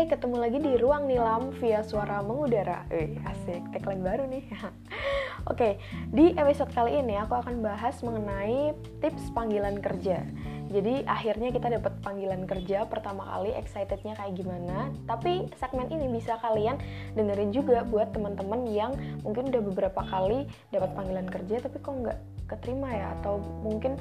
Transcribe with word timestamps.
Hai, 0.00 0.08
ketemu 0.08 0.40
lagi 0.40 0.56
di 0.64 0.80
Ruang 0.80 1.12
Nilam 1.12 1.52
via 1.60 1.84
suara 1.84 2.24
mengudara. 2.24 2.88
Eh, 2.88 3.20
asik, 3.20 3.68
tagline 3.68 4.00
baru 4.00 4.24
nih. 4.32 4.48
Oke, 5.52 5.76
di 6.08 6.32
episode 6.40 6.72
kali 6.72 7.04
ini 7.04 7.20
aku 7.20 7.36
akan 7.36 7.60
bahas 7.60 8.00
mengenai 8.00 8.72
tips 9.04 9.28
panggilan 9.36 9.76
kerja. 9.76 10.24
Jadi 10.72 11.04
akhirnya 11.04 11.52
kita 11.52 11.68
dapat 11.76 11.92
panggilan 12.00 12.48
kerja 12.48 12.88
pertama 12.88 13.28
kali, 13.28 13.52
excitednya 13.52 14.16
kayak 14.16 14.40
gimana. 14.40 14.88
Tapi 15.04 15.52
segmen 15.60 15.92
ini 15.92 16.08
bisa 16.08 16.40
kalian 16.40 16.80
dengerin 17.12 17.52
juga 17.52 17.84
buat 17.84 18.16
teman-teman 18.16 18.72
yang 18.72 18.96
mungkin 19.20 19.52
udah 19.52 19.60
beberapa 19.68 20.00
kali 20.00 20.48
dapat 20.72 20.96
panggilan 20.96 21.28
kerja 21.28 21.60
tapi 21.60 21.76
kok 21.76 21.92
nggak 21.92 22.18
keterima 22.48 22.88
ya, 22.88 23.12
atau 23.20 23.36
mungkin 23.60 24.00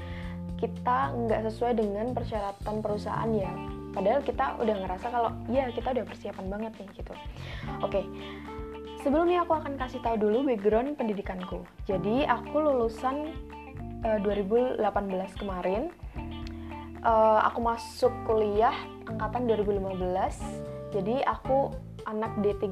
kita 0.63 1.11
nggak 1.11 1.51
sesuai 1.51 1.75
dengan 1.75 2.15
persyaratan 2.15 2.79
perusahaan 2.79 3.31
ya 3.35 3.78
padahal 3.95 4.21
kita 4.21 4.57
udah 4.61 4.75
ngerasa 4.85 5.07
kalau 5.09 5.29
ya 5.49 5.69
kita 5.73 5.93
udah 5.93 6.05
persiapan 6.05 6.45
banget 6.47 6.73
nih 6.79 6.89
gitu. 7.01 7.13
Oke 7.81 8.01
sebelumnya 8.99 9.47
aku 9.47 9.55
akan 9.55 9.79
kasih 9.79 10.03
tahu 10.03 10.15
dulu 10.19 10.43
background 10.43 10.99
pendidikanku. 10.99 11.63
Jadi 11.87 12.27
aku 12.27 12.55
lulusan 12.59 13.31
uh, 14.03 14.19
eh, 14.19 14.79
2018 14.79 15.39
kemarin. 15.39 15.91
Uh, 16.99 17.39
aku 17.47 17.63
masuk 17.63 18.11
kuliah 18.27 18.75
angkatan 19.07 19.47
2015 19.47 19.95
jadi 20.91 21.23
aku 21.23 21.71
anak 22.03 22.33
D3 22.43 22.67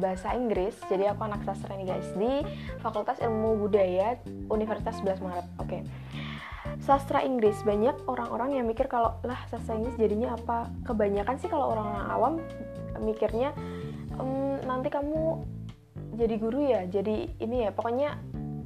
Bahasa 0.00 0.34
Inggris. 0.34 0.74
Jadi 0.90 1.06
aku 1.06 1.22
anak 1.28 1.46
sastra 1.46 1.76
nih 1.76 1.92
guys 1.92 2.08
di 2.18 2.42
Fakultas 2.82 3.22
Ilmu 3.22 3.62
Budaya 3.62 4.18
Universitas 4.50 4.98
11 4.98 5.22
Maret. 5.22 5.46
Oke. 5.60 5.78
okay 5.78 5.82
sastra 6.78 7.26
Inggris. 7.26 7.58
Banyak 7.66 8.06
orang-orang 8.06 8.60
yang 8.60 8.64
mikir 8.70 8.86
kalau 8.86 9.18
lah 9.26 9.40
sastra 9.50 9.74
Inggris 9.74 9.98
jadinya 9.98 10.38
apa? 10.38 10.70
Kebanyakan 10.86 11.36
sih 11.42 11.50
kalau 11.50 11.74
orang-orang 11.74 12.06
awam 12.10 12.34
mikirnya 13.00 13.56
ehm, 14.20 14.62
nanti 14.68 14.92
kamu 14.92 15.42
jadi 16.14 16.34
guru 16.36 16.60
ya 16.62 16.80
jadi 16.86 17.30
ini 17.42 17.66
ya. 17.66 17.70
Pokoknya 17.74 18.20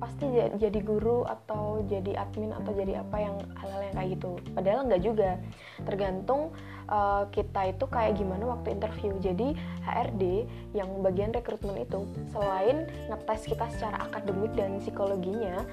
pasti 0.04 0.26
jadi 0.58 0.80
guru 0.84 1.24
atau 1.24 1.80
jadi 1.86 2.18
admin 2.18 2.52
atau 2.52 2.76
jadi 2.76 3.00
apa 3.00 3.16
yang 3.16 3.36
hal-hal 3.56 3.80
yang 3.88 3.94
kayak 3.94 4.10
gitu. 4.18 4.30
Padahal 4.52 4.80
nggak 4.84 5.02
juga. 5.02 5.30
Tergantung 5.86 6.52
uh, 6.90 7.24
kita 7.30 7.72
itu 7.72 7.84
kayak 7.88 8.18
gimana 8.18 8.44
waktu 8.58 8.76
interview. 8.76 9.16
Jadi 9.22 9.56
HRD 9.86 10.22
yang 10.76 10.90
bagian 11.00 11.32
rekrutmen 11.32 11.80
itu 11.80 12.04
selain 12.34 12.88
ngetes 13.08 13.48
kita 13.48 13.66
secara 13.72 14.04
akademik 14.10 14.52
dan 14.58 14.76
psikologinya 14.82 15.64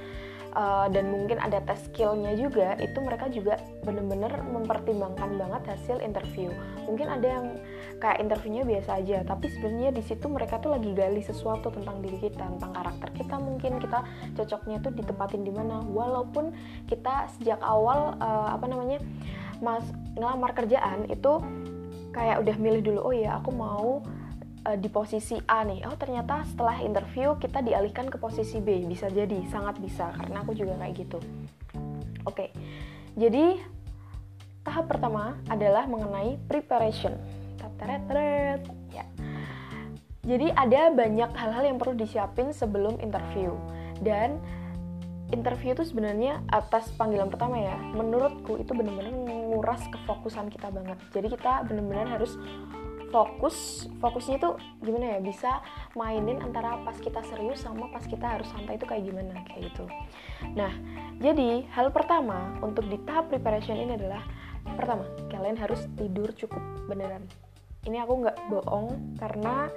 uh, 0.54 0.88
dan 0.92 1.12
mungkin 1.12 1.40
ada 1.40 1.60
tes 1.64 1.88
skillnya 1.90 2.36
juga 2.36 2.76
itu 2.80 2.98
mereka 3.00 3.28
juga 3.32 3.60
bener-bener 3.84 4.32
mempertimbangkan 4.44 5.40
banget 5.40 5.64
hasil 5.76 5.98
interview. 6.04 6.52
Mungkin 6.86 7.08
ada 7.08 7.28
yang 7.28 7.46
kayak 8.02 8.18
interviewnya 8.24 8.64
biasa 8.66 9.04
aja 9.04 9.18
tapi 9.28 9.52
sebenarnya 9.54 9.92
di 9.94 10.04
situ 10.04 10.26
mereka 10.26 10.58
tuh 10.58 10.74
lagi 10.74 10.90
gali 10.92 11.22
sesuatu 11.22 11.70
tentang 11.70 12.02
diri 12.02 12.18
kita 12.18 12.50
tentang 12.58 12.74
karakter 12.74 13.10
kita 13.14 13.36
mungkin 13.38 13.78
kita 13.78 14.00
cocoknya 14.36 14.78
tuh 14.82 14.92
ditempatin 14.96 15.42
di 15.46 15.54
mana. 15.54 15.84
Walaupun 15.86 16.54
kita 16.88 17.30
sejak 17.38 17.60
awal 17.62 18.18
uh, 18.20 18.54
apa 18.54 18.66
namanya 18.68 19.00
mas 19.62 19.86
ngelamar 20.18 20.58
kerjaan 20.58 21.06
itu 21.08 21.40
kayak 22.12 22.44
udah 22.44 22.56
milih 22.60 22.82
dulu 22.84 23.00
oh 23.12 23.16
ya 23.16 23.40
aku 23.40 23.54
mau 23.56 24.04
uh, 24.68 24.78
di 24.78 24.90
posisi 24.90 25.38
A 25.50 25.66
nih 25.66 25.86
oh 25.88 25.98
ternyata 25.98 26.46
setelah 26.46 26.82
interview 26.82 27.36
kita 27.38 27.62
dialihkan 27.62 28.10
ke 28.10 28.18
posisi 28.22 28.62
B. 28.62 28.86
Bisa 28.86 29.10
jadi 29.10 29.42
sangat 29.50 29.82
bisa 29.82 30.14
karena 30.18 30.42
aku 30.44 30.54
juga 30.54 30.78
kayak 30.78 30.94
gitu. 30.96 31.20
Oke 32.26 32.26
okay. 32.26 32.50
jadi 33.18 33.58
tahap 34.62 34.90
pertama 34.90 35.38
adalah 35.50 35.90
mengenai 35.90 36.38
preparation. 36.46 37.18
Tataret, 37.58 38.62
ya. 38.94 39.06
Jadi 40.22 40.54
ada 40.54 40.94
banyak 40.94 41.34
hal-hal 41.34 41.64
yang 41.66 41.78
perlu 41.82 41.98
disiapin 41.98 42.54
sebelum 42.54 43.02
interview. 43.02 43.58
Dan 43.98 44.38
interview 45.34 45.74
itu 45.74 45.90
sebenarnya 45.90 46.46
atas 46.54 46.94
panggilan 46.94 47.34
pertama 47.34 47.58
ya. 47.58 47.74
Menurutku 47.98 48.62
itu 48.62 48.78
benar-benar 48.78 49.14
menguras 49.18 49.82
kefokusan 49.90 50.54
kita 50.54 50.70
banget. 50.70 51.02
Jadi 51.10 51.28
kita 51.34 51.66
benar-benar 51.66 52.06
harus 52.22 52.38
fokus 53.12 53.86
fokusnya 54.00 54.40
tuh 54.40 54.56
gimana 54.82 55.18
ya? 55.18 55.20
Bisa 55.20 55.62
mainin 55.94 56.40
antara 56.40 56.80
pas 56.82 56.96
kita 56.98 57.22
serius 57.28 57.62
sama 57.62 57.92
pas 57.92 58.02
kita 58.08 58.40
harus 58.40 58.48
santai 58.50 58.80
itu 58.80 58.88
kayak 58.88 59.04
gimana? 59.06 59.36
Kayak 59.46 59.72
gitu. 59.72 59.86
Nah 60.56 60.74
jadi 61.20 61.68
hal 61.76 61.92
pertama 61.94 62.56
untuk 62.64 62.88
di 62.88 62.98
tahap 63.06 63.30
preparation 63.30 63.78
ini 63.78 64.00
adalah 64.00 64.24
pertama 64.64 65.06
kalian 65.30 65.60
harus 65.60 65.86
tidur 66.00 66.32
cukup 66.34 66.64
beneran. 66.88 67.28
Ini 67.86 68.02
aku 68.08 68.14
nggak 68.26 68.38
bohong 68.50 69.18
karena 69.20 69.68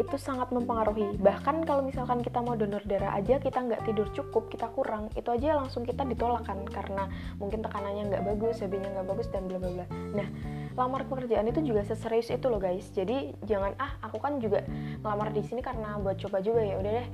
itu 0.00 0.16
sangat 0.16 0.48
mempengaruhi. 0.48 1.20
Bahkan 1.20 1.68
kalau 1.68 1.84
misalkan 1.84 2.24
kita 2.24 2.40
mau 2.40 2.56
donor 2.56 2.80
darah 2.88 3.12
aja 3.12 3.36
kita 3.36 3.60
nggak 3.60 3.84
tidur 3.84 4.08
cukup 4.16 4.48
kita 4.48 4.72
kurang 4.72 5.12
itu 5.12 5.28
aja 5.28 5.60
langsung 5.60 5.84
kita 5.84 6.08
ditolak 6.08 6.48
kan 6.48 6.64
karena 6.64 7.04
mungkin 7.36 7.60
tekanannya 7.60 8.08
nggak 8.08 8.24
bagus 8.24 8.64
HB-nya 8.64 8.88
nggak 8.96 9.06
bagus 9.12 9.28
dan 9.28 9.44
bla 9.44 9.60
bla 9.60 9.70
bla. 9.70 9.86
Nah 10.16 10.28
lamar 10.72 11.04
pekerjaan 11.04 11.44
itu 11.52 11.60
juga 11.60 11.84
seserius 11.84 12.32
itu 12.32 12.46
loh 12.48 12.56
guys. 12.56 12.88
Jadi 12.96 13.36
jangan 13.44 13.76
ah 13.76 14.00
aku 14.00 14.16
kan 14.16 14.40
juga 14.40 14.64
ngelamar 15.04 15.36
di 15.36 15.44
sini 15.44 15.60
karena 15.60 16.00
buat 16.00 16.16
coba 16.16 16.40
juga. 16.40 16.64
Ya 16.64 16.80
udah 16.80 16.92
deh 16.96 17.08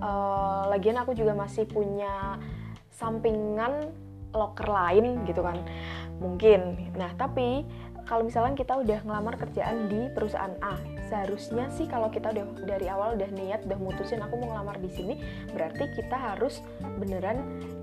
uh, 0.00 0.62
lagian 0.72 0.96
aku 0.96 1.12
juga 1.12 1.36
masih 1.36 1.68
punya 1.68 2.40
sampingan 2.88 3.92
loker 4.32 4.66
lain 4.66 5.28
gitu 5.28 5.44
kan. 5.44 5.60
Mungkin. 6.24 6.94
Nah 6.96 7.12
tapi 7.20 7.68
kalau 8.04 8.28
misalnya 8.28 8.52
kita 8.56 8.76
udah 8.76 9.00
ngelamar 9.04 9.34
kerjaan 9.40 9.88
di 9.88 10.12
perusahaan 10.12 10.52
A, 10.60 10.76
seharusnya 11.08 11.72
sih 11.72 11.88
kalau 11.88 12.12
kita 12.12 12.32
udah 12.36 12.44
dari 12.68 12.86
awal 12.92 13.16
udah 13.16 13.30
niat, 13.32 13.64
udah 13.64 13.78
mutusin 13.80 14.20
aku 14.20 14.36
mau 14.40 14.52
ngelamar 14.52 14.76
di 14.80 14.90
sini, 14.92 15.14
berarti 15.52 15.88
kita 15.96 16.16
harus 16.16 16.60
beneran 17.00 17.40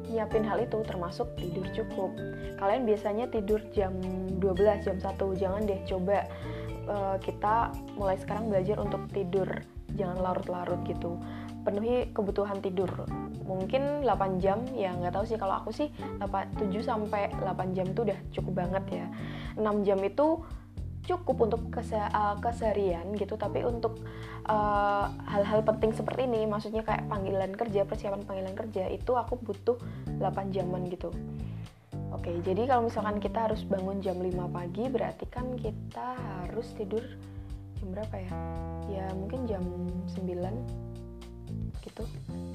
nyiapin 0.10 0.46
hal 0.46 0.62
itu 0.62 0.78
termasuk 0.86 1.30
tidur 1.38 1.66
cukup. 1.74 2.14
Kalian 2.62 2.86
biasanya 2.86 3.26
tidur 3.34 3.62
jam 3.74 3.98
12, 4.38 4.86
jam 4.86 4.98
1, 5.02 5.42
jangan 5.42 5.62
deh 5.66 5.82
coba 5.90 6.30
uh, 6.86 7.18
kita 7.18 7.74
mulai 7.98 8.18
sekarang 8.22 8.50
belajar 8.50 8.78
untuk 8.78 9.06
tidur, 9.10 9.50
jangan 9.98 10.22
larut-larut 10.22 10.82
gitu 10.86 11.18
penuhi 11.62 12.10
kebutuhan 12.12 12.60
tidur. 12.60 12.90
Mungkin 13.46 14.06
8 14.06 14.44
jam 14.44 14.64
ya 14.74 14.94
nggak 14.96 15.14
tahu 15.14 15.26
sih. 15.28 15.38
Kalau 15.38 15.58
aku 15.62 15.70
sih 15.74 15.90
8, 16.20 16.58
7 16.58 16.82
sampai 16.82 17.32
8 17.42 17.76
jam 17.78 17.86
itu 17.90 18.02
udah 18.06 18.20
cukup 18.34 18.54
banget 18.66 18.84
ya. 19.04 19.06
6 19.58 19.88
jam 19.88 20.00
itu 20.02 20.42
cukup 21.02 21.50
untuk 21.50 21.62
kese 21.74 21.98
uh, 21.98 22.38
keseharian 22.40 23.14
gitu. 23.18 23.34
Tapi 23.36 23.66
untuk 23.66 24.02
eh, 24.46 25.06
hal-hal 25.28 25.60
uh, 25.62 25.66
penting 25.66 25.92
seperti 25.94 26.30
ini 26.30 26.46
maksudnya 26.46 26.86
kayak 26.86 27.10
panggilan 27.10 27.52
kerja 27.58 27.86
persiapan 27.86 28.22
panggilan 28.26 28.56
kerja 28.56 28.90
itu 28.90 29.18
aku 29.18 29.38
butuh 29.42 29.78
8 30.22 30.56
jaman 30.56 30.86
gitu. 30.90 31.10
Oke, 32.12 32.44
jadi 32.44 32.68
kalau 32.68 32.92
misalkan 32.92 33.24
kita 33.24 33.48
harus 33.48 33.64
bangun 33.64 34.04
jam 34.04 34.20
5 34.20 34.36
pagi 34.52 34.92
berarti 34.92 35.26
kan 35.32 35.56
kita 35.56 36.20
harus 36.20 36.76
tidur 36.76 37.00
jam 37.80 37.88
berapa 37.96 38.16
ya? 38.20 38.32
Ya 38.92 39.06
mungkin 39.16 39.48
jam 39.48 39.64
9 40.12 40.91
gitu. 41.84 42.04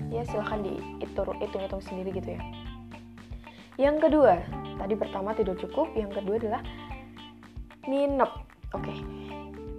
Ya 0.09 0.23
silahkan 0.27 0.63
dihitung 0.63 1.37
hitung 1.43 1.83
sendiri 1.83 2.11
gitu 2.15 2.39
ya. 2.39 2.43
Yang 3.77 4.09
kedua 4.09 4.41
tadi 4.77 4.95
pertama 4.97 5.37
tidur 5.37 5.57
cukup 5.61 5.93
yang 5.99 6.09
kedua 6.09 6.41
adalah 6.41 6.63
nginep. 7.87 8.33
Oke. 8.75 8.83
Okay. 8.83 8.99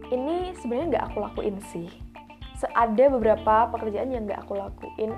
ini 0.08 0.56
sebenarnya 0.56 0.88
nggak 0.96 1.06
aku 1.12 1.18
lakuin 1.20 1.58
sih. 1.74 1.92
Ada 2.74 3.12
beberapa 3.14 3.70
pekerjaan 3.76 4.10
yang 4.10 4.24
nggak 4.26 4.48
aku 4.48 4.54
lakuin 4.56 5.12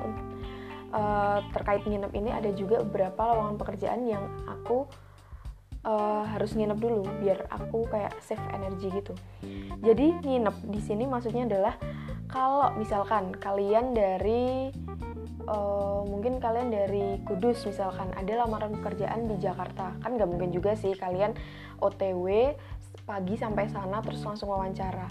uh, 0.93 1.39
terkait 1.53 1.85
nginep 1.85 2.11
ini 2.13 2.29
ada 2.33 2.49
juga 2.53 2.81
beberapa 2.83 3.21
lowongan 3.33 3.55
pekerjaan 3.61 4.01
yang 4.09 4.23
aku 4.49 4.89
uh, 5.85 6.23
harus 6.27 6.55
nginep 6.55 6.79
dulu 6.79 7.05
biar 7.23 7.47
aku 7.51 7.87
kayak 7.87 8.15
save 8.23 8.41
energi 8.51 8.91
gitu. 8.91 9.13
Jadi 9.79 10.19
nginep 10.23 10.55
di 10.67 10.79
sini 10.83 11.05
maksudnya 11.07 11.47
adalah 11.47 11.75
kalau 12.29 12.73
misalkan 12.77 13.33
kalian 13.33 13.95
dari 13.95 14.69
uh, 15.49 16.01
mungkin 16.05 16.37
kalian 16.37 16.69
dari 16.69 17.17
Kudus 17.25 17.65
misalkan 17.65 18.11
ada 18.13 18.45
lamaran 18.45 18.75
pekerjaan 18.79 19.25
di 19.29 19.35
Jakarta. 19.39 19.95
Kan 20.03 20.19
nggak 20.19 20.29
mungkin 20.29 20.51
juga 20.53 20.75
sih 20.75 20.93
kalian 20.93 21.33
OTW 21.79 22.53
pagi 23.07 23.33
sampai 23.39 23.65
sana 23.71 24.03
terus 24.05 24.21
langsung 24.21 24.53
wawancara. 24.53 25.09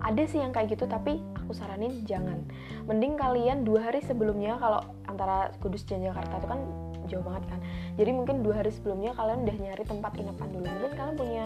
Ada 0.00 0.22
sih 0.28 0.38
yang 0.40 0.52
kayak 0.52 0.76
gitu 0.76 0.84
tapi 0.86 1.18
aku 1.34 1.50
saranin 1.56 2.04
jangan. 2.04 2.44
Mending 2.86 3.16
kalian 3.18 3.66
dua 3.66 3.90
hari 3.90 4.04
sebelumnya 4.04 4.60
kalau 4.60 4.80
antara 5.08 5.50
Kudus 5.58 5.82
dan 5.88 6.04
Jakarta 6.04 6.38
itu 6.38 6.48
kan 6.48 6.60
jauh 7.08 7.24
banget 7.24 7.44
kan. 7.48 7.60
Jadi 7.96 8.10
mungkin 8.12 8.36
dua 8.44 8.64
hari 8.64 8.70
sebelumnya 8.74 9.16
kalian 9.16 9.46
udah 9.48 9.56
nyari 9.56 9.84
tempat 9.86 10.12
inapan 10.18 10.48
dulu. 10.52 10.66
Mungkin 10.66 10.92
kalian 10.96 11.16
punya 11.16 11.44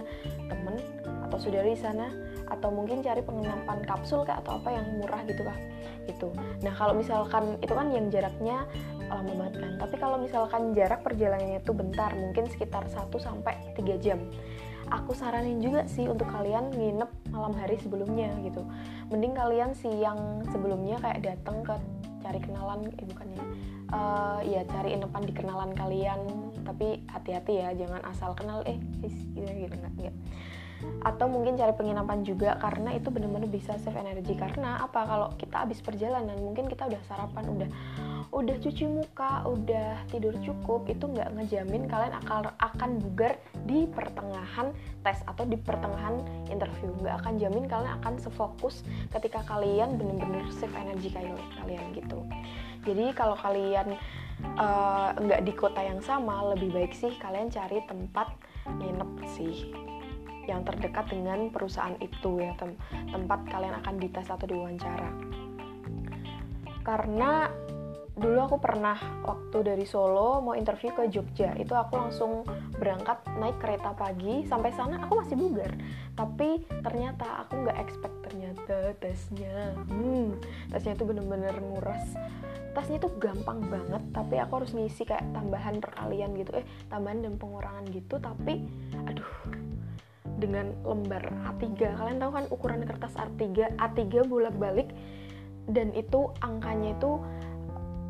temen 0.50 0.74
atau 1.28 1.38
saudara 1.38 1.66
di 1.66 1.78
sana 1.78 2.06
atau 2.50 2.68
mungkin 2.70 3.00
cari 3.00 3.24
penginapan 3.24 3.78
kapsul 3.88 4.22
kayak 4.22 4.44
atau 4.44 4.60
apa 4.60 4.68
yang 4.70 4.84
murah 5.00 5.24
gitu 5.24 5.42
kah 5.48 5.56
itu 6.04 6.28
nah 6.60 6.76
kalau 6.76 6.92
misalkan 6.92 7.56
itu 7.64 7.72
kan 7.72 7.88
yang 7.88 8.12
jaraknya 8.12 8.68
lama 9.08 9.32
banget 9.36 9.54
kan. 9.60 9.72
Tapi 9.78 9.94
kalau 10.00 10.16
misalkan 10.16 10.62
jarak 10.72 11.00
perjalanannya 11.04 11.60
itu 11.60 11.72
bentar 11.76 12.10
mungkin 12.16 12.44
sekitar 12.48 12.88
1 12.88 13.12
sampai 13.20 13.54
3 13.76 14.00
jam. 14.00 14.18
Aku 14.92 15.16
saranin 15.16 15.64
juga 15.64 15.88
sih 15.88 16.04
untuk 16.04 16.28
kalian 16.28 16.68
nginep 16.76 17.32
malam 17.32 17.56
hari 17.56 17.80
sebelumnya 17.80 18.32
gitu. 18.44 18.60
Mending 19.08 19.32
kalian 19.32 19.70
siang 19.72 20.44
sebelumnya 20.52 21.00
kayak 21.00 21.24
datang 21.24 21.64
ke 21.64 21.74
cari 22.20 22.40
kenalan 22.40 22.88
eh 22.88 23.06
bukannya 23.08 23.44
uh, 23.90 24.40
ya 24.44 24.62
cari 24.68 24.96
inepan 24.96 25.22
di 25.26 25.32
kenalan 25.34 25.72
kalian. 25.76 26.20
Tapi 26.64 27.04
hati-hati 27.10 27.52
ya 27.60 27.68
jangan 27.76 28.00
asal 28.08 28.32
kenal 28.32 28.64
eh 28.64 28.78
gitu 29.04 29.44
gitu 29.44 29.74
enggak, 29.74 29.92
enggak 29.98 30.16
atau 31.04 31.26
mungkin 31.28 31.56
cari 31.56 31.72
penginapan 31.76 32.24
juga 32.24 32.56
karena 32.56 32.96
itu 32.96 33.08
benar-benar 33.12 33.48
bisa 33.48 33.76
save 33.80 34.00
energi 34.00 34.36
karena 34.36 34.80
apa? 34.80 35.04
Kalau 35.04 35.28
kita 35.36 35.64
habis 35.64 35.80
perjalanan 35.84 36.36
mungkin 36.40 36.68
kita 36.68 36.88
udah 36.88 37.00
sarapan 37.04 37.44
udah 37.48 37.68
udah 38.34 38.56
cuci 38.58 38.88
muka 38.88 39.46
udah 39.46 40.10
tidur 40.10 40.34
cukup 40.42 40.90
itu 40.90 41.06
nggak 41.06 41.38
ngejamin 41.38 41.86
kalian 41.86 42.14
akan 42.24 42.50
akan 42.58 42.90
bugar 42.98 43.38
di 43.68 43.86
pertengahan 43.86 44.74
tes 45.06 45.20
atau 45.28 45.44
di 45.44 45.60
pertengahan 45.60 46.18
interview. 46.48 46.90
Nggak 47.04 47.16
akan 47.20 47.32
jamin 47.36 47.64
kalian 47.68 47.92
akan 48.00 48.14
sefokus 48.18 48.82
ketika 49.12 49.44
kalian 49.44 50.00
bener-bener 50.00 50.48
save 50.50 50.74
energi 50.74 51.12
kalian 51.12 51.84
gitu 51.94 52.24
jadi 52.84 53.16
kalau 53.16 53.36
kalian 53.40 53.96
uh, 54.60 55.10
nggak 55.16 55.42
di 55.44 55.52
kota 55.56 55.80
yang 55.80 56.00
sama 56.04 56.54
lebih 56.54 56.70
baik 56.72 56.92
sih 56.92 57.12
kalian 57.18 57.48
cari 57.48 57.80
tempat 57.88 58.28
nginep 58.68 59.10
sih 59.28 59.72
yang 60.44 60.60
terdekat 60.64 61.08
dengan 61.08 61.48
perusahaan 61.48 61.96
itu 62.04 62.40
ya 62.40 62.52
tem 62.60 62.76
tempat 63.08 63.48
kalian 63.48 63.74
akan 63.80 63.94
dites 63.96 64.28
atau 64.28 64.44
diwawancara. 64.44 65.10
Karena 66.84 67.48
dulu 68.14 68.38
aku 68.46 68.56
pernah 68.62 68.94
waktu 69.26 69.74
dari 69.74 69.82
Solo 69.82 70.38
mau 70.38 70.54
interview 70.54 70.94
ke 70.94 71.10
Jogja. 71.10 71.50
Itu 71.58 71.74
aku 71.74 71.98
langsung 71.98 72.46
berangkat 72.78 73.26
naik 73.38 73.58
kereta 73.58 73.90
pagi. 73.90 74.46
Sampai 74.46 74.70
sana 74.70 75.02
aku 75.02 75.18
masih 75.18 75.34
bugar. 75.34 75.74
Tapi 76.14 76.62
ternyata 76.82 77.42
aku 77.42 77.66
nggak 77.66 77.78
expect 77.82 78.16
ternyata 78.22 78.94
tesnya 79.02 79.74
hmm, 79.90 80.38
tesnya 80.70 80.94
itu 80.94 81.04
bener-bener 81.06 81.54
nguras 81.60 82.16
tesnya 82.74 82.98
itu 82.98 83.06
gampang 83.22 83.62
banget 83.70 84.02
tapi 84.10 84.34
aku 84.42 84.58
harus 84.58 84.74
ngisi 84.74 85.06
kayak 85.06 85.22
tambahan 85.30 85.78
perkalian 85.78 86.34
gitu. 86.34 86.50
Eh 86.58 86.66
tambahan 86.90 87.22
dan 87.22 87.34
pengurangan 87.38 87.86
gitu. 87.90 88.18
Tapi 88.18 88.62
aduh 89.06 89.30
dengan 90.38 90.74
lembar 90.82 91.22
A3 91.54 91.94
kalian 91.94 92.18
tahu 92.18 92.30
kan 92.34 92.44
ukuran 92.50 92.82
kertas 92.82 93.14
A3 93.14 93.74
A3 93.78 94.26
bolak-balik. 94.26 94.90
Dan 95.64 95.96
itu 95.96 96.28
angkanya 96.44 96.92
itu 96.92 97.24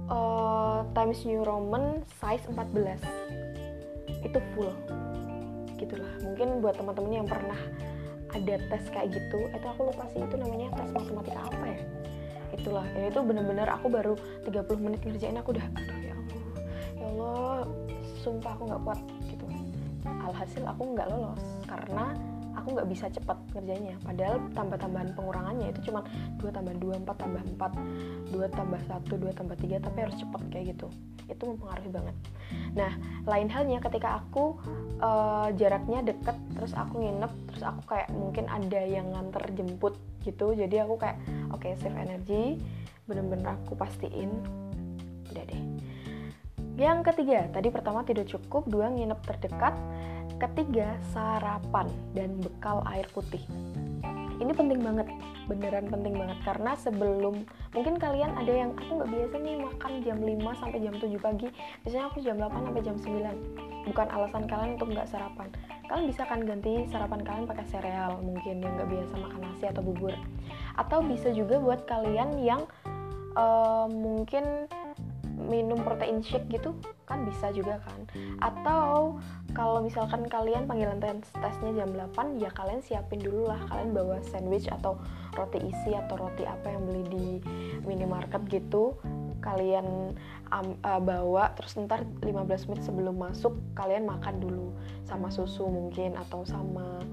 uh, 0.09 0.85
Times 0.93 1.21
New 1.25 1.43
Roman 1.45 2.03
size 2.21 2.45
14 2.51 3.01
itu 4.25 4.39
full. 4.57 4.73
Gitulah. 5.77 6.13
Mungkin 6.25 6.65
buat 6.65 6.75
teman-teman 6.81 7.25
yang 7.25 7.29
pernah 7.29 7.59
ada 8.35 8.55
tes 8.59 8.85
kayak 8.91 9.15
gitu 9.15 9.47
itu 9.47 9.67
aku 9.69 9.95
lupa 9.95 10.11
sih 10.11 10.19
itu 10.19 10.35
namanya 10.35 10.75
tes 10.75 10.91
matematika 10.91 11.41
apa 11.49 11.67
ya? 11.71 11.81
Itulah. 12.55 12.87
Ini 12.97 13.07
itu 13.13 13.21
bener-bener 13.23 13.69
aku 13.69 13.87
baru 13.93 14.15
30 14.49 14.85
menit 14.85 15.01
ngerjain 15.05 15.39
aku 15.39 15.55
udah 15.55 15.67
aduh 15.77 16.01
ya 16.03 16.15
Allah 16.15 16.41
ya 16.97 17.05
Allah 17.05 17.55
sumpah 18.25 18.53
aku 18.57 18.63
nggak 18.69 18.83
kuat 18.83 19.01
gitu. 19.29 19.45
Alhasil 20.05 20.65
aku 20.65 20.83
nggak 20.97 21.09
lolos 21.13 21.43
karena 21.69 22.17
aku 22.65 22.81
nggak 22.81 22.89
bisa 22.89 23.13
cepet 23.13 23.37
ngerjainnya. 23.53 24.01
Padahal 24.01 24.41
tambah-tambahan 24.57 25.13
pengurangannya 25.13 25.69
itu 25.69 25.93
cuma 25.93 26.01
2 26.41 26.49
tambah 26.49 26.73
2, 26.81 27.05
4 27.05 27.13
tambah 27.13 27.43
4 27.61 28.33
2 28.33 28.57
tambah 28.57 28.81
1, 28.89 29.05
2 29.05 29.37
tambah 29.37 29.57
3 29.61 29.85
tapi 29.85 29.99
harus 30.01 30.17
cepet 30.17 30.43
kayak 30.49 30.65
gitu. 30.73 30.89
Itu 31.29 31.45
mempengaruhi 31.45 31.93
banget. 31.93 32.17
Nah 32.73 32.93
lain 33.29 33.53
halnya 33.53 33.85
ketika 33.85 34.25
aku 34.25 34.57
uh, 35.05 35.53
jaraknya 35.61 36.01
deket 36.01 36.41
terus 36.57 36.73
aku 36.73 37.05
nginep 37.05 37.33
terus 37.53 37.63
aku 37.69 37.85
kayak 37.85 38.09
mungkin 38.17 38.49
ada 38.49 38.81
yang 38.81 39.13
nganter 39.13 39.45
jemput 39.53 40.01
gitu 40.25 40.57
jadi 40.57 40.89
aku 40.89 40.97
kayak 40.97 41.21
oke 41.53 41.61
okay, 41.61 41.77
save 41.77 42.01
energy 42.01 42.57
bener-bener 43.05 43.61
aku 43.61 43.77
pastiin. 43.77 44.33
Udah 45.29 45.45
deh. 45.45 45.63
Yang 46.75 47.07
ketiga, 47.13 47.47
tadi 47.55 47.71
pertama 47.71 48.03
tidur 48.03 48.27
cukup, 48.27 48.67
dua 48.67 48.91
nginep 48.91 49.21
terdekat, 49.23 49.79
Ketiga, 50.43 50.99
sarapan 51.15 51.87
dan 52.13 52.35
bekal 52.43 52.83
air 52.91 53.07
putih. 53.15 53.43
Ini 54.35 54.51
penting 54.51 54.83
banget, 54.83 55.07
beneran 55.47 55.87
penting 55.87 56.19
banget 56.19 56.39
karena 56.43 56.75
sebelum 56.75 57.47
mungkin 57.71 57.95
kalian 58.03 58.35
ada 58.35 58.51
yang 58.51 58.75
aku 58.75 58.99
nggak 58.99 59.11
biasa 59.15 59.35
nih 59.39 59.57
makan 59.63 59.93
jam 60.03 60.19
5 60.19 60.61
sampai 60.61 60.79
jam 60.83 60.95
7 60.99 61.23
pagi. 61.23 61.49
Biasanya 61.87 62.05
aku 62.11 62.19
jam 62.19 62.37
8 62.43 62.67
sampai 62.67 62.83
jam 62.83 62.97
9. 62.99 63.87
Bukan 63.87 64.07
alasan 64.11 64.45
kalian 64.51 64.71
untuk 64.75 64.89
nggak 64.91 65.07
sarapan. 65.07 65.49
Kalian 65.87 66.07
bisa 66.11 66.23
kan 66.27 66.41
ganti 66.43 66.83
sarapan 66.91 67.21
kalian 67.23 67.47
pakai 67.47 67.67
sereal 67.71 68.19
mungkin 68.27 68.59
yang 68.59 68.73
nggak 68.75 68.91
biasa 68.91 69.15
makan 69.23 69.41
nasi 69.47 69.65
atau 69.71 69.83
bubur. 69.87 70.15
Atau 70.75 70.99
bisa 71.07 71.31
juga 71.31 71.63
buat 71.63 71.87
kalian 71.87 72.43
yang 72.43 72.67
uh, 73.39 73.87
mungkin 73.87 74.67
minum 75.35 75.83
protein 75.83 76.23
shake 76.23 76.47
gitu 76.49 76.75
kan 77.05 77.27
bisa 77.29 77.53
juga 77.53 77.83
kan. 77.85 78.01
Atau 78.41 79.19
kalau 79.53 79.85
misalkan 79.85 80.25
kalian 80.31 80.65
panggilan 80.65 81.03
tes 81.03 81.29
tesnya 81.37 81.85
jam 81.85 81.91
8 81.93 82.41
ya 82.41 82.51
kalian 82.55 82.81
siapin 82.81 83.21
dulu 83.21 83.51
lah. 83.51 83.61
Kalian 83.69 83.93
bawa 83.93 84.23
sandwich 84.25 84.71
atau 84.71 84.97
roti 85.37 85.61
isi 85.61 85.93
atau 85.93 86.17
roti 86.17 86.47
apa 86.49 86.73
yang 86.73 86.83
beli 86.89 87.05
di 87.11 87.27
minimarket 87.85 88.47
gitu. 88.49 88.97
Kalian 89.45 90.17
um, 90.49 90.69
uh, 90.81 91.01
bawa 91.03 91.53
terus 91.53 91.77
ntar 91.77 92.09
15 92.25 92.71
menit 92.73 92.83
sebelum 92.87 93.17
masuk 93.21 93.53
kalian 93.77 94.09
makan 94.09 94.41
dulu. 94.41 94.73
Sama 95.05 95.29
susu 95.29 95.69
mungkin 95.69 96.17
atau 96.17 96.49
sama 96.49 97.05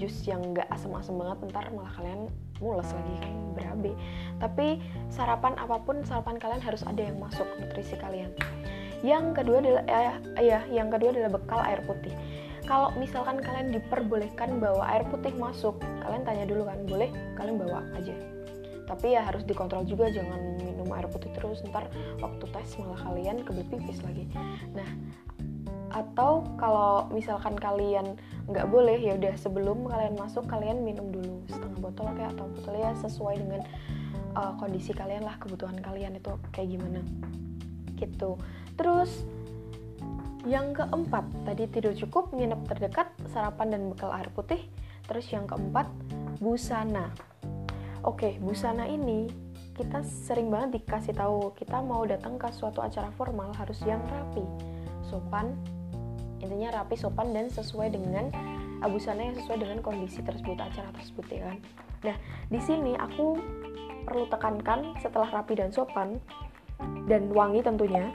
jus 0.00 0.24
yang 0.24 0.40
nggak 0.56 0.64
asam-asam 0.72 1.20
banget 1.20 1.52
ntar 1.52 1.68
malah 1.76 1.92
kalian 1.92 2.32
mules 2.64 2.88
lagi 2.88 3.14
kan 3.20 3.32
berabe. 3.52 3.92
Tapi 4.40 4.80
sarapan 5.12 5.52
apa 5.60 5.76
pun 5.84 6.00
sarapan 6.08 6.40
kalian 6.40 6.62
harus 6.64 6.80
ada 6.88 7.04
yang 7.04 7.20
masuk 7.20 7.44
nutrisi 7.60 8.00
kalian. 8.00 8.32
Yang 9.04 9.44
kedua 9.44 9.60
adalah 9.60 9.84
eh, 9.88 10.44
ya 10.44 10.64
yang 10.72 10.88
kedua 10.88 11.12
adalah 11.12 11.30
bekal 11.36 11.60
air 11.64 11.80
putih. 11.84 12.12
Kalau 12.64 12.92
misalkan 12.96 13.40
kalian 13.40 13.72
diperbolehkan 13.74 14.60
bawa 14.60 14.84
air 14.94 15.04
putih 15.08 15.32
masuk 15.36 15.80
kalian 16.04 16.22
tanya 16.24 16.44
dulu 16.48 16.68
kan 16.68 16.78
boleh 16.88 17.10
kalian 17.36 17.56
bawa 17.60 17.84
aja? 17.96 18.16
Tapi 18.88 19.14
ya 19.14 19.22
harus 19.22 19.46
dikontrol 19.46 19.86
juga 19.86 20.10
jangan 20.10 20.60
minum 20.60 20.88
air 20.96 21.06
putih 21.08 21.32
terus 21.36 21.62
ntar 21.68 21.88
waktu 22.20 22.44
tes 22.50 22.76
malah 22.80 23.00
kalian 23.00 23.44
kebelet 23.44 23.68
pipis 23.68 24.00
lagi. 24.04 24.24
Nah 24.76 24.88
atau 25.90 26.46
kalau 26.54 27.10
misalkan 27.10 27.58
kalian 27.58 28.14
nggak 28.46 28.66
boleh 28.70 28.98
ya 28.98 29.18
udah 29.18 29.34
sebelum 29.34 29.86
kalian 29.90 30.14
masuk 30.14 30.46
kalian 30.46 30.86
minum 30.86 31.10
dulu 31.10 31.42
setengah 31.50 31.78
botol 31.82 32.06
kayak 32.14 32.30
atau 32.38 32.46
botol 32.46 32.74
ya 32.78 32.94
sesuai 33.02 33.34
dengan 33.42 33.60
uh, 34.38 34.54
kondisi 34.58 34.94
kalian 34.94 35.26
lah 35.26 35.34
kebutuhan 35.42 35.78
kalian 35.82 36.18
itu 36.18 36.30
kayak 36.54 36.78
gimana. 36.78 37.02
Gitu. 37.98 38.38
Terus 38.78 39.26
yang 40.48 40.72
keempat 40.72 41.26
tadi 41.44 41.68
tidur 41.68 41.92
cukup 41.92 42.32
nginep 42.32 42.64
terdekat 42.70 43.12
sarapan 43.34 43.76
dan 43.76 43.82
bekal 43.90 44.14
air 44.14 44.30
putih. 44.30 44.62
Terus 45.10 45.26
yang 45.34 45.50
keempat 45.50 45.90
busana. 46.38 47.10
Oke 48.06 48.38
busana 48.38 48.86
ini 48.86 49.26
kita 49.74 50.04
sering 50.04 50.52
banget 50.52 50.80
dikasih 50.80 51.16
tahu 51.16 51.56
kita 51.56 51.80
mau 51.80 52.04
datang 52.04 52.36
ke 52.36 52.52
suatu 52.52 52.84
acara 52.84 53.08
formal 53.16 53.48
harus 53.56 53.80
yang 53.88 54.00
rapi 54.12 54.44
sopan 55.00 55.56
intinya 56.40 56.82
rapi 56.82 56.96
sopan 56.96 57.32
dan 57.36 57.52
sesuai 57.52 57.92
dengan 57.92 58.32
busana 58.88 59.28
yang 59.28 59.36
sesuai 59.36 59.60
dengan 59.60 59.78
kondisi 59.84 60.24
tersebut 60.24 60.56
acara 60.56 60.88
tersebut 60.96 61.24
ya 61.28 61.52
kan? 61.52 61.58
Nah 62.08 62.16
di 62.48 62.60
sini 62.60 62.96
aku 62.96 63.36
perlu 64.08 64.24
tekankan 64.32 64.96
setelah 64.98 65.28
rapi 65.28 65.54
dan 65.54 65.68
sopan 65.68 66.16
dan 67.04 67.28
wangi 67.36 67.60
tentunya 67.60 68.08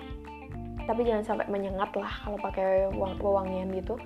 tapi 0.86 1.01
jangan 1.01 1.25
sampai 1.25 1.50
menyengat 1.50 1.89
lah 1.98 2.13
kalau 2.22 2.38
pakai 2.38 2.89
wewangian 2.94 3.74
gitu. 3.74 3.98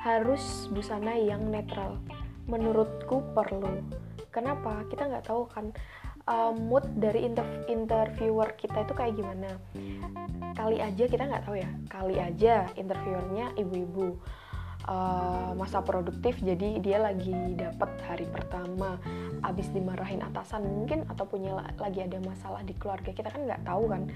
Harus 0.00 0.70
busana 0.72 1.12
yang 1.18 1.50
netral. 1.50 1.98
Menurutku 2.46 3.20
perlu. 3.34 3.82
Kenapa? 4.30 4.86
Kita 4.88 5.10
nggak 5.10 5.26
tahu 5.26 5.50
kan 5.50 5.74
uh, 6.30 6.54
mood 6.54 6.86
dari 6.94 7.26
inter 7.26 7.44
interviewer 7.66 8.54
kita 8.54 8.86
itu 8.86 8.94
kayak 8.94 9.18
gimana? 9.18 9.50
Kali 10.54 10.78
aja 10.78 11.04
kita 11.10 11.26
nggak 11.26 11.44
tahu 11.44 11.58
ya. 11.58 11.70
Kali 11.90 12.16
aja 12.22 12.70
interviewernya 12.78 13.58
ibu-ibu. 13.58 14.14
Uh, 14.80 15.52
masa 15.60 15.84
produktif 15.84 16.40
jadi 16.40 16.80
dia 16.80 16.96
lagi 16.96 17.36
dapat 17.52 18.00
hari 18.08 18.24
pertama 18.24 18.96
abis 19.44 19.68
dimarahin 19.76 20.24
atasan 20.24 20.64
mungkin 20.64 21.04
atau 21.04 21.28
punya 21.28 21.52
lagi 21.76 22.00
ada 22.00 22.16
masalah 22.24 22.64
di 22.64 22.72
keluarga 22.80 23.12
kita 23.12 23.28
kan 23.28 23.44
nggak 23.44 23.62
tahu 23.68 23.92
kan. 23.92 24.08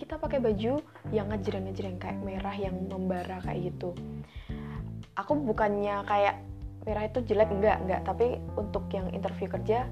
Kita 0.00 0.16
pakai 0.16 0.40
baju 0.40 0.80
yang 1.12 1.28
ngejreng-ngejreng 1.28 2.00
kayak 2.00 2.18
merah 2.24 2.56
yang 2.56 2.74
membara 2.88 3.44
kayak 3.44 3.76
gitu. 3.76 3.92
Aku 5.20 5.36
bukannya 5.36 6.00
kayak 6.08 6.40
merah 6.86 7.04
itu 7.10 7.18
jelek 7.26 7.50
enggak 7.50 7.82
enggak. 7.82 8.00
Tapi 8.06 8.38
untuk 8.54 8.86
yang 8.94 9.10
interview 9.10 9.50
kerja 9.50 9.90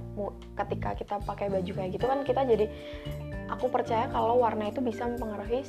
ketika 0.64 0.94
kita 0.94 1.14
pakai 1.26 1.50
baju 1.50 1.72
kayak 1.74 1.90
gitu 1.98 2.06
kan 2.06 2.22
kita 2.22 2.46
jadi 2.46 2.66
aku 3.50 3.68
percaya 3.68 4.06
kalau 4.14 4.38
warna 4.40 4.70
itu 4.70 4.78
bisa 4.80 5.04
mempengaruhi 5.04 5.66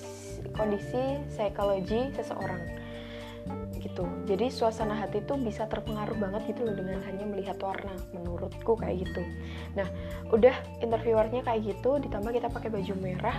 kondisi 0.54 1.20
psikologi 1.28 2.14
seseorang. 2.14 2.62
Gitu. 3.82 4.06
Jadi 4.26 4.50
suasana 4.50 4.98
hati 4.98 5.22
tuh 5.26 5.38
bisa 5.38 5.70
terpengaruh 5.70 6.18
banget 6.18 6.54
gitu 6.54 6.66
loh 6.66 6.74
dengan 6.74 7.02
hanya 7.06 7.26
melihat 7.26 7.58
warna 7.62 7.94
menurutku 8.14 8.78
kayak 8.78 9.06
gitu. 9.06 9.22
Nah 9.74 9.86
udah 10.30 10.54
interviewernya 10.82 11.42
kayak 11.42 11.74
gitu 11.74 12.02
ditambah 12.02 12.34
kita 12.34 12.50
pakai 12.54 12.70
baju 12.70 12.94
merah 13.02 13.38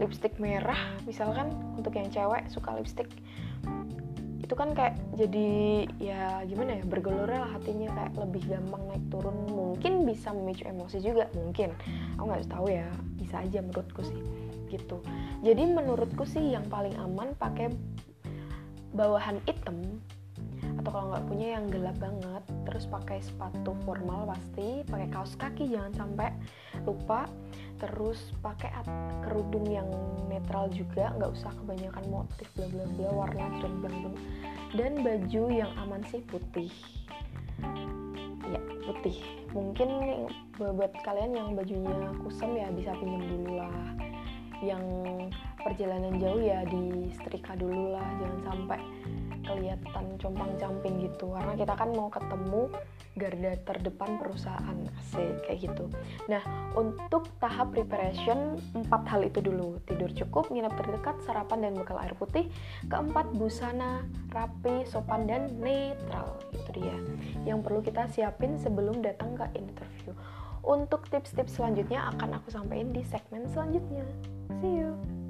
lipstick 0.00 0.36
merah. 0.40 0.78
Misalkan 1.04 1.52
untuk 1.76 1.92
yang 1.96 2.08
cewek 2.08 2.48
suka 2.48 2.76
lipstick 2.76 3.08
itu 4.52 4.60
kan 4.60 4.76
kayak 4.76 5.00
jadi 5.16 5.48
ya 5.96 6.44
gimana 6.44 6.76
ya 6.76 6.84
bergelora 6.84 7.40
lah 7.40 7.56
hatinya 7.56 7.88
kayak 7.96 8.12
lebih 8.20 8.52
gampang 8.52 8.84
naik 8.84 9.00
turun. 9.08 9.32
Mungkin 9.48 10.04
bisa 10.04 10.28
memicu 10.36 10.68
emosi 10.68 11.00
juga 11.00 11.24
mungkin. 11.32 11.72
Aku 12.20 12.28
nggak 12.28 12.52
tahu 12.52 12.68
ya 12.68 12.84
bisa 13.16 13.40
aja 13.40 13.64
menurutku 13.64 14.04
sih 14.04 14.20
gitu. 14.68 15.00
Jadi 15.40 15.72
menurutku 15.72 16.28
sih 16.28 16.52
yang 16.52 16.68
paling 16.68 16.92
aman 17.00 17.32
pakai 17.40 17.72
bawahan 18.92 19.40
hitam 19.48 20.04
atau 20.80 20.90
kalau 20.90 21.06
nggak 21.12 21.26
punya 21.28 21.48
yang 21.58 21.66
gelap 21.68 21.96
banget 22.00 22.42
terus 22.64 22.84
pakai 22.88 23.18
sepatu 23.20 23.76
formal 23.84 24.24
pasti 24.30 24.86
pakai 24.88 25.08
kaos 25.12 25.36
kaki 25.36 25.68
jangan 25.68 25.92
sampai 25.92 26.32
lupa. 26.88 27.28
Terus 27.82 28.30
pakai 28.38 28.70
kerudung 29.26 29.66
yang 29.66 29.90
netral 30.30 30.70
juga 30.70 31.10
nggak 31.18 31.34
usah 31.34 31.50
kebanyakan 31.58 32.04
motif 32.14 32.46
bla 32.54 32.70
bla 32.70 32.86
bla 32.94 33.08
warna 33.10 33.46
bla 33.58 33.90
bla 33.90 34.10
dan 34.78 35.02
baju 35.02 35.42
yang 35.50 35.66
aman 35.82 35.98
sih 36.06 36.22
putih. 36.30 36.70
Ya 38.46 38.60
putih. 38.86 39.18
Mungkin 39.50 39.90
buat 40.56 40.94
kalian 41.02 41.34
yang 41.34 41.48
bajunya 41.58 42.14
kusam 42.22 42.54
ya 42.54 42.70
bisa 42.70 42.94
pinjam 43.02 43.26
dulu 43.26 43.58
lah. 43.58 43.74
Yang 44.62 44.84
perjalanan 45.58 46.22
jauh 46.22 46.38
ya 46.38 46.62
di 46.70 47.10
setrika 47.18 47.58
dulu 47.58 47.98
lah 47.98 48.06
jangan 48.22 48.40
sampai 48.46 48.80
kelihatan 49.44 50.16
compang 50.18 50.52
camping 50.58 51.06
gitu. 51.06 51.30
Karena 51.34 51.54
kita 51.58 51.74
kan 51.74 51.90
mau 51.92 52.08
ketemu 52.08 52.72
garda 53.12 53.52
terdepan 53.68 54.16
perusahaan 54.16 54.78
asik 54.96 55.44
kayak 55.44 55.58
gitu. 55.68 55.84
Nah 56.32 56.40
untuk 56.72 57.28
tahap 57.42 57.76
preparation 57.76 58.56
empat 58.72 59.02
hal 59.10 59.20
itu 59.26 59.44
dulu. 59.44 59.76
Tidur 59.84 60.08
cukup 60.16 60.48
nginep 60.48 60.72
terdekat 60.72 61.16
sarapan 61.26 61.68
dan 61.68 61.72
bekal 61.76 62.00
air 62.00 62.14
putih. 62.16 62.48
Keempat 62.88 63.28
busana 63.36 64.06
rapi 64.32 64.88
sopan 64.88 65.28
dan 65.28 65.52
netral. 65.60 66.40
Itu 66.54 66.70
dia. 66.72 66.96
Yang 67.44 67.58
perlu 67.68 67.80
kita 67.84 68.08
siapin 68.08 68.56
sebelum 68.56 69.04
datang 69.04 69.36
ke 69.36 69.44
interview. 69.58 70.16
Untuk 70.62 71.10
tips-tips 71.10 71.58
selanjutnya 71.58 72.06
akan 72.14 72.38
aku 72.38 72.54
sampaikan 72.54 72.94
di 72.94 73.02
segmen 73.02 73.50
selanjutnya. 73.50 74.06
See 74.62 74.78
you 74.78 75.21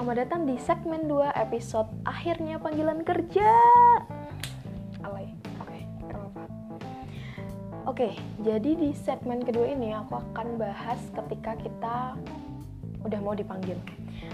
Selamat 0.00 0.16
datang 0.24 0.48
di 0.48 0.56
segmen 0.56 1.12
2 1.12 1.28
episode 1.44 1.92
akhirnya 2.08 2.56
panggilan 2.56 3.04
kerja. 3.04 3.52
Alay. 5.04 5.36
Oke, 5.60 5.76
okay, 5.76 5.82
apa 6.08 6.40
Oke, 7.84 8.08
jadi 8.40 8.80
di 8.80 8.96
segmen 8.96 9.44
kedua 9.44 9.68
ini 9.68 9.92
aku 9.92 10.16
akan 10.24 10.56
bahas 10.56 10.96
ketika 11.12 11.52
kita 11.60 12.16
udah 13.04 13.20
mau 13.20 13.36
dipanggil. 13.36 13.76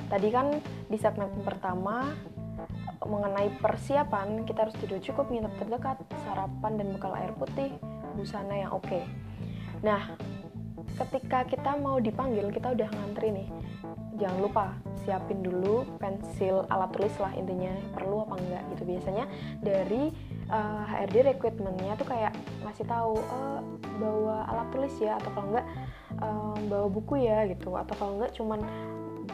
Tadi 0.06 0.30
kan 0.30 0.54
di 0.86 0.94
segmen 1.02 1.34
pertama 1.42 2.14
mengenai 3.02 3.50
persiapan, 3.58 4.46
kita 4.46 4.70
harus 4.70 4.76
tidur 4.78 5.02
cukup, 5.02 5.34
nginep 5.34 5.50
terdekat, 5.58 5.98
sarapan 6.22 6.78
dan 6.78 6.94
bekal 6.94 7.10
air 7.18 7.34
putih, 7.34 7.74
busana 8.14 8.54
yang 8.54 8.70
oke. 8.70 8.86
Okay. 8.86 9.02
Nah, 9.82 10.14
ketika 11.02 11.42
kita 11.42 11.74
mau 11.74 11.98
dipanggil, 11.98 12.54
kita 12.54 12.70
udah 12.70 12.86
ngantri 12.86 13.34
nih 13.34 13.50
jangan 14.16 14.38
lupa 14.40 14.64
siapin 15.04 15.44
dulu 15.44 15.84
pensil 16.00 16.64
alat 16.72 16.90
tulis 16.96 17.14
lah 17.20 17.32
intinya. 17.36 17.72
Perlu 17.94 18.24
apa 18.26 18.34
enggak 18.40 18.62
gitu. 18.74 18.82
Biasanya 18.88 19.24
dari 19.60 20.10
uh, 20.50 20.82
eh, 20.88 21.06
HRD 21.06 21.16
recruitmentnya 21.36 21.94
tuh 22.00 22.08
kayak 22.08 22.32
ngasih 22.64 22.86
tahu 22.88 23.14
uh, 23.20 23.60
bawa 24.00 24.48
alat 24.50 24.68
tulis 24.72 24.94
ya 24.98 25.20
atau 25.20 25.30
kalau 25.30 25.46
enggak 25.52 25.66
uh, 26.20 26.56
bawa 26.66 26.86
buku 26.90 27.14
ya 27.22 27.44
gitu. 27.46 27.76
Atau 27.76 27.94
kalau 28.00 28.12
enggak 28.18 28.32
cuman 28.34 28.60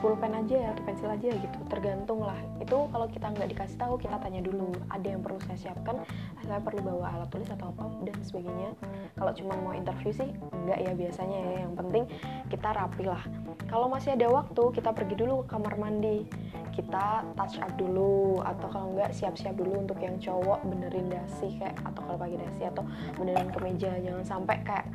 pulpen 0.01 0.33
aja 0.33 0.73
atau 0.73 0.83
pensil 0.87 1.11
aja 1.11 1.29
gitu. 1.35 1.59
Tergantung 1.69 2.25
lah. 2.25 2.39
Itu 2.63 2.89
kalau 2.89 3.07
kita 3.11 3.33
nggak 3.33 3.49
dikasih 3.53 3.77
tahu 3.77 3.95
kita 4.01 4.17
tanya 4.23 4.41
dulu. 4.41 4.73
Ada 4.89 5.17
yang 5.17 5.21
perlu 5.21 5.39
saya 5.45 5.59
siapkan? 5.59 6.01
Saya 6.43 6.59
perlu 6.63 6.81
bawa 6.81 7.19
alat 7.19 7.29
tulis 7.29 7.49
atau 7.53 7.71
apa? 7.75 7.91
Dan 8.07 8.17
sebagainya. 8.25 8.71
Kalau 9.19 9.33
cuma 9.37 9.53
mau 9.61 9.75
interview 9.77 10.13
sih 10.15 10.31
enggak 10.53 10.79
ya 10.81 10.93
biasanya 10.97 11.39
ya. 11.39 11.57
Yang 11.69 11.75
penting 11.85 12.05
kita 12.49 12.69
rapi 12.73 13.05
lah. 13.05 13.23
Kalau 13.69 13.87
masih 13.89 14.17
ada 14.17 14.29
waktu 14.29 14.63
kita 14.73 14.91
pergi 14.93 15.15
dulu 15.17 15.45
ke 15.45 15.57
kamar 15.57 15.75
mandi. 15.77 16.25
Kita 16.73 17.27
touch 17.37 17.61
up 17.61 17.73
dulu. 17.77 18.41
Atau 18.43 18.73
kalau 18.73 18.97
enggak 18.97 19.13
siap-siap 19.13 19.59
dulu 19.59 19.85
untuk 19.85 19.99
yang 20.01 20.17
cowok 20.17 20.65
benerin 20.65 21.13
dasi 21.13 21.61
kayak 21.61 21.77
atau 21.85 22.01
kalau 22.07 22.19
pagi 22.19 22.37
dasi 22.41 22.65
atau 22.65 22.87
benerin 23.21 23.51
kemeja. 23.53 23.93
Jangan 24.01 24.25
sampai 24.25 24.57
kayak 24.65 24.87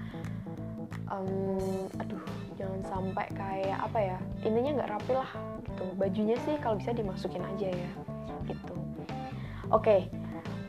um, 1.12 1.88
aduh 2.00 2.47
jangan 2.58 2.82
sampai 2.90 3.26
kayak 3.38 3.80
apa 3.86 4.00
ya 4.02 4.18
intinya 4.42 4.82
nggak 4.82 4.92
rapi 4.98 5.14
lah 5.14 5.32
gitu. 5.62 5.86
Bajunya 5.96 6.36
sih 6.42 6.58
kalau 6.58 6.82
bisa 6.82 6.92
dimasukin 6.92 7.46
aja 7.46 7.70
ya 7.70 7.92
gitu. 8.50 8.74
Oke 9.70 9.70
okay. 9.70 10.02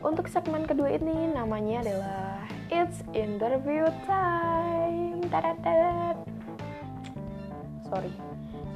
untuk 0.05 0.29
segmen 0.29 0.69
kedua 0.69 0.93
ini 0.93 1.33
namanya 1.33 1.81
adalah 1.81 2.45
it's 2.69 3.01
interview 3.17 3.89
time. 4.05 5.25
Tadadat. 5.33 6.17
sorry 7.89 8.13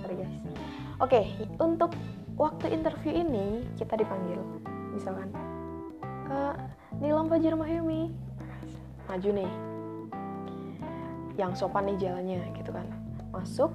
sorry 0.01 0.15
guys. 0.17 0.41
Oke 0.98 1.13
okay, 1.13 1.25
untuk 1.62 1.93
waktu 2.34 2.74
interview 2.74 3.13
ini 3.13 3.62
kita 3.77 3.93
dipanggil 3.93 4.41
misalkan 4.89 5.29
uh, 6.34 6.58
Nilam 6.98 7.29
Fajar 7.29 7.53
Mahyumi. 7.53 8.10
Maju 9.05 9.29
nih. 9.29 9.51
Yang 11.34 11.65
sopan 11.65 11.89
nih 11.89 11.98
jalannya 11.98 12.41
gitu 12.58 12.70
kan 12.70 12.93
masuk. 13.34 13.74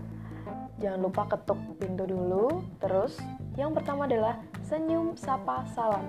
Jangan 0.79 1.01
lupa 1.03 1.27
ketuk 1.27 1.59
pintu 1.83 2.07
dulu. 2.07 2.63
Terus 2.79 3.19
yang 3.59 3.75
pertama 3.75 4.07
adalah 4.07 4.39
senyum 4.63 5.19
sapa 5.19 5.67
salam. 5.75 6.07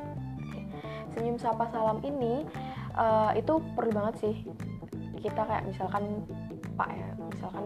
Senyum 1.17 1.41
sapa 1.41 1.65
salam 1.73 1.97
ini 2.05 2.45
uh, 2.93 3.33
itu 3.33 3.57
perlu 3.73 3.91
banget 3.91 4.15
sih. 4.21 4.35
Kita 5.19 5.43
kayak 5.43 5.65
misalkan 5.65 6.23
pak 6.77 6.95
ya 6.95 7.09
misalkan 7.17 7.65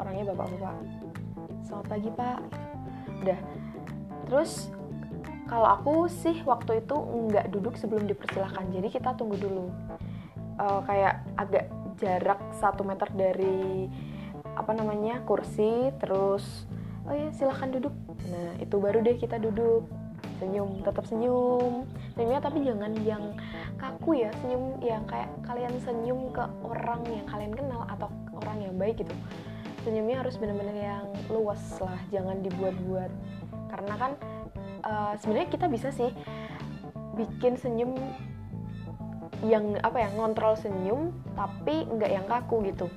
orangnya 0.00 0.34
bapak-bapak 0.34 0.74
selamat 1.68 1.86
pagi 1.86 2.10
pak. 2.16 2.38
Udah. 3.22 3.38
Terus 4.24 4.72
kalau 5.48 5.68
aku 5.68 5.94
sih 6.08 6.40
waktu 6.44 6.80
itu 6.80 6.96
nggak 6.96 7.52
duduk 7.52 7.76
sebelum 7.76 8.08
dipersilahkan. 8.08 8.72
Jadi 8.72 8.88
kita 8.88 9.12
tunggu 9.14 9.36
dulu. 9.36 9.68
Uh, 10.58 10.82
kayak 10.88 11.22
agak 11.38 11.70
jarak 12.02 12.40
satu 12.56 12.82
meter 12.82 13.06
dari 13.14 13.86
apa 14.58 14.74
namanya 14.74 15.22
kursi 15.22 15.94
terus 16.02 16.66
oh 17.06 17.14
ya 17.14 17.30
silahkan 17.30 17.70
duduk. 17.70 17.94
Nah 18.26 18.58
itu 18.58 18.74
baru 18.76 18.98
deh 19.00 19.14
kita 19.14 19.38
duduk. 19.38 19.86
Senyum 20.42 20.82
tetap 20.82 21.06
senyum. 21.06 21.86
Senyumnya 22.14 22.40
tapi 22.42 22.66
jangan 22.66 22.92
yang 23.06 23.24
kaku 23.78 24.26
ya 24.26 24.30
senyum 24.42 24.82
yang 24.82 25.06
kayak 25.06 25.30
kalian 25.46 25.74
senyum 25.82 26.34
ke 26.34 26.42
orang 26.66 27.02
yang 27.06 27.26
kalian 27.30 27.52
kenal 27.54 27.86
atau 27.86 28.10
orang 28.34 28.58
yang 28.66 28.74
baik 28.74 28.98
gitu. 28.98 29.14
Senyumnya 29.86 30.26
harus 30.26 30.34
benar-benar 30.36 30.74
yang 30.74 31.06
luas 31.30 31.62
lah 31.78 31.98
jangan 32.10 32.42
dibuat-buat. 32.42 33.10
Karena 33.70 33.94
kan 33.94 34.12
uh, 34.82 35.14
sebenarnya 35.22 35.48
kita 35.54 35.66
bisa 35.70 35.88
sih 35.94 36.10
bikin 37.14 37.58
senyum 37.58 37.94
yang 39.46 39.78
apa 39.86 40.02
ya 40.02 40.08
ngontrol 40.18 40.58
senyum 40.58 41.14
tapi 41.38 41.86
nggak 41.86 42.10
yang 42.10 42.26
kaku 42.26 42.66
gitu 42.66 42.90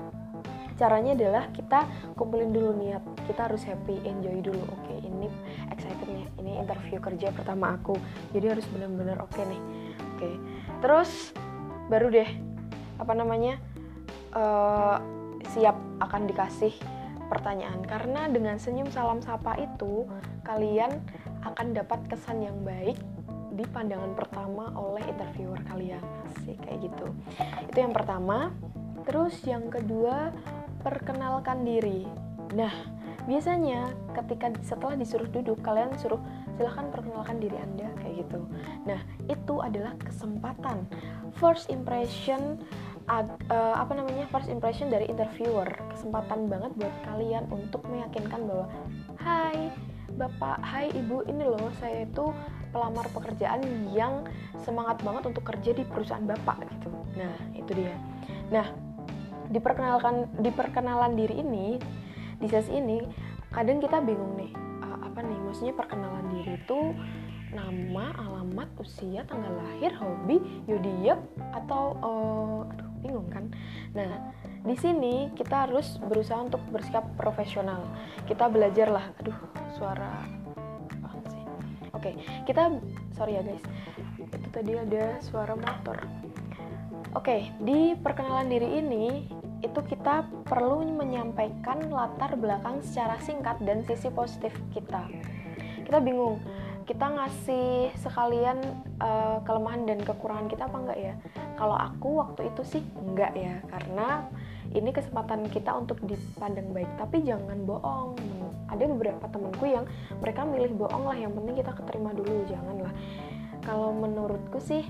caranya 0.81 1.13
adalah 1.13 1.43
kita 1.53 1.85
kumpulin 2.17 2.49
dulu 2.49 2.73
niat. 2.73 3.05
Kita 3.29 3.45
harus 3.45 3.61
happy 3.69 4.01
enjoy 4.01 4.41
dulu. 4.41 4.65
Oke 4.73 4.89
okay, 4.89 4.97
ini 5.05 5.29
excited 5.69 6.09
nih 6.09 6.25
ini 6.41 6.57
interview 6.57 6.97
kerja 6.97 7.29
pertama 7.29 7.77
aku. 7.77 7.93
Jadi 8.33 8.45
harus 8.49 8.65
benar-benar 8.73 9.21
oke 9.21 9.29
okay 9.37 9.45
nih. 9.45 9.61
Oke. 9.61 10.17
Okay. 10.17 10.35
terus 10.81 11.37
baru 11.93 12.09
deh 12.09 12.29
apa 12.97 13.13
namanya 13.13 13.61
uh, 14.33 14.97
siap 15.53 15.77
akan 16.01 16.25
dikasih 16.25 16.73
pertanyaan. 17.29 17.85
Karena 17.85 18.25
dengan 18.25 18.57
senyum 18.57 18.89
salam 18.89 19.21
sapa 19.21 19.61
itu 19.61 20.09
kalian 20.41 20.97
akan 21.45 21.77
dapat 21.77 22.01
kesan 22.09 22.41
yang 22.41 22.57
baik 22.65 22.97
di 23.53 23.67
pandangan 23.69 24.17
pertama 24.17 24.73
oleh 24.73 25.05
interviewer 25.05 25.61
kalian. 25.69 26.01
Sih 26.41 26.57
kayak 26.57 26.89
gitu. 26.89 27.07
Itu 27.69 27.77
yang 27.77 27.93
pertama. 27.93 28.49
Terus 29.01 29.33
yang 29.49 29.65
kedua 29.73 30.29
perkenalkan 30.81 31.63
diri. 31.63 32.05
Nah 32.57 32.73
biasanya 33.29 33.93
ketika 34.17 34.49
setelah 34.65 34.97
disuruh 34.97 35.29
duduk 35.29 35.61
kalian 35.61 35.93
suruh 36.01 36.17
silahkan 36.57 36.89
perkenalkan 36.89 37.37
diri 37.37 37.57
anda 37.57 37.89
kayak 38.01 38.25
gitu. 38.25 38.41
Nah 38.85 38.99
itu 39.29 39.55
adalah 39.61 39.93
kesempatan 40.01 40.85
first 41.37 41.69
impression 41.69 42.57
uh, 43.09 43.75
apa 43.77 43.93
namanya 43.97 44.25
first 44.29 44.49
impression 44.49 44.89
dari 44.89 45.07
interviewer. 45.07 45.69
Kesempatan 45.93 46.49
banget 46.49 46.71
buat 46.77 46.95
kalian 47.07 47.45
untuk 47.53 47.85
meyakinkan 47.89 48.45
bahwa 48.45 48.65
hai 49.21 49.69
bapak 50.17 50.59
hai 50.59 50.91
ibu 50.91 51.23
ini 51.25 51.47
loh 51.47 51.71
saya 51.79 52.03
itu 52.03 52.35
pelamar 52.71 53.07
pekerjaan 53.11 53.63
yang 53.91 54.27
semangat 54.63 54.99
banget 55.03 55.27
untuk 55.27 55.43
kerja 55.43 55.71
di 55.75 55.83
perusahaan 55.87 56.23
bapak 56.23 56.67
gitu. 56.67 56.89
Nah 57.15 57.35
itu 57.55 57.71
dia. 57.75 57.95
Nah 58.51 58.90
diperkenalkan 59.51 60.31
diperkenalan 60.39 61.13
diri 61.19 61.43
ini 61.43 61.77
di 62.39 62.47
sesi 62.47 62.73
ini 62.79 63.03
kadang 63.51 63.83
kita 63.83 63.99
bingung 63.99 64.39
nih 64.39 64.51
uh, 64.81 65.11
apa 65.11 65.19
nih 65.21 65.39
maksudnya 65.43 65.75
perkenalan 65.75 66.25
diri 66.31 66.55
itu 66.55 66.95
nama, 67.51 68.15
alamat, 68.15 68.71
usia, 68.79 69.27
tanggal 69.27 69.51
lahir, 69.51 69.91
hobi, 69.99 70.39
yodiap 70.71 71.19
atau 71.51 71.99
uh, 71.99 72.71
aduh 72.71 72.89
bingung 73.03 73.27
kan. 73.27 73.51
Nah, 73.91 74.31
di 74.63 74.75
sini 74.79 75.35
kita 75.35 75.67
harus 75.67 75.99
berusaha 75.99 76.39
untuk 76.47 76.63
bersikap 76.71 77.03
profesional. 77.19 77.83
Kita 78.23 78.47
belajar 78.47 78.87
lah, 78.87 79.05
aduh 79.19 79.35
suara. 79.75 80.23
Oke, 81.91 82.17
kita 82.47 82.81
sorry 83.13 83.37
ya 83.37 83.43
guys. 83.45 83.61
Itu 84.17 84.47
tadi 84.49 84.73
ada 84.73 85.19
suara 85.21 85.53
motor. 85.53 86.01
Oke, 87.13 87.51
di 87.61 87.93
perkenalan 87.99 88.47
diri 88.47 88.79
ini 88.79 89.05
itu 89.61 89.79
kita 89.85 90.25
perlu 90.49 90.81
menyampaikan 90.97 91.89
latar 91.93 92.33
belakang 92.33 92.81
secara 92.81 93.21
singkat 93.21 93.61
dan 93.61 93.85
sisi 93.85 94.09
positif 94.09 94.53
kita. 94.73 95.05
Kita 95.85 96.01
bingung, 96.01 96.41
kita 96.89 97.05
ngasih 97.13 97.93
sekalian 98.01 98.57
uh, 98.97 99.37
kelemahan 99.45 99.85
dan 99.85 100.01
kekurangan 100.01 100.49
kita 100.49 100.65
apa 100.65 100.77
enggak 100.81 100.99
ya? 100.99 101.13
Kalau 101.55 101.77
aku 101.77 102.09
waktu 102.17 102.49
itu 102.49 102.61
sih 102.65 102.81
enggak 102.97 103.37
ya 103.37 103.61
karena 103.69 104.25
ini 104.73 104.89
kesempatan 104.89 105.45
kita 105.51 105.71
untuk 105.77 106.01
dipandang 106.03 106.73
baik. 106.73 106.89
Tapi 106.97 107.21
jangan 107.21 107.61
bohong. 107.63 108.17
Ada 108.71 108.87
beberapa 108.87 109.27
temanku 109.27 109.67
yang 109.67 109.85
mereka 110.23 110.47
milih 110.47 110.73
bohong 110.79 111.05
lah 111.05 111.17
yang 111.19 111.35
penting 111.35 111.59
kita 111.59 111.71
keterima 111.75 112.15
dulu 112.15 112.47
janganlah. 112.49 112.93
Kalau 113.61 113.93
menurutku 113.93 114.57
sih 114.57 114.81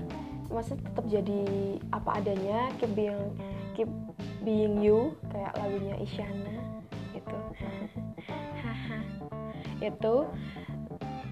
masih 0.52 0.76
tetap 0.80 1.04
jadi 1.08 1.44
apa 1.90 2.20
adanya 2.20 2.68
keep 2.76 2.92
being 2.92 3.32
keep 3.72 3.88
being 4.42 4.82
you 4.82 5.14
kayak 5.30 5.54
lagunya 5.58 5.96
Isyana 6.02 6.56
itu 7.14 7.38
itu 9.82 10.14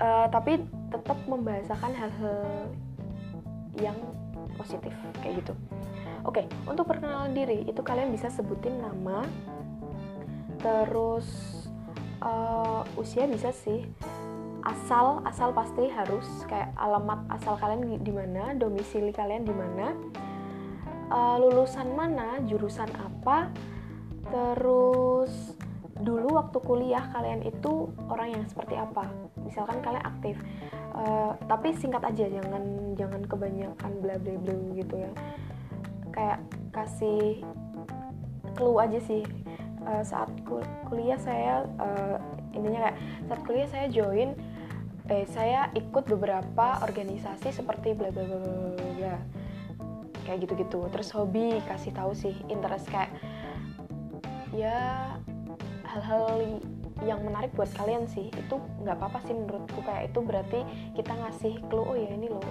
uh, 0.02 0.26
tapi 0.30 0.62
tetap 0.90 1.18
membahasakan 1.30 1.92
hal-hal 1.94 2.42
yang 3.78 3.96
positif 4.58 4.92
kayak 5.22 5.44
gitu. 5.44 5.54
Oke, 6.26 6.44
untuk 6.68 6.84
perkenalan 6.84 7.32
diri 7.32 7.64
itu 7.64 7.80
kalian 7.80 8.12
bisa 8.12 8.28
sebutin 8.28 8.76
nama, 8.76 9.24
terus 10.60 11.24
uh, 12.20 12.84
usia 13.00 13.24
bisa 13.24 13.54
sih, 13.56 13.88
asal 14.60 15.24
asal 15.24 15.56
pasti 15.56 15.88
harus 15.88 16.44
kayak 16.44 16.76
alamat 16.76 17.24
asal 17.32 17.56
kalian 17.56 18.04
di 18.04 18.12
mana, 18.12 18.52
domisili 18.52 19.16
kalian 19.16 19.48
di 19.48 19.54
mana, 19.56 19.96
uh, 21.10 21.36
lulusan 21.42 21.92
mana, 21.92 22.40
jurusan 22.46 22.88
apa, 22.96 23.50
terus 24.30 25.58
dulu 26.00 26.40
waktu 26.40 26.58
kuliah 26.64 27.04
kalian 27.12 27.44
itu 27.44 27.92
orang 28.08 28.40
yang 28.40 28.44
seperti 28.48 28.78
apa? 28.78 29.10
Misalkan 29.44 29.84
kalian 29.84 30.04
aktif. 30.06 30.40
Uh, 30.90 31.36
tapi 31.46 31.76
singkat 31.76 32.02
aja 32.02 32.26
jangan 32.26 32.94
jangan 32.98 33.22
kebanyakan 33.26 33.92
bla 34.00 34.16
bla 34.16 34.34
bla 34.40 34.56
gitu 34.74 34.94
ya. 34.96 35.10
Kayak 36.10 36.38
kasih 36.72 37.44
clue 38.56 38.80
aja 38.80 38.98
sih. 39.02 39.22
Uh, 39.80 40.04
saat 40.04 40.28
kul 40.44 40.60
kuliah 40.92 41.16
saya 41.16 41.64
uh, 41.80 42.20
intinya 42.52 42.84
kayak 42.84 42.98
saat 43.24 43.40
kuliah 43.48 43.68
saya 43.72 43.86
join 43.88 44.36
eh 45.08 45.24
saya 45.32 45.72
ikut 45.72 46.04
beberapa 46.06 46.78
organisasi 46.84 47.50
seperti 47.50 47.96
bla 47.96 48.12
bla 48.12 48.22
bla 48.28 48.38
bla 48.38 49.16
kayak 50.24 50.48
gitu-gitu. 50.48 50.86
Terus 50.90 51.08
hobi 51.14 51.60
kasih 51.66 51.92
tahu 51.94 52.12
sih 52.16 52.34
interest 52.50 52.88
kayak 52.88 53.12
ya 54.50 55.14
hal-hal 55.86 56.42
yang 57.04 57.20
menarik 57.24 57.52
buat 57.56 57.70
kalian 57.76 58.04
sih. 58.08 58.28
Itu 58.34 58.60
nggak 58.84 58.96
apa-apa 59.00 59.24
sih 59.24 59.34
menurutku 59.34 59.80
kayak 59.84 60.12
itu 60.12 60.20
berarti 60.20 60.60
kita 60.96 61.12
ngasih 61.16 61.54
clue 61.68 61.86
oh 61.86 61.96
ya 61.96 62.10
ini 62.12 62.28
loh 62.28 62.44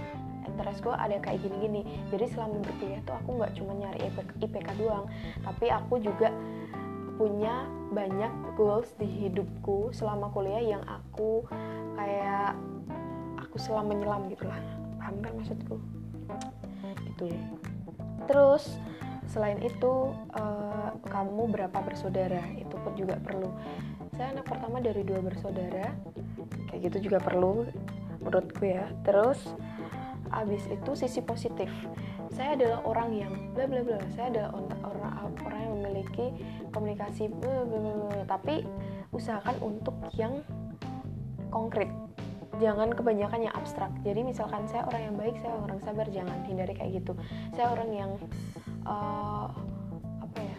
interest 0.50 0.82
gue 0.82 0.92
ada 0.92 1.22
kayak 1.22 1.40
gini-gini. 1.46 1.86
Jadi 2.10 2.26
selama 2.34 2.60
berkuliah 2.66 3.02
tuh 3.06 3.16
aku 3.16 3.30
nggak 3.38 3.54
cuma 3.56 3.72
nyari 3.78 4.00
IPK 4.42 4.68
doang 4.82 5.06
tapi 5.46 5.70
aku 5.70 6.02
juga 6.02 6.34
punya 7.20 7.68
banyak 7.92 8.32
goals 8.56 8.96
di 8.96 9.04
hidupku 9.04 9.92
selama 9.92 10.32
kuliah 10.32 10.64
yang 10.64 10.84
aku 10.88 11.44
kayak 12.00 12.56
aku 13.36 13.60
selama 13.60 13.92
menyelam 13.92 14.24
gitu 14.32 14.48
lah 14.48 14.60
paham 15.00 15.20
kan 15.20 15.32
maksudku? 15.36 15.76
Gitu 17.04 17.36
terus. 18.30 18.78
Selain 19.30 19.58
itu 19.62 20.14
uh, 20.38 20.90
kamu 21.10 21.54
berapa 21.54 21.78
bersaudara? 21.86 22.42
Itu 22.58 22.78
pun 22.82 22.94
juga 22.98 23.18
perlu. 23.18 23.50
Saya 24.18 24.38
anak 24.38 24.46
pertama 24.50 24.82
dari 24.82 25.02
dua 25.06 25.22
bersaudara. 25.22 25.94
Kayak 26.70 26.80
gitu 26.90 27.10
juga 27.10 27.18
perlu 27.22 27.66
menurutku 28.22 28.66
ya. 28.66 28.90
Terus 29.06 29.54
abis 30.30 30.66
itu 30.70 30.92
sisi 30.94 31.22
positif. 31.26 31.70
Saya 32.34 32.58
adalah 32.58 32.80
orang 32.86 33.10
yang 33.14 33.34
bla 33.54 33.66
bla 33.70 33.82
bla. 33.86 34.02
Saya 34.14 34.34
adalah 34.34 34.50
orang 34.86 35.14
orang 35.46 35.62
yang 35.62 35.74
memiliki 35.82 36.26
komunikasi 36.74 37.30
bla 37.30 37.66
bla 37.66 37.78
bla. 37.82 38.26
Tapi 38.26 38.66
usahakan 39.14 39.58
untuk 39.62 39.94
yang 40.18 40.42
konkret 41.50 41.90
jangan 42.60 42.92
kebanyakan 42.92 43.48
yang 43.48 43.56
abstrak. 43.56 43.90
Jadi 44.04 44.22
misalkan 44.22 44.68
saya 44.68 44.86
orang 44.86 45.02
yang 45.10 45.16
baik 45.16 45.36
saya 45.40 45.56
orang 45.56 45.80
sabar 45.82 46.06
jangan 46.12 46.38
hindari 46.46 46.76
kayak 46.76 47.02
gitu. 47.02 47.16
Saya 47.56 47.72
orang 47.72 47.90
yang 47.96 48.12
uh, 48.84 49.48
apa 50.20 50.40
ya? 50.44 50.58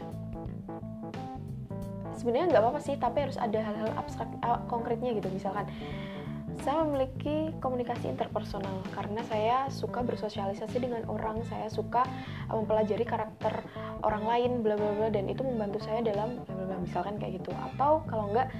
Sebenarnya 2.16 2.56
nggak 2.56 2.62
apa-apa 2.64 2.80
sih 2.80 2.96
tapi 2.96 3.28
harus 3.28 3.36
ada 3.36 3.58
hal-hal 3.60 3.90
abstrak 4.00 4.28
uh, 4.42 4.60
konkretnya 4.66 5.12
gitu. 5.12 5.28
Misalkan 5.30 5.68
saya 6.60 6.84
memiliki 6.84 7.56
komunikasi 7.64 8.12
interpersonal 8.12 8.84
karena 8.92 9.24
saya 9.24 9.56
suka 9.72 10.04
bersosialisasi 10.04 10.76
dengan 10.76 11.08
orang 11.08 11.40
saya 11.48 11.72
suka 11.72 12.04
uh, 12.52 12.56
mempelajari 12.60 13.04
karakter 13.08 13.64
orang 14.04 14.24
lain 14.28 14.50
bla 14.60 14.76
bla 14.76 14.92
bla 14.96 15.08
dan 15.08 15.28
itu 15.32 15.40
membantu 15.40 15.80
saya 15.80 16.04
dalam 16.04 16.40
bla 16.44 16.64
bla 16.64 16.76
misalkan 16.80 17.16
kayak 17.16 17.40
gitu. 17.40 17.52
Atau 17.72 18.04
kalau 18.08 18.28
enggak 18.32 18.52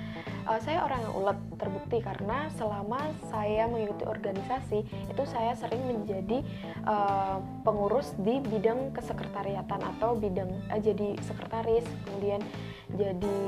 uh, 0.51 0.59
saya 0.59 0.83
orang 0.83 0.99
yang 1.07 1.15
ulet 1.15 1.39
terbukti 1.55 1.99
karena 2.03 2.51
selama 2.59 2.99
saya 3.31 3.71
mengikuti 3.71 4.03
organisasi 4.03 4.83
itu 4.83 5.23
saya 5.23 5.55
sering 5.55 5.79
menjadi 5.87 6.43
uh, 6.83 7.39
pengurus 7.63 8.11
di 8.19 8.43
bidang 8.43 8.91
kesekretariatan 8.91 9.81
atau 9.97 10.19
bidang 10.19 10.51
uh, 10.75 10.81
jadi 10.83 11.15
sekretaris 11.23 11.87
kemudian 12.11 12.43
jadi 12.99 13.39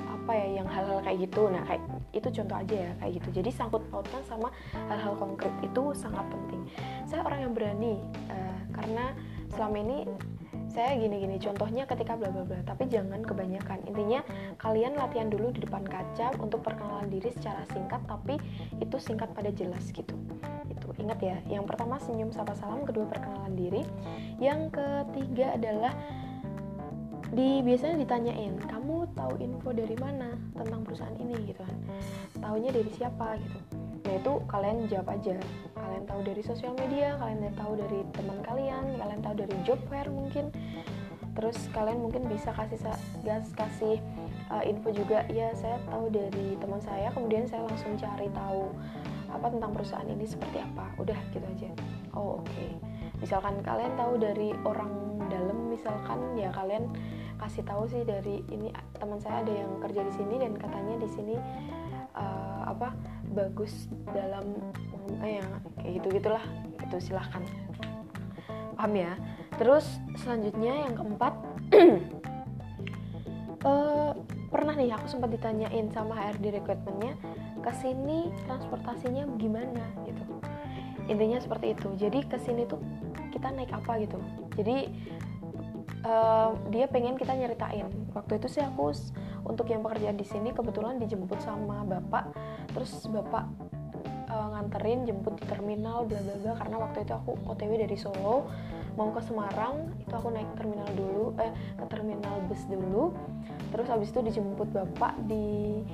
apa 0.00 0.32
ya 0.32 0.48
yang 0.58 0.66
hal-hal 0.66 0.98
kayak 1.04 1.28
gitu. 1.28 1.46
Nah 1.52 1.62
kayak 1.68 1.82
itu 2.10 2.28
contoh 2.40 2.56
aja 2.58 2.76
ya 2.88 2.90
kayak 2.98 3.12
gitu. 3.20 3.28
Jadi 3.38 3.50
sangkut 3.52 3.82
pautkan 3.92 4.24
sama 4.26 4.48
hal-hal 4.90 5.14
konkret 5.20 5.52
itu 5.62 5.92
sangat 5.92 6.24
penting. 6.32 6.66
Saya 7.04 7.22
orang 7.22 7.46
yang 7.46 7.52
berani 7.52 8.00
uh, 8.32 8.58
karena 8.74 9.14
selama 9.52 9.76
ini 9.84 9.98
saya 10.76 10.92
gini-gini 11.00 11.40
contohnya 11.40 11.88
ketika 11.88 12.20
bla 12.20 12.28
bla 12.28 12.44
bla 12.44 12.60
tapi 12.68 12.84
jangan 12.92 13.24
kebanyakan. 13.24 13.80
Intinya 13.88 14.20
kalian 14.60 14.92
latihan 15.00 15.32
dulu 15.32 15.48
di 15.48 15.64
depan 15.64 15.80
kaca 15.88 16.36
untuk 16.36 16.60
perkenalan 16.60 17.08
diri 17.08 17.32
secara 17.32 17.64
singkat 17.72 18.04
tapi 18.04 18.36
itu 18.76 18.96
singkat 19.00 19.32
pada 19.32 19.48
jelas 19.56 19.88
gitu. 19.88 20.12
Itu 20.68 20.92
ingat 21.00 21.16
ya. 21.24 21.40
Yang 21.48 21.72
pertama 21.72 21.96
senyum 21.96 22.28
sapa 22.28 22.52
salam. 22.52 22.84
Kedua 22.84 23.08
perkenalan 23.08 23.56
diri. 23.56 23.88
Yang 24.36 24.76
ketiga 24.76 25.56
adalah 25.56 25.96
di 27.32 27.64
biasanya 27.64 27.96
ditanyain 28.04 28.60
kamu 28.68 29.08
tahu 29.16 29.32
info 29.40 29.72
dari 29.72 29.96
mana 29.96 30.36
tentang 30.52 30.84
perusahaan 30.84 31.16
ini? 31.16 31.56
Gitu 31.56 31.64
kan. 31.64 31.76
Tahunya 32.36 32.68
dari 32.76 32.90
siapa? 32.92 33.40
Gitu 33.40 33.85
nah 34.06 34.14
itu 34.14 34.32
kalian 34.46 34.86
jawab 34.86 35.08
aja. 35.18 35.36
Kalian 35.74 36.04
tahu 36.06 36.20
dari 36.22 36.42
sosial 36.46 36.72
media 36.78 37.18
kalian 37.18 37.52
tahu 37.58 37.72
dari 37.74 38.00
teman 38.14 38.38
kalian 38.46 38.84
kalian 38.94 39.20
tahu 39.20 39.34
dari 39.34 39.56
job 39.66 39.78
fair 39.90 40.06
mungkin. 40.06 40.54
Terus 41.36 41.58
kalian 41.74 42.00
mungkin 42.00 42.30
bisa 42.30 42.54
kasih 42.54 42.80
gas 43.26 43.50
kasih 43.52 44.00
uh, 44.48 44.62
info 44.64 44.94
juga. 44.94 45.26
Ya 45.28 45.52
saya 45.58 45.82
tahu 45.90 46.08
dari 46.08 46.56
teman 46.62 46.80
saya 46.80 47.10
kemudian 47.12 47.44
saya 47.44 47.66
langsung 47.66 47.98
cari 47.98 48.30
tahu 48.30 48.70
apa 49.26 49.46
tentang 49.52 49.74
perusahaan 49.74 50.08
ini 50.08 50.24
seperti 50.24 50.62
apa. 50.62 50.86
Udah 51.02 51.18
gitu 51.34 51.44
aja. 51.44 51.70
Oh 52.14 52.40
oke. 52.40 52.48
Okay. 52.48 52.72
misalkan 53.16 53.64
kalian 53.64 53.96
tahu 53.96 54.20
dari 54.20 54.52
orang 54.68 54.92
dalam 55.32 55.72
misalkan 55.72 56.36
ya 56.36 56.52
kalian 56.52 56.88
kasih 57.36 57.64
tahu 57.64 57.84
sih 57.88 58.04
dari 58.04 58.40
ini 58.48 58.72
teman 58.96 59.20
saya 59.20 59.44
ada 59.44 59.52
yang 59.52 59.72
kerja 59.80 60.00
di 60.04 60.12
sini 60.16 60.34
dan 60.40 60.52
katanya 60.56 60.94
di 61.00 61.08
sini 61.12 61.36
uh, 62.16 62.62
apa 62.72 62.96
bagus 63.36 63.86
dalam 64.10 64.56
eh, 65.22 65.38
ya 65.38 65.46
kayak 65.80 65.92
gitu 66.02 66.06
gitulah. 66.18 66.44
Itu 66.82 66.96
silahkan. 66.98 67.44
Paham 68.76 68.92
ya? 68.92 69.12
Terus 69.56 70.00
selanjutnya 70.20 70.88
yang 70.88 70.94
keempat 70.96 71.34
uh, 73.64 74.12
pernah 74.52 74.74
nih 74.76 74.92
aku 74.96 75.06
sempat 75.08 75.32
ditanyain 75.32 75.88
sama 75.92 76.16
HRD 76.16 76.60
recruitmentnya 76.60 77.16
ke 77.64 77.72
sini 77.82 78.30
transportasinya 78.46 79.26
gimana 79.40 79.84
gitu. 80.04 80.22
Intinya 81.06 81.38
seperti 81.40 81.74
itu. 81.74 81.88
Jadi 81.96 82.18
ke 82.26 82.38
sini 82.38 82.66
tuh 82.66 82.78
kita 83.32 83.50
naik 83.52 83.72
apa 83.74 84.00
gitu. 84.02 84.18
Jadi 84.54 84.90
uh, 86.06 86.54
dia 86.70 86.86
pengen 86.86 87.18
kita 87.18 87.34
nyeritain. 87.34 87.90
Waktu 88.14 88.38
itu 88.38 88.46
sih 88.48 88.62
aku 88.62 88.94
untuk 89.46 89.66
yang 89.68 89.82
pekerjaan 89.82 90.16
di 90.16 90.26
sini 90.26 90.54
kebetulan 90.54 91.02
dijemput 91.02 91.42
sama 91.42 91.82
bapak. 91.82 92.30
Terus 92.72 93.04
bapak 93.10 93.44
uh, 94.30 94.48
nganterin 94.56 95.04
jemput 95.04 95.34
di 95.36 95.44
terminal 95.50 96.06
bla 96.06 96.22
bla 96.22 96.36
bla 96.40 96.52
karena 96.56 96.76
waktu 96.78 96.98
itu 97.02 97.12
aku 97.12 97.32
OTW 97.50 97.72
dari 97.82 97.96
Solo. 97.98 98.46
Mau 98.96 99.12
ke 99.12 99.20
Semarang 99.20 99.92
itu 100.00 100.08
aku 100.08 100.32
naik 100.32 100.48
terminal 100.56 100.88
dulu 100.96 101.36
eh 101.36 101.52
ke 101.76 101.84
terminal 101.90 102.40
bus 102.48 102.62
dulu. 102.70 103.12
Terus 103.74 103.86
habis 103.92 104.08
itu 104.08 104.20
dijemput 104.24 104.72
bapak 104.72 105.20
di 105.28 105.84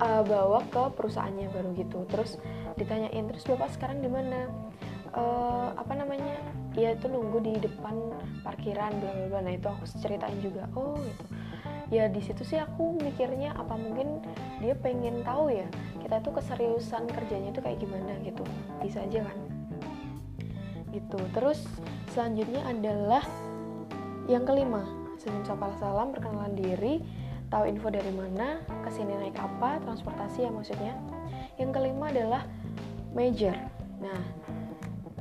uh, 0.00 0.22
bawa 0.24 0.64
ke 0.70 0.82
perusahaannya 0.96 1.52
baru 1.52 1.70
gitu. 1.76 2.08
Terus 2.08 2.40
ditanyain 2.80 3.28
terus 3.28 3.44
bapak 3.44 3.68
sekarang 3.76 4.00
di 4.00 4.08
mana 4.08 4.48
uh, 5.14 5.74
apa 5.74 5.92
namanya 5.94 6.38
ya 6.78 6.94
itu 6.94 7.10
nunggu 7.10 7.42
di 7.42 7.54
depan 7.58 7.94
parkiran 8.46 8.94
bla 9.02 9.10
bla 9.10 9.26
bla. 9.26 9.40
Nah 9.46 9.54
itu 9.54 9.66
aku 9.66 9.84
ceritain 9.98 10.38
juga. 10.38 10.66
Oh 10.78 10.98
gitu. 10.98 11.24
Ya 11.90 12.06
di 12.06 12.22
situ 12.22 12.46
sih 12.46 12.58
aku 12.62 13.02
mikirnya 13.02 13.50
apa 13.58 13.74
mungkin 13.74 14.22
dia 14.62 14.78
pengen 14.78 15.26
tahu 15.26 15.50
ya 15.50 15.66
kita 15.98 16.22
tuh 16.22 16.38
keseriusan 16.38 17.10
kerjanya 17.10 17.50
itu 17.50 17.60
kayak 17.62 17.78
gimana 17.82 18.14
gitu. 18.22 18.46
Bisa 18.78 19.02
aja 19.02 19.26
kan? 19.26 19.38
Gitu. 20.94 21.18
Terus 21.34 21.66
selanjutnya 22.14 22.62
adalah 22.66 23.26
yang 24.30 24.46
kelima. 24.46 24.86
Senyum 25.18 25.44
sapa 25.44 25.74
salam 25.82 26.14
perkenalan 26.14 26.54
diri 26.56 27.02
tahu 27.50 27.66
info 27.66 27.90
dari 27.90 28.14
mana 28.14 28.62
ke 28.86 28.90
sini 28.94 29.18
naik 29.18 29.34
apa 29.36 29.82
transportasi 29.82 30.46
ya 30.46 30.50
maksudnya. 30.54 30.94
Yang 31.58 31.70
kelima 31.74 32.14
adalah 32.14 32.42
major. 33.10 33.58
Nah 33.98 34.22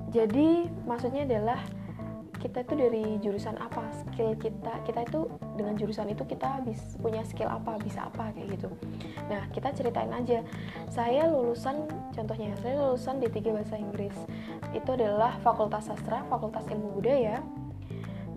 jadi 0.10 0.66
maksudnya 0.90 1.26
adalah 1.30 1.62
kita 2.40 2.64
itu 2.64 2.74
dari 2.80 3.06
jurusan 3.20 3.60
apa? 3.60 3.84
Skill 3.92 4.40
kita 4.40 4.74
kita 4.88 5.04
itu 5.04 5.28
dengan 5.60 5.76
jurusan 5.76 6.08
itu 6.08 6.24
kita 6.24 6.64
bisa 6.64 6.96
punya 7.04 7.22
skill 7.28 7.52
apa 7.52 7.76
bisa 7.84 8.08
apa 8.08 8.32
kayak 8.32 8.56
gitu. 8.56 8.72
Nah 9.28 9.44
kita 9.52 9.76
ceritain 9.76 10.10
aja. 10.16 10.40
Saya 10.88 11.28
lulusan 11.28 11.86
contohnya 12.16 12.56
saya 12.64 12.80
lulusan 12.80 13.20
di 13.20 13.28
tiga 13.28 13.52
bahasa 13.52 13.76
Inggris. 13.76 14.16
Itu 14.72 14.96
adalah 14.96 15.36
Fakultas 15.44 15.92
Sastra 15.92 16.24
Fakultas 16.32 16.64
Ilmu 16.72 16.96
Budaya 16.98 17.44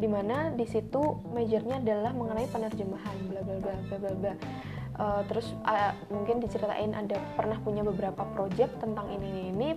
di 0.02 0.10
mana 0.10 0.50
di 0.50 0.66
situ 0.66 1.22
majornya 1.30 1.78
adalah 1.78 2.10
mengenai 2.10 2.50
penerjemahan 2.50 3.16
bla 3.30 3.40
bla 3.46 3.56
bla 3.62 3.74
bla 3.86 3.96
bla 4.02 4.12
bla. 4.18 4.34
Uh, 4.92 5.22
terus 5.30 5.56
uh, 5.64 5.94
mungkin 6.12 6.42
diceritain 6.42 6.92
ada 6.92 7.16
pernah 7.32 7.56
punya 7.62 7.80
beberapa 7.80 8.28
project 8.36 8.76
tentang 8.82 9.08
ini 9.08 9.24
ini, 9.24 9.42
ini 9.48 9.68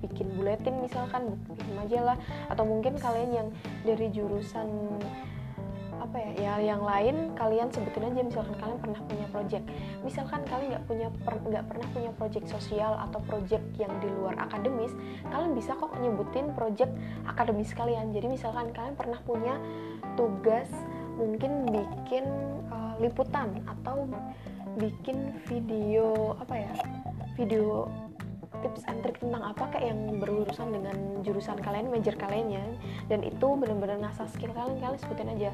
bikin 0.00 0.28
buletin 0.36 0.80
misalkan 0.80 1.36
bikin 1.48 1.70
majalah 1.76 2.16
atau 2.48 2.64
mungkin 2.64 2.96
kalian 2.96 3.30
yang 3.30 3.48
dari 3.84 4.08
jurusan 4.10 4.68
apa 6.00 6.16
ya 6.16 6.32
ya 6.32 6.54
yang 6.74 6.82
lain 6.82 7.36
kalian 7.36 7.68
sebutin 7.68 8.08
aja 8.08 8.24
misalkan 8.24 8.56
kalian 8.56 8.78
pernah 8.80 9.00
punya 9.04 9.26
project. 9.28 9.64
Misalkan 10.00 10.40
kalian 10.48 10.68
nggak 10.72 10.84
punya 10.88 11.08
nggak 11.22 11.64
per, 11.68 11.76
pernah 11.76 11.88
punya 11.92 12.10
project 12.16 12.46
sosial 12.48 12.96
atau 12.96 13.20
project 13.28 13.62
yang 13.76 13.92
di 14.00 14.08
luar 14.08 14.34
akademis 14.40 14.90
kalian 15.28 15.52
bisa 15.52 15.76
kok 15.76 15.92
nyebutin 16.00 16.50
project 16.56 16.90
akademis 17.28 17.70
kalian. 17.76 18.16
Jadi 18.16 18.26
misalkan 18.32 18.72
kalian 18.72 18.96
pernah 18.96 19.20
punya 19.22 19.54
tugas 20.16 20.66
mungkin 21.20 21.68
bikin 21.68 22.24
uh, 22.72 22.96
liputan 22.96 23.60
atau 23.68 24.08
bikin 24.80 25.36
video 25.44 26.32
apa 26.40 26.54
ya 26.56 26.72
video 27.36 27.86
tips 28.60 28.84
and 28.88 29.00
trick 29.04 29.16
tentang 29.20 29.42
apa 29.42 29.68
kayak 29.72 29.92
yang 29.92 30.00
berurusan 30.20 30.68
dengan 30.72 30.96
jurusan 31.24 31.58
kalian, 31.60 31.88
major 31.88 32.14
kalian 32.16 32.48
ya. 32.52 32.64
Dan 33.08 33.26
itu 33.26 33.46
benar-benar 33.56 33.98
nasa 34.00 34.28
skill 34.30 34.52
kalian, 34.52 34.78
kalian 34.78 35.00
sebutin 35.00 35.28
aja. 35.32 35.50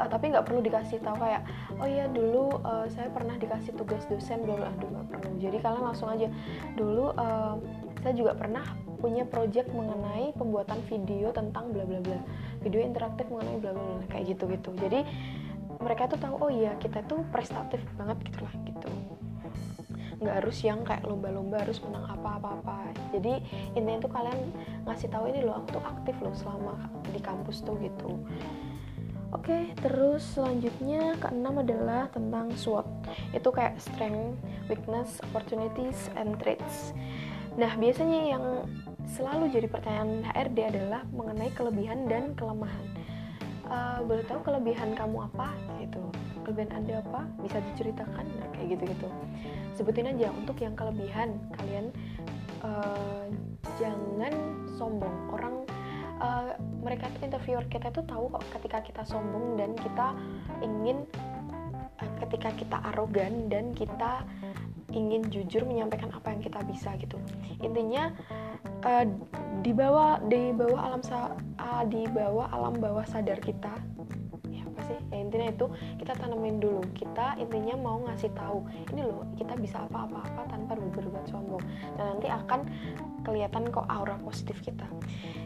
Uh, 0.00 0.08
tapi 0.08 0.32
nggak 0.32 0.48
perlu 0.48 0.64
dikasih 0.64 0.96
tahu 1.04 1.20
kayak 1.20 1.44
oh 1.76 1.84
iya 1.84 2.08
dulu 2.08 2.56
uh, 2.64 2.88
saya 2.88 3.12
pernah 3.12 3.36
dikasih 3.36 3.76
tugas 3.76 4.00
dosen 4.08 4.40
dulu 4.48 4.64
aduh 4.64 4.88
nggak 4.88 5.06
perlu. 5.12 5.30
Jadi 5.36 5.56
kalian 5.60 5.84
langsung 5.84 6.08
aja 6.08 6.28
dulu 6.72 7.12
uh, 7.20 7.60
saya 8.00 8.16
juga 8.16 8.32
pernah 8.32 8.64
punya 9.00 9.24
project 9.28 9.72
mengenai 9.72 10.32
pembuatan 10.36 10.80
video 10.88 11.32
tentang 11.36 11.72
bla 11.72 11.84
bla 11.84 12.00
bla. 12.00 12.20
Video 12.64 12.80
interaktif 12.80 13.28
mengenai 13.28 13.60
bla 13.60 13.72
bla 13.76 13.84
bla 13.84 14.04
kayak 14.08 14.36
gitu 14.36 14.44
gitu 14.48 14.72
jadi 14.76 15.04
mereka 15.80 16.12
tuh 16.12 16.20
tahu 16.20 16.36
oh 16.44 16.50
iya 16.52 16.76
kita 16.76 17.00
tuh 17.08 17.24
prestatif 17.32 17.80
banget 17.96 18.20
gitu 18.28 18.44
nggak 20.20 20.36
harus 20.44 20.58
yang 20.60 20.84
kayak 20.84 21.02
lomba-lomba 21.08 21.64
harus 21.64 21.80
menang 21.80 22.04
apa-apa-apa 22.12 22.92
jadi 23.16 23.40
intinya 23.72 24.04
tuh 24.04 24.12
kalian 24.12 24.40
ngasih 24.84 25.08
tahu 25.08 25.32
ini 25.32 25.40
loh 25.42 25.56
aku 25.60 25.80
tuh 25.80 25.84
aktif 25.84 26.16
loh 26.20 26.34
selama 26.36 26.76
di 27.10 27.20
kampus 27.20 27.64
tuh 27.64 27.76
gitu 27.80 28.20
Oke, 29.30 29.54
okay, 29.54 29.64
terus 29.78 30.26
selanjutnya 30.34 31.14
keenam 31.22 31.62
adalah 31.62 32.10
tentang 32.10 32.50
SWOT. 32.58 32.82
Itu 33.30 33.54
kayak 33.54 33.78
strength, 33.78 34.42
weakness, 34.66 35.22
opportunities, 35.30 36.10
and 36.18 36.34
threats. 36.42 36.90
Nah, 37.54 37.78
biasanya 37.78 38.26
yang 38.26 38.66
selalu 39.06 39.54
jadi 39.54 39.70
pertanyaan 39.70 40.26
HRD 40.34 40.58
adalah 40.74 41.06
mengenai 41.14 41.46
kelebihan 41.54 42.10
dan 42.10 42.34
kelemahan. 42.34 42.82
Uh, 43.70 44.02
boleh 44.02 44.26
tahu 44.26 44.42
kelebihan 44.42 44.98
kamu 44.98 45.30
apa? 45.30 45.54
Gitu. 45.78 46.02
Kelebihan 46.42 46.74
Anda 46.74 46.98
apa? 47.06 47.22
Bisa 47.38 47.62
diceritakan? 47.72 48.26
Nah, 48.26 48.48
kayak 48.58 48.74
gitu-gitu 48.74 49.06
sebutin 49.80 50.12
aja 50.12 50.28
untuk 50.36 50.60
yang 50.60 50.76
kelebihan 50.76 51.40
kalian 51.56 51.88
uh, 52.60 53.24
jangan 53.80 54.28
sombong 54.76 55.16
orang 55.32 55.64
uh, 56.20 56.52
mereka 56.84 57.08
tuh 57.16 57.24
interviewer 57.24 57.64
kita 57.72 57.88
tuh 57.88 58.04
tahu 58.04 58.28
kok 58.28 58.44
ketika 58.60 58.84
kita 58.84 59.02
sombong 59.08 59.56
dan 59.56 59.72
kita 59.80 60.12
ingin 60.60 61.08
uh, 61.96 62.12
ketika 62.20 62.52
kita 62.60 62.76
arogan 62.92 63.48
dan 63.48 63.72
kita 63.72 64.20
ingin 64.90 65.26
jujur 65.30 65.62
menyampaikan 65.66 66.10
apa 66.14 66.34
yang 66.34 66.42
kita 66.42 66.60
bisa 66.66 66.94
gitu. 66.98 67.16
Intinya 67.62 68.14
uh, 68.86 69.04
di 69.60 69.72
bawah 69.74 70.20
di 70.26 70.54
bawah 70.54 70.80
alam 70.92 71.02
uh, 71.58 71.84
di 71.86 72.06
bawah 72.10 72.46
alam 72.50 72.78
bawah 72.78 73.04
sadar 73.06 73.38
kita 73.38 73.72
sih? 74.90 74.98
Ya 75.14 75.18
intinya 75.22 75.48
itu 75.54 75.66
kita 76.02 76.12
tanamin 76.18 76.58
dulu. 76.58 76.82
Kita 76.98 77.38
intinya 77.38 77.78
mau 77.78 78.02
ngasih 78.02 78.34
tahu 78.34 78.66
ini 78.90 79.06
loh 79.06 79.22
kita 79.38 79.54
bisa 79.54 79.86
apa-apa-apa 79.86 80.50
tanpa 80.50 80.74
berbuat 80.74 81.30
sombong. 81.30 81.62
Dan 81.94 82.18
nanti 82.18 82.26
akan 82.26 82.60
kelihatan 83.22 83.70
kok 83.70 83.86
aura 83.86 84.18
positif 84.18 84.58
kita. 84.64 84.86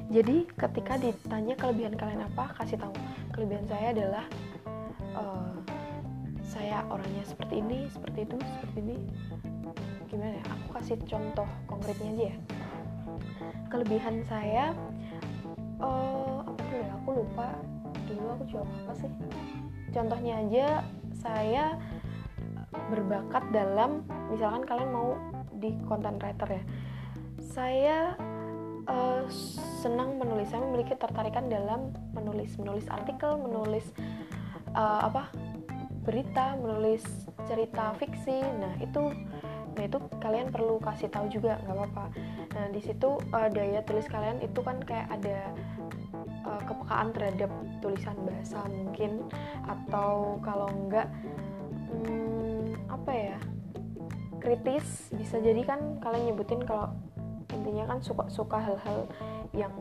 Jadi 0.08 0.48
ketika 0.56 0.96
ditanya 0.96 1.54
kelebihan 1.60 1.94
kalian 1.94 2.24
apa 2.24 2.56
kasih 2.56 2.80
tahu. 2.80 2.94
Kelebihan 3.36 3.66
saya 3.68 3.92
adalah 3.92 4.24
saya 6.54 6.86
orangnya 6.86 7.26
seperti 7.26 7.58
ini 7.58 7.90
seperti 7.90 8.18
itu 8.22 8.36
seperti 8.38 8.78
ini. 8.86 8.96
Gimana 10.06 10.38
ya? 10.38 10.44
Aku 10.46 10.66
kasih 10.78 10.96
contoh 11.10 11.48
konkretnya 11.66 12.08
aja 12.14 12.24
ya. 12.30 12.36
Kelebihan 13.66 14.22
saya 14.30 14.70
uh, 15.82 16.46
apa 16.46 16.60
tuh 16.62 16.78
ya? 16.78 16.88
Aku 17.02 17.10
lupa. 17.18 17.48
Dulu 18.06 18.26
aku 18.38 18.44
jawab 18.46 18.70
apa 18.86 18.92
sih? 18.94 19.10
Contohnya 19.90 20.34
aja 20.38 20.66
saya 21.18 21.64
berbakat 22.90 23.50
dalam 23.50 24.06
misalkan 24.30 24.62
kalian 24.62 24.90
mau 24.94 25.18
di 25.58 25.74
content 25.90 26.22
writer 26.22 26.62
ya. 26.62 26.62
Saya 27.42 27.98
uh, 28.86 29.26
senang 29.82 30.22
menulis. 30.22 30.54
Saya 30.54 30.62
memiliki 30.62 30.94
tertarikan 30.94 31.50
dalam 31.50 31.90
menulis. 32.14 32.54
Menulis 32.62 32.86
artikel 32.86 33.34
menulis 33.42 33.90
uh, 34.74 35.10
apa 35.10 35.34
berita 36.04 36.54
menulis 36.60 37.02
cerita 37.48 37.96
fiksi. 37.96 38.44
Nah 38.60 38.76
itu 38.78 39.10
nah 39.74 39.82
itu 39.82 39.98
kalian 40.22 40.54
perlu 40.54 40.78
kasih 40.78 41.10
tahu 41.10 41.26
juga 41.32 41.58
nggak 41.66 41.74
apa-apa. 41.74 42.04
Nah 42.54 42.64
di 42.70 42.80
situ 42.84 43.18
uh, 43.34 43.48
daya 43.50 43.82
tulis 43.82 44.06
kalian 44.06 44.38
itu 44.44 44.60
kan 44.62 44.78
kayak 44.84 45.10
ada 45.10 45.50
uh, 46.46 46.62
kepekaan 46.62 47.10
terhadap 47.10 47.50
tulisan 47.82 48.14
bahasa 48.22 48.62
mungkin 48.70 49.26
atau 49.66 50.38
kalau 50.44 50.70
enggak 50.70 51.10
hmm, 51.90 52.78
apa 52.86 53.12
ya 53.12 53.38
kritis. 54.38 55.10
Bisa 55.10 55.40
jadi 55.42 55.64
kan 55.66 55.98
kalian 55.98 56.30
nyebutin 56.30 56.62
kalau 56.62 56.94
intinya 57.50 57.90
kan 57.90 57.98
suka 58.04 58.28
suka 58.30 58.58
hal-hal 58.60 59.08
yang 59.54 59.74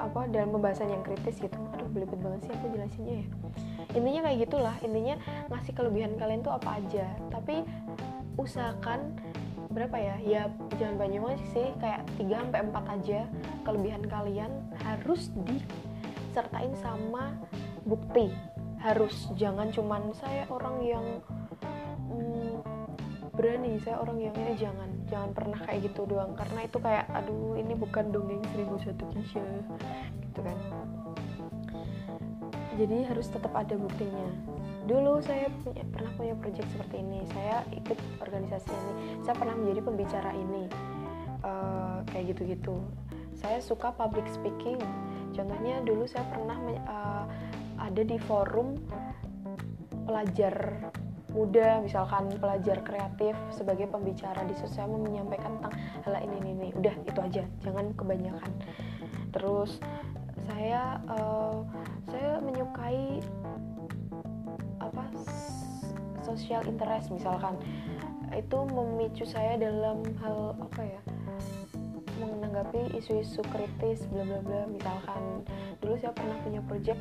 apa 0.00 0.26
dalam 0.30 0.50
pembahasan 0.54 0.90
yang 0.90 1.02
kritis 1.06 1.38
gitu. 1.38 1.58
Aduh 1.76 1.88
belibet 1.90 2.18
banget 2.18 2.48
sih 2.48 2.52
aku 2.52 2.66
jelasinnya 2.74 3.14
ya. 3.22 3.26
Intinya 3.92 4.20
kayak 4.28 4.38
gitulah. 4.48 4.76
Intinya 4.82 5.14
ngasih 5.52 5.72
kelebihan 5.76 6.12
kalian 6.16 6.40
tuh 6.42 6.54
apa 6.54 6.80
aja. 6.80 7.06
Tapi 7.30 7.66
usahakan 8.40 9.16
berapa 9.72 9.96
ya? 9.96 10.16
Ya 10.22 10.42
jangan 10.80 10.96
banyak 10.98 11.40
sih. 11.52 11.68
Kayak 11.78 12.06
3 12.18 12.42
sampai 12.48 12.60
4 12.68 12.94
aja 13.00 13.20
kelebihan 13.62 14.02
kalian 14.08 14.52
harus 14.82 15.30
di 15.46 15.60
sertain 16.32 16.72
sama 16.80 17.36
bukti. 17.84 18.32
Harus. 18.82 19.30
Jangan 19.38 19.70
cuman 19.70 20.10
saya 20.16 20.42
orang 20.50 20.76
yang 20.82 21.06
hmm, 22.10 22.58
berani. 23.32 23.80
Saya 23.80 24.00
orang 24.00 24.20
yang 24.20 24.34
ini 24.36 24.52
jangan 24.56 24.90
jangan 25.08 25.30
pernah 25.32 25.58
kayak 25.64 25.80
gitu 25.90 26.04
doang. 26.08 26.32
Karena 26.36 26.60
itu 26.64 26.78
kayak 26.78 27.04
aduh 27.12 27.56
ini 27.56 27.74
bukan 27.76 28.12
dongeng 28.12 28.42
seribu 28.52 28.76
satu 28.80 29.04
kisah 29.16 29.52
gitu 30.28 30.40
kan. 30.40 30.58
Jadi 32.76 32.96
harus 33.04 33.28
tetap 33.28 33.52
ada 33.52 33.76
buktinya. 33.76 34.28
Dulu 34.82 35.22
saya 35.22 35.46
punya, 35.62 35.84
pernah 35.92 36.12
punya 36.16 36.34
project 36.40 36.68
seperti 36.72 37.04
ini. 37.04 37.20
Saya 37.36 37.62
ikut 37.70 37.98
organisasi 38.24 38.72
ini. 38.72 38.92
Saya 39.22 39.34
pernah 39.36 39.54
menjadi 39.54 39.80
pembicara 39.84 40.30
ini. 40.32 40.64
Uh, 41.42 42.00
kayak 42.10 42.34
gitu-gitu. 42.34 42.80
Saya 43.36 43.58
suka 43.60 43.92
public 43.92 44.24
speaking. 44.30 44.78
Contohnya 45.32 45.80
dulu 45.84 46.08
saya 46.08 46.24
pernah 46.28 46.58
uh, 46.88 47.24
ada 47.82 48.02
di 48.02 48.16
forum 48.20 48.78
pelajar 50.06 50.88
muda 51.32 51.80
misalkan 51.80 52.28
pelajar 52.36 52.84
kreatif 52.84 53.32
sebagai 53.52 53.88
pembicara 53.88 54.44
di 54.44 54.54
mau 54.84 55.00
menyampaikan 55.00 55.56
tentang 55.58 55.74
hal 56.04 56.14
ini 56.20 56.36
ini, 56.44 56.50
ini. 56.52 56.68
udah 56.76 56.94
itu 57.08 57.20
aja. 57.20 57.44
Jangan 57.64 57.96
kebanyakan. 57.96 58.52
Terus 59.32 59.80
saya 60.48 61.00
uh, 61.08 61.64
saya 62.12 62.38
menyukai 62.44 63.24
apa 64.80 65.04
social 66.20 66.62
interest 66.68 67.08
misalkan. 67.08 67.56
Itu 68.32 68.64
memicu 68.64 69.28
saya 69.28 69.60
dalam 69.60 70.04
hal 70.24 70.56
apa 70.56 70.82
ya 70.84 71.00
menanggapi 72.22 72.94
isu-isu 72.94 73.42
kritis 73.50 74.04
bla 74.12 74.24
bla 74.24 74.40
bla 74.44 74.62
misalkan. 74.68 75.44
Dulu 75.80 75.94
saya 75.96 76.12
pernah 76.12 76.36
punya 76.44 76.60
project 76.68 77.00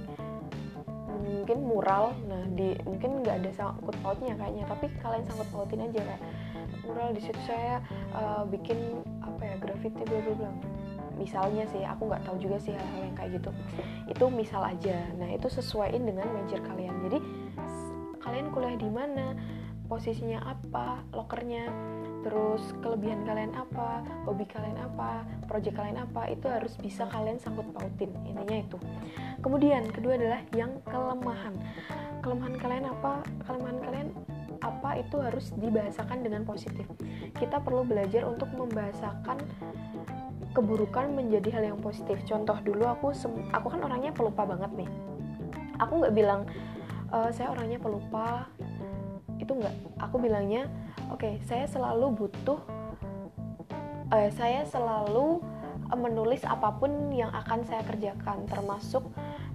mungkin 1.20 1.58
mural. 1.68 2.16
Nah 2.30 2.44
di 2.56 2.76
mungkin 2.88 3.26
nggak 3.26 3.44
ada 3.44 3.52
sangkut 3.52 3.96
pautnya 4.00 4.34
kayaknya 4.40 4.64
tapi 4.70 4.88
kalian 5.04 5.24
sangkut 5.28 5.50
pautin 5.52 5.84
aja 5.84 6.00
kayak 6.00 6.22
mural 6.88 7.12
di 7.14 7.22
situ 7.22 7.42
saya 7.46 7.84
uh, 8.16 8.44
bikin 8.48 9.04
apa 9.22 9.42
ya 9.44 9.56
graffiti 9.60 10.02
bla 10.08 10.20
bla 10.24 10.34
bla. 10.36 10.52
Misalnya 11.20 11.70
sih 11.70 11.86
aku 11.86 12.10
nggak 12.10 12.24
tahu 12.26 12.38
juga 12.42 12.58
sih 12.58 12.74
hal-hal 12.74 13.02
yang 13.06 13.18
kayak 13.20 13.32
gitu. 13.38 13.52
Itu 14.10 14.26
misal 14.34 14.66
aja. 14.66 14.98
Nah 15.20 15.30
itu 15.30 15.48
sesuaiin 15.52 16.02
dengan 16.08 16.26
major 16.34 16.60
kalian. 16.66 16.96
Jadi 17.06 17.20
kalian 18.22 18.54
kuliah 18.54 18.78
di 18.78 18.90
mana 18.90 19.38
posisinya 19.92 20.40
apa 20.48 21.04
lokernya 21.12 21.68
terus 22.24 22.64
kelebihan 22.80 23.28
kalian 23.28 23.52
apa 23.52 24.08
hobi 24.24 24.48
kalian 24.48 24.80
apa 24.80 25.28
project 25.52 25.76
kalian 25.76 26.00
apa 26.00 26.32
itu 26.32 26.48
harus 26.48 26.80
bisa 26.80 27.04
kalian 27.12 27.36
sangkut 27.36 27.68
pautin 27.76 28.16
intinya 28.24 28.64
itu. 28.64 28.78
Kemudian 29.44 29.92
kedua 29.92 30.16
adalah 30.16 30.40
yang 30.56 30.80
kelemahan. 30.88 31.60
Kelemahan 32.24 32.56
kalian 32.56 32.86
apa 32.88 33.20
kelemahan 33.44 33.80
kalian 33.84 34.08
apa 34.64 35.02
itu 35.02 35.18
harus 35.20 35.52
dibahasakan 35.60 36.24
dengan 36.24 36.48
positif. 36.48 36.88
Kita 37.36 37.60
perlu 37.60 37.84
belajar 37.84 38.24
untuk 38.24 38.48
membahasakan 38.56 39.44
keburukan 40.56 41.12
menjadi 41.12 41.60
hal 41.60 41.64
yang 41.76 41.80
positif. 41.84 42.22
Contoh 42.24 42.56
dulu 42.64 42.88
aku 42.88 43.12
aku 43.52 43.68
kan 43.68 43.82
orangnya 43.84 44.16
pelupa 44.16 44.48
banget 44.48 44.72
nih. 44.86 44.90
Aku 45.84 46.00
nggak 46.00 46.14
bilang 46.14 46.46
e, 47.10 47.18
saya 47.34 47.50
orangnya 47.50 47.82
pelupa 47.82 48.46
itu 49.42 49.58
nggak 49.58 49.74
aku 49.98 50.22
bilangnya 50.22 50.70
oke 51.10 51.26
okay, 51.26 51.42
saya 51.50 51.66
selalu 51.66 52.14
butuh 52.14 52.62
uh, 54.14 54.30
saya 54.38 54.62
selalu 54.70 55.42
menulis 55.92 56.48
apa 56.48 56.72
pun 56.80 57.12
yang 57.12 57.34
akan 57.36 57.68
saya 57.68 57.84
kerjakan 57.84 58.48
termasuk 58.48 59.04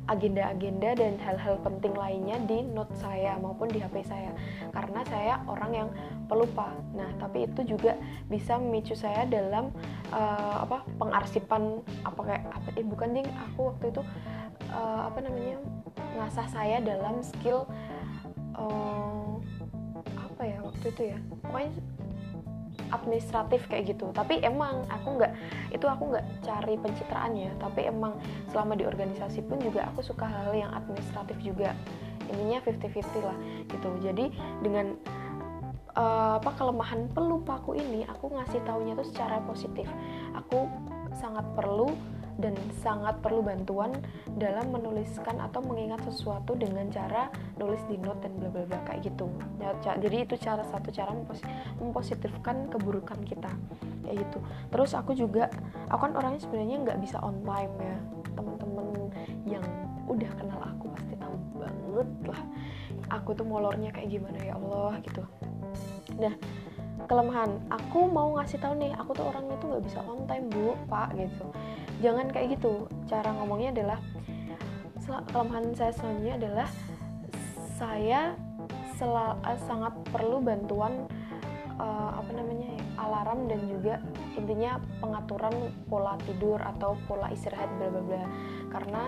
agenda-agenda 0.06 0.94
dan 0.94 1.18
hal-hal 1.18 1.58
penting 1.66 1.90
lainnya 1.96 2.38
di 2.46 2.62
note 2.62 2.92
saya 2.94 3.34
maupun 3.42 3.66
di 3.66 3.82
HP 3.82 4.06
saya 4.06 4.30
karena 4.70 5.02
saya 5.10 5.42
orang 5.50 5.72
yang 5.74 5.88
pelupa. 6.30 6.70
Nah, 6.94 7.10
tapi 7.18 7.46
itu 7.46 7.74
juga 7.74 7.98
bisa 8.30 8.54
memicu 8.58 8.94
saya 8.94 9.26
dalam 9.26 9.74
uh, 10.14 10.62
apa 10.62 10.86
pengarsipan 10.98 11.82
apa 12.06 12.20
kayak 12.22 12.44
apa 12.54 12.68
eh 12.78 12.86
bukan 12.86 13.08
ding 13.18 13.28
aku 13.50 13.74
waktu 13.74 13.84
itu 13.90 14.02
uh, 14.70 15.10
apa 15.10 15.18
namanya 15.26 15.58
ngasah 16.16 16.48
saya 16.54 16.78
dalam 16.78 17.18
skill 17.22 17.66
uh, 18.54 19.35
apa 20.36 20.44
ya 20.44 20.58
waktu 20.60 20.86
itu 20.92 21.02
ya. 21.16 21.18
Pokoknya 21.40 21.72
administratif 22.92 23.60
kayak 23.72 23.96
gitu. 23.96 24.12
Tapi 24.12 24.44
emang 24.44 24.84
aku 24.92 25.16
nggak 25.16 25.32
itu 25.72 25.88
aku 25.88 26.12
nggak 26.12 26.26
cari 26.44 26.76
pencitraan 26.76 27.32
ya. 27.32 27.50
Tapi 27.56 27.88
emang 27.88 28.20
selama 28.52 28.76
di 28.76 28.84
organisasi 28.84 29.40
pun 29.48 29.56
juga 29.64 29.88
aku 29.88 30.04
suka 30.04 30.28
hal, 30.28 30.52
-hal 30.52 30.54
yang 30.54 30.70
administratif 30.76 31.40
juga. 31.40 31.72
Ininya 32.28 32.60
50-50 32.68 33.24
lah 33.24 33.38
gitu. 33.72 33.88
Jadi 34.04 34.28
dengan 34.60 34.92
uh, 35.96 36.36
apa 36.36 36.52
kelemahan 36.52 37.08
pelupaku 37.16 37.80
ini 37.80 38.04
aku 38.04 38.36
ngasih 38.36 38.60
taunya 38.68 38.92
tuh 38.92 39.08
secara 39.08 39.40
positif. 39.48 39.88
Aku 40.36 40.68
sangat 41.16 41.48
perlu 41.56 41.96
dan 42.36 42.52
sangat 42.84 43.16
perlu 43.24 43.40
bantuan 43.40 43.96
dalam 44.36 44.68
menuliskan 44.68 45.40
atau 45.40 45.64
mengingat 45.64 46.04
sesuatu 46.04 46.52
dengan 46.52 46.88
cara 46.92 47.32
nulis 47.56 47.80
di 47.88 47.96
note 47.96 48.20
dan 48.20 48.32
bla 48.36 48.52
bla 48.52 48.64
bla 48.68 48.80
kayak 48.84 49.08
gitu. 49.08 49.26
Ya, 49.56 49.72
jadi 49.96 50.28
itu 50.28 50.36
cara 50.36 50.60
satu 50.68 50.92
cara 50.92 51.16
mempositifkan 51.80 52.68
keburukan 52.68 53.20
kita 53.24 53.48
kayak 54.04 54.16
gitu. 54.28 54.38
Terus 54.68 54.90
aku 54.92 55.16
juga 55.16 55.48
aku 55.88 56.08
kan 56.08 56.12
orangnya 56.12 56.40
sebenarnya 56.44 56.76
nggak 56.84 56.98
bisa 57.00 57.16
on 57.24 57.40
time 57.42 57.74
ya. 57.80 57.96
Teman-teman 58.36 58.86
yang 59.48 59.64
udah 60.06 60.30
kenal 60.36 60.60
aku 60.60 60.92
pasti 60.92 61.14
tahu 61.16 61.34
banget 61.56 62.08
lah. 62.28 62.42
Aku 63.22 63.32
tuh 63.32 63.46
molornya 63.48 63.90
kayak 63.96 64.12
gimana 64.12 64.38
ya 64.44 64.60
Allah 64.60 65.00
gitu. 65.00 65.22
Nah, 66.16 66.34
kelemahan 67.06 67.50
aku 67.70 68.10
mau 68.10 68.34
ngasih 68.36 68.58
tahu 68.58 68.74
nih 68.82 68.92
aku 68.98 69.14
tuh 69.14 69.24
orangnya 69.30 69.56
tuh 69.62 69.68
nggak 69.72 69.84
bisa 69.86 69.98
on 70.04 70.26
time 70.26 70.50
bu 70.50 70.74
pak 70.90 71.14
gitu 71.14 71.46
jangan 72.00 72.26
kayak 72.32 72.60
gitu. 72.60 72.90
Cara 73.08 73.32
ngomongnya 73.36 73.72
adalah 73.72 73.98
kelemahan 75.06 75.70
saya 75.78 75.92
selanjutnya 75.94 76.34
adalah 76.34 76.68
saya 77.78 78.20
sel- 78.98 79.38
eh, 79.46 79.60
sangat 79.68 79.94
perlu 80.10 80.42
bantuan 80.42 81.06
uh, 81.78 82.10
apa 82.18 82.30
namanya 82.34 82.74
ya, 82.74 82.84
alarm 82.98 83.46
dan 83.46 83.60
juga 83.70 84.02
intinya 84.34 84.82
pengaturan 84.98 85.52
pola 85.86 86.18
tidur 86.26 86.58
atau 86.58 86.98
pola 87.06 87.30
istirahat 87.30 87.70
bla 87.78 87.88
bla 87.92 88.02
bla. 88.02 88.26
Karena 88.72 89.02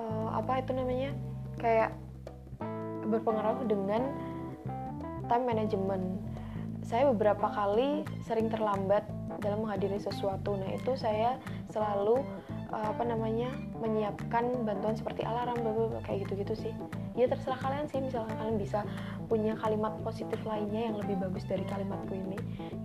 uh, 0.00 0.28
apa 0.32 0.64
itu 0.64 0.72
namanya 0.72 1.10
kayak 1.60 1.92
berpengaruh 3.04 3.68
dengan 3.68 4.16
time 5.28 5.44
management. 5.44 6.04
Saya 6.84 7.08
beberapa 7.12 7.48
kali 7.48 8.04
sering 8.24 8.48
terlambat 8.52 9.04
dalam 9.40 9.66
menghadiri 9.66 9.98
sesuatu. 9.98 10.54
Nah, 10.58 10.70
itu 10.74 10.94
saya 10.98 11.38
selalu 11.72 12.22
uh, 12.74 12.86
apa 12.90 13.02
namanya? 13.06 13.50
menyiapkan 13.84 14.64
bantuan 14.64 14.96
seperti 14.96 15.28
alarm 15.28 15.60
bla 15.60 16.00
kayak 16.08 16.24
gitu-gitu 16.24 16.56
sih. 16.56 16.72
Ya 17.12 17.28
terserah 17.28 17.60
kalian 17.60 17.84
sih 17.84 18.00
misalkan 18.00 18.32
kalian 18.40 18.56
bisa 18.56 18.80
punya 19.28 19.52
kalimat 19.60 19.92
positif 20.00 20.40
lainnya 20.48 20.88
yang 20.88 20.96
lebih 20.96 21.20
bagus 21.20 21.44
dari 21.44 21.68
kalimatku 21.68 22.16
ini 22.16 22.38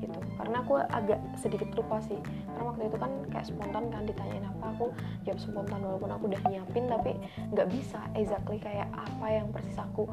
gitu. 0.03 0.19
Karena 0.35 0.59
aku 0.59 0.83
agak 0.91 1.23
sedikit 1.39 1.71
lupa 1.71 2.03
sih. 2.03 2.19
Karena 2.51 2.63
waktu 2.67 2.83
itu 2.91 2.97
kan 2.99 3.11
kayak 3.31 3.45
spontan 3.47 3.83
kan 3.87 4.03
ditanyain 4.03 4.43
apa 4.43 4.65
aku 4.75 4.85
jawab 5.23 5.39
spontan 5.39 5.79
walaupun 5.79 6.11
aku 6.11 6.23
udah 6.27 6.41
nyiapin 6.51 6.85
tapi 6.91 7.11
nggak 7.55 7.67
bisa 7.71 7.99
exactly 8.19 8.59
kayak 8.59 8.91
apa 8.91 9.27
yang 9.31 9.47
persis 9.55 9.79
aku 9.79 10.03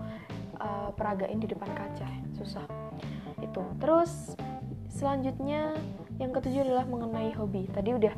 uh, 0.63 0.95
peragain 0.95 1.43
di 1.43 1.51
depan 1.51 1.67
kaca. 1.75 2.07
Susah. 2.39 2.67
Itu. 3.43 3.67
Terus 3.83 4.39
selanjutnya 4.97 5.77
yang 6.17 6.33
ketujuh 6.33 6.65
adalah 6.65 6.89
mengenai 6.89 7.37
hobi. 7.37 7.69
Tadi 7.69 7.93
udah 7.93 8.15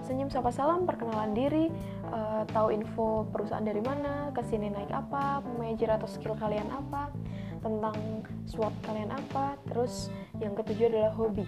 senyum 0.00 0.32
sapa 0.32 0.48
salam, 0.48 0.88
perkenalan 0.88 1.36
diri, 1.36 1.68
uh, 2.08 2.48
tahu 2.48 2.72
info 2.72 3.28
perusahaan 3.28 3.64
dari 3.64 3.84
mana, 3.84 4.32
ke 4.32 4.40
sini 4.48 4.72
naik 4.72 4.88
apa, 4.88 5.44
major 5.60 5.92
atau 5.92 6.08
skill 6.08 6.32
kalian 6.40 6.66
apa, 6.72 7.12
tentang 7.60 8.24
SWOT 8.48 8.72
kalian 8.88 9.12
apa. 9.12 9.60
Terus 9.68 10.08
yang 10.40 10.56
ketujuh 10.56 10.88
adalah 10.88 11.12
hobi. 11.12 11.44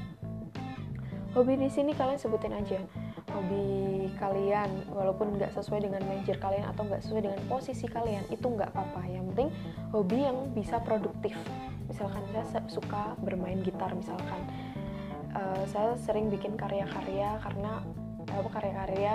Hobi 1.32 1.56
di 1.56 1.68
sini 1.72 1.96
kalian 1.96 2.20
sebutin 2.20 2.52
aja 2.52 2.80
hobi 3.36 4.08
kalian 4.16 4.88
walaupun 4.88 5.36
nggak 5.36 5.52
sesuai 5.52 5.84
dengan 5.84 6.00
major 6.08 6.40
kalian 6.40 6.64
atau 6.72 6.88
nggak 6.88 7.04
sesuai 7.04 7.22
dengan 7.28 7.40
posisi 7.52 7.84
kalian 7.84 8.24
itu 8.32 8.46
nggak 8.48 8.72
apa-apa 8.72 9.04
yang 9.10 9.28
penting 9.34 9.52
hobi 9.92 10.24
yang 10.24 10.48
bisa 10.56 10.80
produktif 10.80 11.36
misalkan 11.86 12.24
saya 12.32 12.64
suka 12.66 13.14
bermain 13.20 13.60
gitar 13.60 13.92
misalkan 13.92 14.40
uh, 15.36 15.62
saya 15.68 15.92
sering 16.00 16.32
bikin 16.32 16.56
karya-karya 16.56 17.36
karena 17.44 17.84
apa 18.26 18.48
karya-karya 18.56 19.14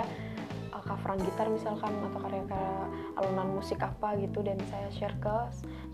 uh, 0.70 0.82
coveran 0.86 1.18
gitar 1.26 1.50
misalkan 1.50 1.92
atau 2.10 2.20
karya-karya 2.22 2.74
alunan 3.18 3.58
musik 3.58 3.82
apa 3.82 4.14
gitu 4.22 4.40
dan 4.40 4.56
saya 4.70 4.88
share 4.94 5.16
ke 5.18 5.36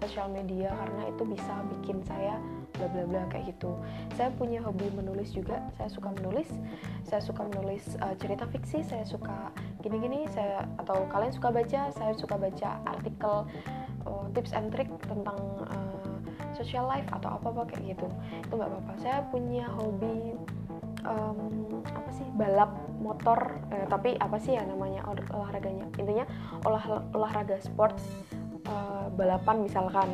sosial 0.05 0.29
media 0.31 0.71
karena 0.71 1.03
itu 1.11 1.23
bisa 1.25 1.55
bikin 1.77 2.05
saya 2.05 2.37
bla 2.79 2.87
bla 2.95 3.05
bla 3.09 3.23
kayak 3.33 3.57
gitu. 3.57 3.75
Saya 4.15 4.31
punya 4.39 4.63
hobi 4.63 4.87
menulis 4.95 5.35
juga. 5.35 5.59
Saya 5.75 5.91
suka 5.91 6.15
menulis. 6.15 6.47
Saya 7.03 7.21
suka 7.25 7.43
menulis 7.49 7.99
uh, 7.99 8.15
cerita 8.15 8.47
fiksi. 8.47 8.87
Saya 8.87 9.03
suka 9.03 9.51
gini 9.83 9.99
gini 9.99 10.21
saya 10.31 10.63
atau 10.79 11.09
kalian 11.11 11.35
suka 11.35 11.51
baca? 11.51 11.91
Saya 11.91 12.13
suka 12.15 12.39
baca 12.39 12.71
artikel 12.87 13.37
uh, 14.07 14.27
tips 14.33 14.55
and 14.55 14.71
trick 14.71 14.89
tentang 15.05 15.39
uh, 15.67 15.88
social 16.59 16.91
life 16.91 17.07
atau 17.15 17.39
apa 17.39 17.47
apa 17.55 17.63
kayak 17.71 17.95
gitu. 17.95 18.07
Itu 18.43 18.53
nggak 18.59 18.71
apa-apa. 18.71 18.93
Saya 18.99 19.19
punya 19.31 19.71
hobi 19.71 20.35
um, 21.07 21.81
apa 21.87 22.11
sih 22.11 22.27
balap 22.35 22.75
motor. 22.99 23.63
Eh, 23.71 23.87
tapi 23.87 24.19
apa 24.19 24.37
sih 24.43 24.59
ya 24.59 24.67
namanya 24.67 25.07
olahraganya? 25.31 25.87
Intinya 25.97 26.27
olah 26.67 27.07
olahraga 27.15 27.63
sport 27.63 27.95
uh, 28.67 29.07
balapan 29.15 29.63
misalkan. 29.63 30.11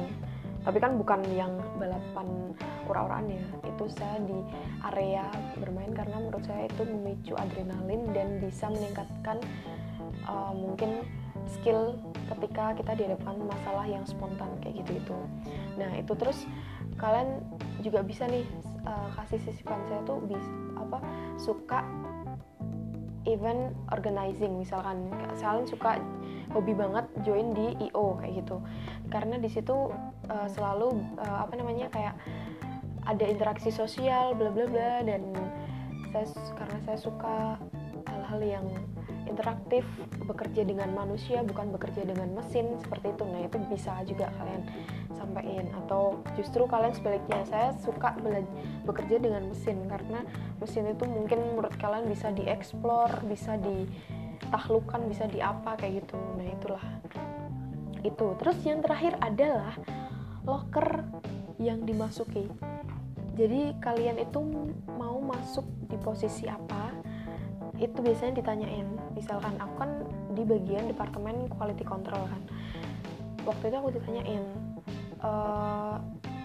Tapi 0.64 0.80
kan 0.80 0.96
bukan 0.96 1.20
yang 1.33 1.52
balapan 1.76 2.57
ura-uraan 2.88 3.28
ya. 3.28 3.44
Itu 3.68 3.88
saya 3.92 4.16
di 4.24 4.38
area 4.85 5.28
bermain 5.61 5.92
karena 5.92 6.20
menurut 6.20 6.44
saya 6.44 6.68
itu 6.68 6.85
memicu 6.88 7.37
adrenalin 7.37 8.12
dan 8.12 8.40
bisa 8.40 8.68
meningkatkan 8.72 9.40
uh, 10.28 10.52
mungkin 10.57 11.04
skill 11.44 12.00
ketika 12.24 12.72
kita 12.76 12.92
dihadapkan 12.96 13.37
masalah 13.44 13.87
yang 13.88 14.04
spontan 14.08 14.48
kayak 14.64 14.84
gitu 14.84 14.98
itu 15.00 15.18
nah 15.76 15.90
itu 15.96 16.12
terus 16.16 16.48
kalian 16.96 17.42
juga 17.82 18.00
bisa 18.00 18.24
nih 18.30 18.46
uh, 18.87 19.08
kasih 19.18 19.40
sisipan 19.42 19.80
saya 19.88 20.00
tuh 20.06 20.22
bisa 20.24 20.48
apa 20.78 20.98
suka 21.37 21.80
event 23.24 23.72
organizing. 23.92 24.60
Misalkan 24.60 25.08
kalian 25.40 25.66
suka 25.68 26.00
hobi 26.52 26.76
banget 26.76 27.08
join 27.24 27.56
di 27.56 27.74
IO 27.90 28.20
kayak 28.20 28.44
gitu. 28.44 28.56
Karena 29.08 29.40
di 29.40 29.48
situ 29.48 29.90
uh, 30.28 30.48
selalu 30.48 30.94
uh, 31.18 31.38
apa 31.44 31.52
namanya 31.56 31.88
kayak 31.90 32.14
ada 33.04 33.24
interaksi 33.28 33.68
sosial 33.68 34.32
bla 34.32 34.48
bla 34.48 34.64
bla 34.64 35.04
dan 35.04 35.28
saya 36.12 36.24
karena 36.56 36.78
saya 36.88 36.98
suka 37.00 37.37
hal-hal 38.08 38.40
yang 38.40 38.66
interaktif 39.26 39.84
bekerja 40.24 40.64
dengan 40.64 40.92
manusia 40.92 41.42
bukan 41.44 41.72
bekerja 41.74 42.04
dengan 42.06 42.32
mesin 42.32 42.76
seperti 42.80 43.12
itu. 43.12 43.24
Nah 43.24 43.40
itu 43.44 43.56
bisa 43.68 43.92
juga 44.06 44.30
kalian 44.38 44.62
sampaikan. 45.16 45.66
Atau 45.84 46.20
justru 46.37 46.64
kalian 46.64 46.94
sebaliknya 46.96 47.40
saya 47.48 47.68
suka 47.80 48.16
bekerja 48.84 49.16
dengan 49.20 49.48
mesin 49.48 49.84
karena 49.88 50.22
mesin 50.60 50.88
itu 50.88 51.04
mungkin 51.08 51.38
menurut 51.54 51.74
kalian 51.80 52.08
bisa 52.08 52.30
dieksplor 52.32 53.10
bisa 53.28 53.56
ditaklukkan 53.60 55.00
bisa 55.08 55.24
diapa 55.28 55.76
kayak 55.80 56.04
gitu. 56.04 56.16
Nah 56.37 56.46
itulah. 56.48 56.84
Itu. 58.04 58.37
Terus 58.37 58.58
yang 58.68 58.84
terakhir 58.84 59.16
adalah 59.24 59.72
locker 60.44 61.08
yang 61.56 61.88
dimasuki. 61.88 62.48
Jadi 63.34 63.74
kalian 63.82 64.22
itu 64.22 64.38
mau 64.94 65.18
masuk 65.18 65.66
di 65.90 65.98
posisi 65.98 66.46
apa 66.46 67.13
itu 67.78 67.98
biasanya 67.98 68.38
ditanyain. 68.38 68.87
Misalkan 69.14 69.54
aku 69.58 69.74
kan 69.78 69.90
di 70.34 70.42
bagian 70.46 70.87
departemen 70.90 71.50
quality 71.50 71.82
control 71.82 72.26
kan. 72.26 72.42
Waktu 73.44 73.70
itu 73.70 73.76
aku 73.76 73.90
ditanyain 73.92 74.44
e, 75.20 75.30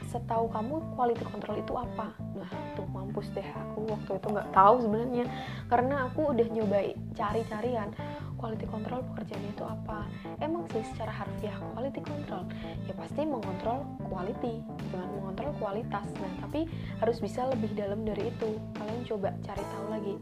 setahu 0.10 0.50
kamu 0.50 0.82
quality 0.98 1.26
control 1.30 1.56
itu 1.62 1.74
apa? 1.78 2.18
Nah 2.34 2.50
tuh 2.74 2.86
mampus 2.89 3.30
deh 3.32 3.46
aku 3.46 3.86
waktu 3.94 4.12
itu 4.18 4.28
nggak 4.30 4.50
tahu 4.52 4.76
sebenarnya. 4.84 5.26
Karena 5.70 6.10
aku 6.10 6.34
udah 6.34 6.48
nyoba 6.50 6.80
cari-carian 7.13 7.94
quality 8.39 8.65
control 8.72 9.06
pekerjaannya 9.13 9.52
itu 9.54 9.65
apa. 9.68 10.10
Emang 10.42 10.65
sih 10.72 10.82
secara 10.96 11.13
harfiah 11.13 11.56
quality 11.76 12.02
control? 12.02 12.44
Ya 12.89 12.94
pasti 12.98 13.22
mengontrol 13.28 13.86
quality 14.10 14.65
dengan 14.89 15.08
mengontrol 15.13 15.54
kualitas. 15.62 16.08
Nah 16.18 16.34
tapi 16.42 16.65
harus 17.00 17.22
bisa 17.22 17.46
lebih 17.48 17.70
dalam 17.78 18.02
dari 18.02 18.34
itu. 18.34 18.58
Kalian 18.76 19.06
coba 19.06 19.30
cari 19.46 19.63
tahu 19.63 19.88
lagi 19.94 20.15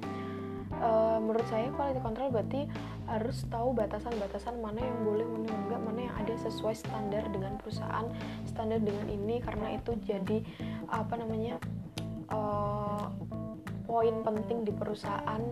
uh, 0.81 1.17
menurut 1.21 1.45
saya 1.49 1.69
quality 1.73 2.01
control 2.01 2.29
berarti 2.33 2.61
harus 3.07 3.47
tahu 3.47 3.71
batasan-batasan 3.71 4.59
mana 4.59 4.83
yang 4.83 4.99
boleh 5.07 5.23
mana 5.23 5.47
yang 5.47 5.61
enggak 5.69 5.81
mana 5.81 5.99
yang 6.11 6.15
ada 6.19 6.33
sesuai 6.43 6.75
standar 6.75 7.23
dengan 7.31 7.55
perusahaan 7.61 8.07
standar 8.45 8.79
dengan 8.83 9.05
ini. 9.07 9.39
Karena 9.39 9.79
itu 9.79 9.95
jadi 10.03 10.43
apa 10.91 11.13
namanya 11.15 11.55
uh, 12.31 13.07
poin 13.87 14.15
penting 14.21 14.67
di 14.67 14.73
perusahaan 14.75 15.43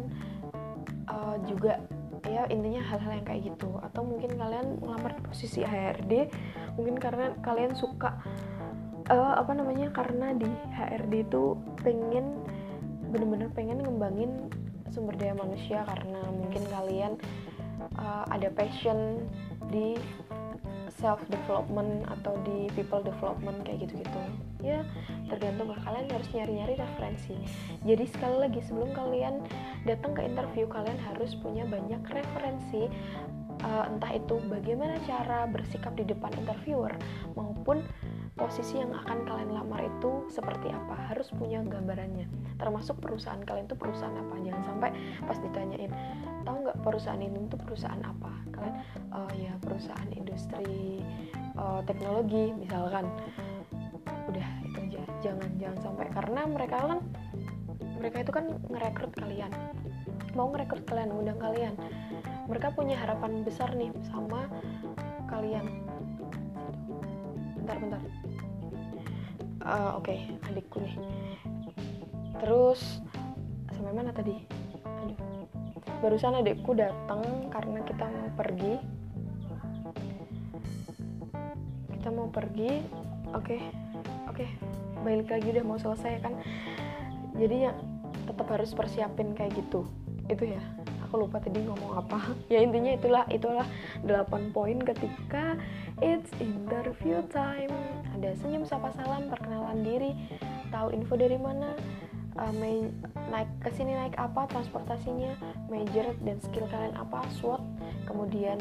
uh, 1.08 1.36
juga 1.48 1.80
ya 2.26 2.50
intinya 2.50 2.82
hal-hal 2.82 3.22
yang 3.22 3.26
kayak 3.26 3.42
gitu. 3.56 3.70
Atau 3.86 4.04
mungkin 4.04 4.36
kalian 4.36 4.84
melamar 4.84 5.16
di 5.16 5.24
posisi 5.24 5.62
HRD 5.64 6.30
mungkin 6.76 7.00
karena 7.00 7.32
kalian 7.40 7.78
suka 7.78 8.20
uh, 9.10 9.34
apa 9.40 9.52
namanya 9.54 9.94
karena 9.94 10.34
di 10.36 10.50
HRD 10.76 11.30
itu 11.30 11.56
pengen 11.82 12.42
bener-bener 13.14 13.48
pengen 13.54 13.80
ngembangin 13.80 14.52
sumber 14.94 15.18
daya 15.18 15.34
manusia 15.34 15.82
karena 15.86 16.22
mungkin 16.30 16.64
kalian 16.70 17.14
uh, 17.98 18.26
ada 18.30 18.50
passion 18.54 19.26
di 19.70 19.98
self 20.96 21.20
development 21.28 22.08
atau 22.08 22.40
di 22.48 22.72
people 22.74 23.04
development 23.04 23.62
kayak 23.68 23.86
gitu-gitu. 23.86 24.22
Ya 24.64 24.82
tergantung 25.28 25.70
kalian 25.76 26.08
harus 26.08 26.30
nyari-nyari 26.32 26.80
referensi. 26.80 27.36
Jadi 27.84 28.06
sekali 28.08 28.38
lagi 28.48 28.60
sebelum 28.64 28.96
kalian 28.96 29.44
datang 29.84 30.16
ke 30.16 30.24
interview 30.24 30.66
kalian 30.72 30.98
harus 30.98 31.36
punya 31.38 31.68
banyak 31.68 32.02
referensi. 32.10 32.88
Uh, 33.66 33.88
entah 33.88 34.12
itu 34.14 34.36
bagaimana 34.52 35.00
cara 35.08 35.48
bersikap 35.48 35.96
di 35.96 36.04
depan 36.06 36.30
interviewer 36.38 36.92
maupun 37.34 37.82
posisi 38.36 38.84
yang 38.84 38.92
akan 38.92 39.24
kalian 39.24 39.56
lamar 39.56 39.88
itu 39.88 40.28
seperti 40.28 40.68
apa? 40.68 41.12
Harus 41.12 41.32
punya 41.32 41.64
gambarannya. 41.64 42.28
Termasuk 42.60 43.00
perusahaan 43.00 43.40
kalian 43.40 43.66
itu 43.68 43.80
perusahaan 43.80 44.12
apa? 44.12 44.36
Jangan 44.44 44.64
sampai 44.68 44.90
pas 45.24 45.40
ditanyain 45.40 45.92
tahu 46.44 46.56
nggak 46.68 46.78
perusahaan 46.84 47.24
ini 47.24 47.48
itu 47.48 47.56
perusahaan 47.56 48.04
apa? 48.04 48.32
Kalian 48.52 48.76
uh, 49.16 49.32
ya 49.40 49.56
perusahaan 49.64 50.10
industri 50.12 51.00
uh, 51.56 51.80
teknologi 51.88 52.52
misalkan. 52.60 53.08
Udah 54.28 54.48
itu 54.68 54.78
aja. 54.84 55.04
Jangan 55.24 55.50
jangan 55.56 55.80
sampai. 55.80 56.06
Karena 56.12 56.42
mereka 56.44 56.76
kan 56.84 57.00
mereka 57.96 58.18
itu 58.20 58.32
kan 58.36 58.46
ngerekrut 58.68 59.16
kalian. 59.16 59.52
Mau 60.36 60.52
ngerekrut 60.52 60.84
kalian 60.84 61.16
undang 61.16 61.40
kalian. 61.40 61.80
Mereka 62.52 62.76
punya 62.76 63.00
harapan 63.00 63.42
besar 63.48 63.72
nih 63.74 63.90
sama 64.12 64.46
kalian 65.32 65.85
bentar 67.66 67.82
bentar. 67.82 68.02
Uh, 69.66 69.98
oke 69.98 70.06
okay, 70.06 70.30
adikku 70.46 70.78
nih. 70.78 70.94
Terus 72.38 73.02
sampai 73.74 73.90
mana 73.90 74.14
tadi. 74.14 74.38
Aduh. 75.02 75.18
Barusan 76.06 76.46
adikku 76.46 76.78
datang 76.78 77.50
karena 77.50 77.82
kita 77.82 78.06
mau 78.06 78.30
pergi. 78.38 78.74
Kita 81.90 82.10
mau 82.14 82.30
pergi. 82.30 82.86
Oke 83.34 83.58
okay, 83.58 83.62
oke. 84.30 84.46
Okay. 84.46 84.50
balik 85.02 85.34
lagi 85.34 85.48
udah 85.50 85.66
mau 85.66 85.82
selesai 85.82 86.22
kan. 86.22 86.38
Jadi 87.34 87.66
ya 87.66 87.74
tetap 88.30 88.46
harus 88.54 88.78
persiapin 88.78 89.34
kayak 89.34 89.58
gitu. 89.58 89.90
Itu 90.30 90.54
ya. 90.54 90.62
Aku 91.10 91.18
lupa 91.26 91.42
tadi 91.42 91.66
ngomong 91.66 91.98
apa. 91.98 92.22
Ya 92.54 92.62
intinya 92.62 92.94
itulah 92.94 93.26
itulah 93.34 93.66
8 94.06 94.54
poin 94.54 94.78
ketika 94.86 95.58
it's 96.04 96.32
interview 96.42 97.24
time. 97.32 97.72
Ada 98.16 98.36
senyum 98.40 98.68
sapa 98.68 98.92
salam 98.96 99.32
perkenalan 99.32 99.84
diri 99.84 100.12
tahu 100.72 100.92
info 100.92 101.16
dari 101.16 101.40
mana 101.40 101.76
uh, 102.40 102.54
naik 103.32 103.50
ke 103.64 103.70
sini 103.76 103.96
naik 103.96 104.16
apa 104.20 104.48
transportasinya 104.52 105.36
major 105.72 106.16
dan 106.24 106.38
skill 106.44 106.68
kalian 106.68 106.96
apa 107.00 107.24
SWOT 107.40 107.64
kemudian 108.08 108.60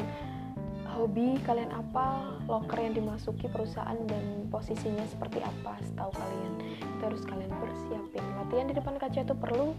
hobi 0.95 1.35
kalian 1.43 1.75
apa 1.75 2.39
locker 2.47 2.79
yang 2.79 2.95
dimasuki 2.95 3.51
perusahaan 3.51 3.99
dan 4.07 4.47
posisinya 4.47 5.03
seperti 5.11 5.43
apa 5.43 5.75
setahu 5.83 6.11
kalian. 6.15 6.53
Itu 6.79 7.01
harus 7.03 7.23
kalian 7.27 7.51
persiapin. 7.51 8.23
Latihan 8.39 8.67
di 8.71 8.75
depan 8.79 8.95
kaca 8.95 9.19
itu 9.19 9.35
perlu 9.35 9.75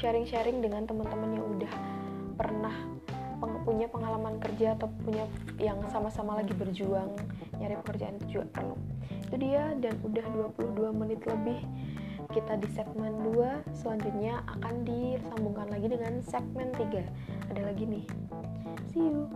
sharing-sharing 0.00 0.64
dengan 0.64 0.88
teman-teman 0.88 1.36
yang 1.36 1.46
udah 1.60 1.74
pernah 2.40 2.72
punya 3.64 3.86
pengalaman 3.88 4.40
kerja 4.40 4.76
atau 4.76 4.88
punya 5.04 5.24
yang 5.60 5.80
sama-sama 5.88 6.40
lagi 6.40 6.52
berjuang 6.56 7.12
nyari 7.60 7.76
pekerjaan 7.84 8.16
itu 8.20 8.40
juga 8.40 8.46
perlu. 8.52 8.76
Itu 9.30 9.36
dia 9.36 9.72
dan 9.78 9.94
udah 10.04 10.26
22 10.56 10.90
menit 10.96 11.20
lebih 11.28 11.60
kita 12.30 12.56
di 12.62 12.68
segmen 12.70 13.10
2 13.34 13.74
selanjutnya 13.74 14.44
akan 14.46 14.86
disambungkan 14.86 15.66
lagi 15.72 15.86
dengan 15.90 16.22
segmen 16.22 16.70
3 16.78 17.50
ada 17.50 17.62
lagi 17.66 17.84
nih. 17.86 18.06
See 18.90 19.06
you 19.06 19.26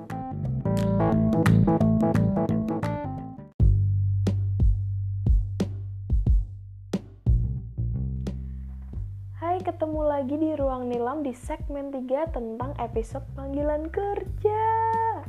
ketemu 9.64 10.04
lagi 10.04 10.36
di 10.36 10.52
Ruang 10.60 10.92
Nilam 10.92 11.24
di 11.24 11.32
segmen 11.32 11.88
3 11.88 12.36
tentang 12.36 12.76
episode 12.76 13.24
panggilan 13.32 13.88
kerja. 13.88 14.60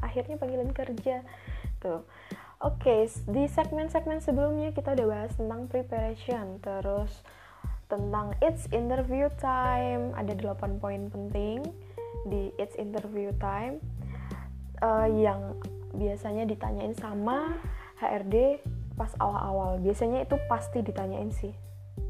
akhirnya 0.04 0.36
panggilan 0.36 0.76
kerja. 0.76 1.24
Tuh. 1.80 2.04
Oke 2.60 2.84
okay, 2.84 3.02
di 3.32 3.48
segmen-segmen 3.48 4.20
sebelumnya 4.20 4.76
kita 4.76 4.92
udah 4.92 5.08
bahas 5.08 5.32
tentang 5.40 5.72
preparation 5.72 6.60
terus 6.60 7.24
tentang 7.88 8.36
it's 8.44 8.68
interview 8.76 9.32
time. 9.40 10.12
Ada 10.20 10.36
8 10.36 10.84
poin 10.84 11.08
penting 11.08 11.64
di 12.28 12.52
it's 12.60 12.76
interview 12.76 13.32
time 13.40 13.80
uh, 14.84 15.08
yang 15.08 15.56
biasanya 15.96 16.44
ditanyain 16.44 16.92
sama 16.92 17.56
HRD 18.04 18.60
pas 19.00 19.16
awal-awal. 19.16 19.80
Biasanya 19.80 20.28
itu 20.28 20.36
pasti 20.52 20.84
ditanyain 20.84 21.32
sih 21.32 21.56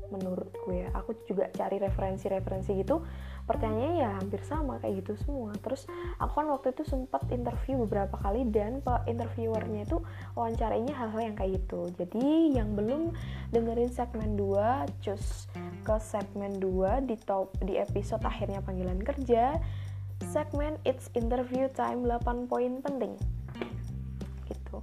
menurut 0.09 0.51
gue 0.65 0.85
ya. 0.85 0.89
Aku 0.97 1.15
juga 1.25 1.49
cari 1.53 1.77
referensi-referensi 1.81 2.75
gitu. 2.77 3.05
Pertanyaannya 3.45 3.93
ya 4.01 4.09
hampir 4.17 4.41
sama 4.41 4.81
kayak 4.81 5.05
gitu 5.05 5.13
semua. 5.21 5.53
Terus 5.61 5.85
aku 6.17 6.41
kan 6.41 6.47
waktu 6.49 6.73
itu 6.73 6.83
sempat 6.85 7.25
interview 7.29 7.85
beberapa 7.85 8.17
kali 8.17 8.45
dan 8.49 8.81
interviewernya 9.05 9.85
itu 9.85 10.01
wawancarainya 10.33 10.93
hal-hal 10.97 11.21
yang 11.31 11.35
kayak 11.37 11.61
gitu. 11.61 11.89
Jadi 11.93 12.57
yang 12.57 12.73
belum 12.73 13.13
dengerin 13.53 13.91
segmen 13.93 14.33
2 14.33 15.05
cus 15.05 15.49
ke 15.85 15.95
segmen 16.01 16.57
2 16.57 17.05
di 17.05 17.15
top 17.21 17.53
di 17.61 17.77
episode 17.77 18.25
akhirnya 18.25 18.65
panggilan 18.65 18.97
kerja 19.05 19.61
segmen 20.31 20.79
it's 20.87 21.11
interview 21.13 21.69
time 21.71 22.07
8 22.07 22.49
poin 22.49 22.81
penting. 22.81 23.13
Gitu. 24.49 24.77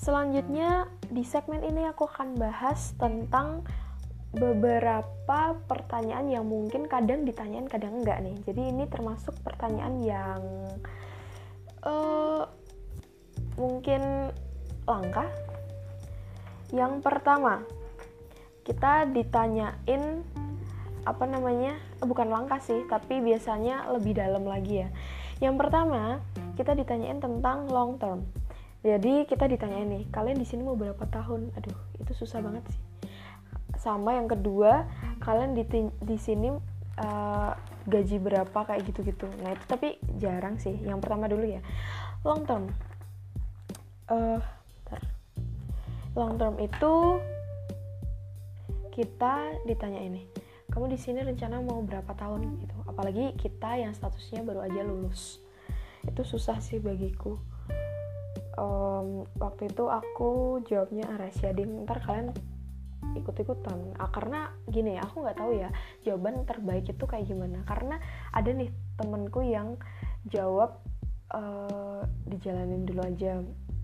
Selanjutnya 0.00 0.88
di 1.12 1.20
segmen 1.26 1.60
ini 1.60 1.84
aku 1.84 2.08
akan 2.08 2.40
bahas 2.40 2.96
tentang 2.96 3.68
beberapa 4.30 5.58
pertanyaan 5.66 6.30
yang 6.30 6.46
mungkin 6.46 6.86
kadang 6.86 7.26
ditanyain 7.26 7.66
kadang 7.66 8.02
enggak 8.02 8.22
nih. 8.22 8.36
Jadi 8.46 8.62
ini 8.70 8.84
termasuk 8.86 9.34
pertanyaan 9.42 9.98
yang 9.98 10.42
uh, 11.82 12.46
mungkin 13.58 14.30
langka. 14.86 15.26
Yang 16.70 17.02
pertama 17.02 17.66
kita 18.62 19.10
ditanyain 19.10 20.22
apa 21.08 21.24
namanya 21.26 21.74
eh, 21.98 22.06
bukan 22.06 22.28
langka 22.30 22.62
sih 22.62 22.86
tapi 22.86 23.18
biasanya 23.18 23.90
lebih 23.90 24.14
dalam 24.14 24.46
lagi 24.46 24.86
ya. 24.86 24.88
Yang 25.42 25.66
pertama 25.66 26.22
kita 26.54 26.78
ditanyain 26.78 27.18
tentang 27.18 27.66
long 27.66 27.98
term. 27.98 28.22
Jadi 28.86 29.26
kita 29.26 29.50
ditanyain 29.50 29.90
nih 29.90 30.04
kalian 30.14 30.38
di 30.38 30.46
sini 30.46 30.62
mau 30.62 30.78
berapa 30.78 31.02
tahun? 31.10 31.50
Aduh 31.58 31.78
itu 31.98 32.14
susah 32.14 32.38
banget 32.38 32.62
sih 32.70 32.89
sama 33.80 34.20
yang 34.20 34.28
kedua 34.28 34.84
kalian 35.24 35.56
di 35.56 35.64
di 36.04 36.16
sini 36.20 36.52
uh, 37.00 37.52
gaji 37.88 38.16
berapa 38.20 38.58
kayak 38.68 38.84
gitu-gitu. 38.92 39.26
Nah 39.40 39.56
itu 39.56 39.64
tapi 39.64 39.96
jarang 40.20 40.60
sih. 40.60 40.76
Yang 40.84 41.00
pertama 41.00 41.26
dulu 41.26 41.48
ya. 41.48 41.64
Long 42.22 42.44
term. 42.44 42.68
Uh, 44.10 44.38
long 46.12 46.36
term 46.36 46.60
itu 46.60 47.22
kita 48.90 49.54
ditanya 49.64 50.02
ini 50.02 50.26
kamu 50.70 50.86
di 50.94 50.98
sini 51.02 51.26
rencana 51.26 51.58
mau 51.58 51.82
berapa 51.82 52.14
tahun? 52.14 52.62
Gitu. 52.62 52.76
Apalagi 52.86 53.34
kita 53.34 53.74
yang 53.74 53.90
statusnya 53.90 54.46
baru 54.46 54.62
aja 54.62 54.86
lulus. 54.86 55.42
Itu 56.06 56.22
susah 56.22 56.62
sih 56.62 56.78
bagiku. 56.78 57.42
Um, 58.54 59.26
waktu 59.42 59.66
itu 59.66 59.90
aku 59.90 60.62
jawabnya 60.62 61.10
rahasia 61.10 61.50
ding 61.50 61.82
ntar 61.86 61.98
kalian 62.06 62.30
ikut-ikutan. 63.16 63.96
Ah, 63.98 64.10
karena 64.10 64.52
gini 64.68 64.96
ya 64.98 65.06
aku 65.06 65.24
nggak 65.24 65.38
tahu 65.38 65.52
ya 65.56 65.68
jawaban 66.06 66.44
terbaik 66.46 66.86
itu 66.86 67.04
kayak 67.06 67.26
gimana. 67.26 67.62
Karena 67.66 67.98
ada 68.30 68.50
nih 68.50 68.70
temenku 69.00 69.40
yang 69.42 69.78
jawab 70.28 70.78
uh, 71.34 72.02
dijalanin 72.26 72.86
dulu 72.86 73.02
aja. 73.06 73.40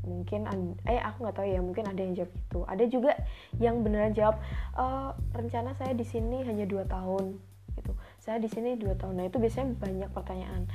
Mungkin 0.07 0.47
eh 0.87 1.03
aku 1.03 1.27
nggak 1.27 1.37
tahu 1.43 1.47
ya 1.51 1.59
mungkin 1.59 1.85
ada 1.91 1.99
yang 1.99 2.15
jawab 2.15 2.31
itu 2.31 2.61
ada 2.71 2.85
juga 2.87 3.13
yang 3.59 3.83
beneran 3.83 4.15
jawab 4.15 4.39
uh, 4.79 5.11
rencana 5.35 5.75
saya 5.75 5.99
di 5.99 6.07
sini 6.07 6.47
hanya 6.47 6.63
dua 6.63 6.87
tahun 6.87 7.43
gitu. 7.75 7.93
Saya 8.23 8.39
di 8.39 8.47
sini 8.47 8.79
dua 8.79 8.95
tahun. 8.95 9.19
Nah 9.19 9.27
itu 9.27 9.43
biasanya 9.43 9.75
banyak 9.79 10.11
pertanyaan. 10.15 10.71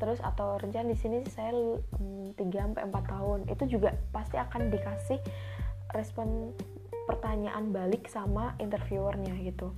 Terus 0.00 0.22
atau 0.24 0.56
rencana 0.56 0.88
di 0.88 0.96
sini 0.96 1.28
saya 1.28 1.52
mm, 1.52 2.40
tiga 2.40 2.64
sampai 2.64 2.88
empat 2.88 3.04
tahun. 3.04 3.38
Itu 3.52 3.64
juga 3.68 3.92
pasti 4.16 4.40
akan 4.40 4.72
dikasih 4.72 5.20
respon 5.92 6.54
pertanyaan 7.10 7.74
balik 7.74 8.06
sama 8.06 8.54
interviewernya 8.62 9.34
gitu. 9.42 9.74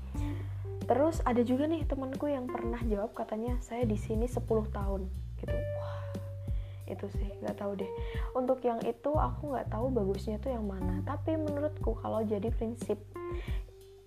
Terus 0.85 1.24
ada 1.24 1.41
juga 1.41 1.64
nih 1.64 1.89
temanku 1.89 2.28
yang 2.28 2.45
pernah 2.45 2.85
jawab 2.85 3.16
katanya 3.16 3.57
saya 3.64 3.89
di 3.89 3.97
sini 3.97 4.28
10 4.28 4.45
tahun 4.68 5.09
gitu. 5.41 5.57
Wah 5.80 6.03
itu 6.93 7.09
sih 7.16 7.28
nggak 7.41 7.57
tahu 7.57 7.72
deh. 7.80 7.91
Untuk 8.37 8.61
yang 8.61 8.85
itu 8.85 9.16
aku 9.16 9.57
nggak 9.57 9.72
tahu 9.72 9.89
bagusnya 9.89 10.37
tuh 10.37 10.53
yang 10.53 10.68
mana. 10.68 11.01
Tapi 11.09 11.41
menurutku 11.41 11.97
kalau 12.05 12.20
jadi 12.20 12.53
prinsip 12.53 13.01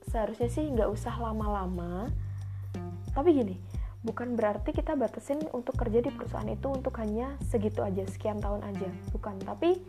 seharusnya 0.05 0.47
sih 0.53 0.69
nggak 0.69 0.89
usah 0.93 1.17
lama-lama. 1.17 2.13
Tapi 3.15 3.29
gini 3.33 3.57
bukan 4.05 4.37
berarti 4.37 4.69
kita 4.69 4.93
batasin 4.93 5.41
untuk 5.49 5.73
kerja 5.81 5.97
di 5.97 6.13
perusahaan 6.13 6.45
itu 6.45 6.69
untuk 6.69 6.93
hanya 7.01 7.33
segitu 7.41 7.81
aja 7.81 8.05
sekian 8.05 8.37
tahun 8.37 8.61
aja. 8.61 8.89
Bukan. 9.09 9.41
Tapi 9.41 9.81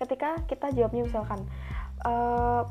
ketika 0.00 0.40
kita 0.48 0.72
jawabnya 0.72 1.04
misalkan 1.04 1.44
uh, 2.04 2.62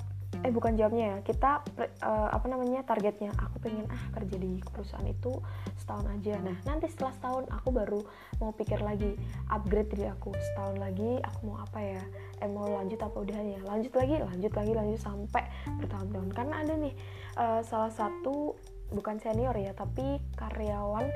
eh 0.46 0.52
bukan 0.54 0.78
jawabnya 0.78 1.06
ya. 1.16 1.18
Kita 1.26 1.66
uh, 2.04 2.30
apa 2.30 2.46
namanya 2.46 2.86
targetnya 2.86 3.34
aku 3.40 3.58
pengen 3.64 3.90
ah 3.90 4.04
kerja 4.14 4.36
di 4.38 4.62
perusahaan 4.62 5.08
itu 5.08 5.34
setahun 5.80 6.06
aja. 6.14 6.38
Nah 6.44 6.58
nanti 6.68 6.88
setelah 6.92 7.14
setahun 7.16 7.46
aku 7.50 7.70
baru 7.74 8.02
mau 8.38 8.54
pikir 8.54 8.80
lagi 8.84 9.18
upgrade 9.50 9.90
diri 9.96 10.08
aku. 10.12 10.36
Setahun 10.36 10.78
lagi 10.78 11.18
aku 11.24 11.40
mau 11.50 11.58
apa 11.64 11.80
ya? 11.82 12.04
Eh 12.44 12.50
mau 12.50 12.70
lanjut 12.70 13.00
apa 13.02 13.18
udah 13.18 13.40
ya 13.40 13.60
lanjut 13.66 13.94
lagi 13.98 14.16
lanjut 14.22 14.54
lagi 14.54 14.72
lanjut 14.78 15.02
sampai 15.02 15.44
bertahun-tahun. 15.82 16.30
Karena 16.36 16.56
ada 16.62 16.74
nih 16.78 16.94
uh, 17.40 17.62
salah 17.66 17.90
satu 17.90 18.54
bukan 18.88 19.20
senior 19.20 19.52
ya 19.60 19.76
tapi 19.76 20.16
karyawan 20.40 21.12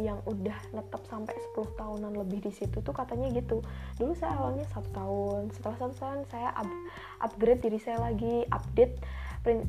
yang 0.00 0.18
udah 0.26 0.56
netap 0.74 1.02
sampai 1.06 1.34
10 1.54 1.78
tahunan 1.78 2.12
lebih 2.24 2.42
di 2.44 2.52
situ 2.54 2.82
tuh 2.82 2.94
katanya 2.94 3.30
gitu. 3.30 3.62
Dulu 3.98 4.12
saya 4.14 4.34
awalnya 4.38 4.66
satu 4.70 4.90
tahun 4.90 5.42
setelah 5.54 5.76
satu 5.78 5.94
tahun 5.98 6.20
saya 6.30 6.50
up, 6.54 6.70
upgrade 7.22 7.62
diri 7.62 7.78
saya 7.78 7.98
lagi 8.02 8.46
update 8.50 8.98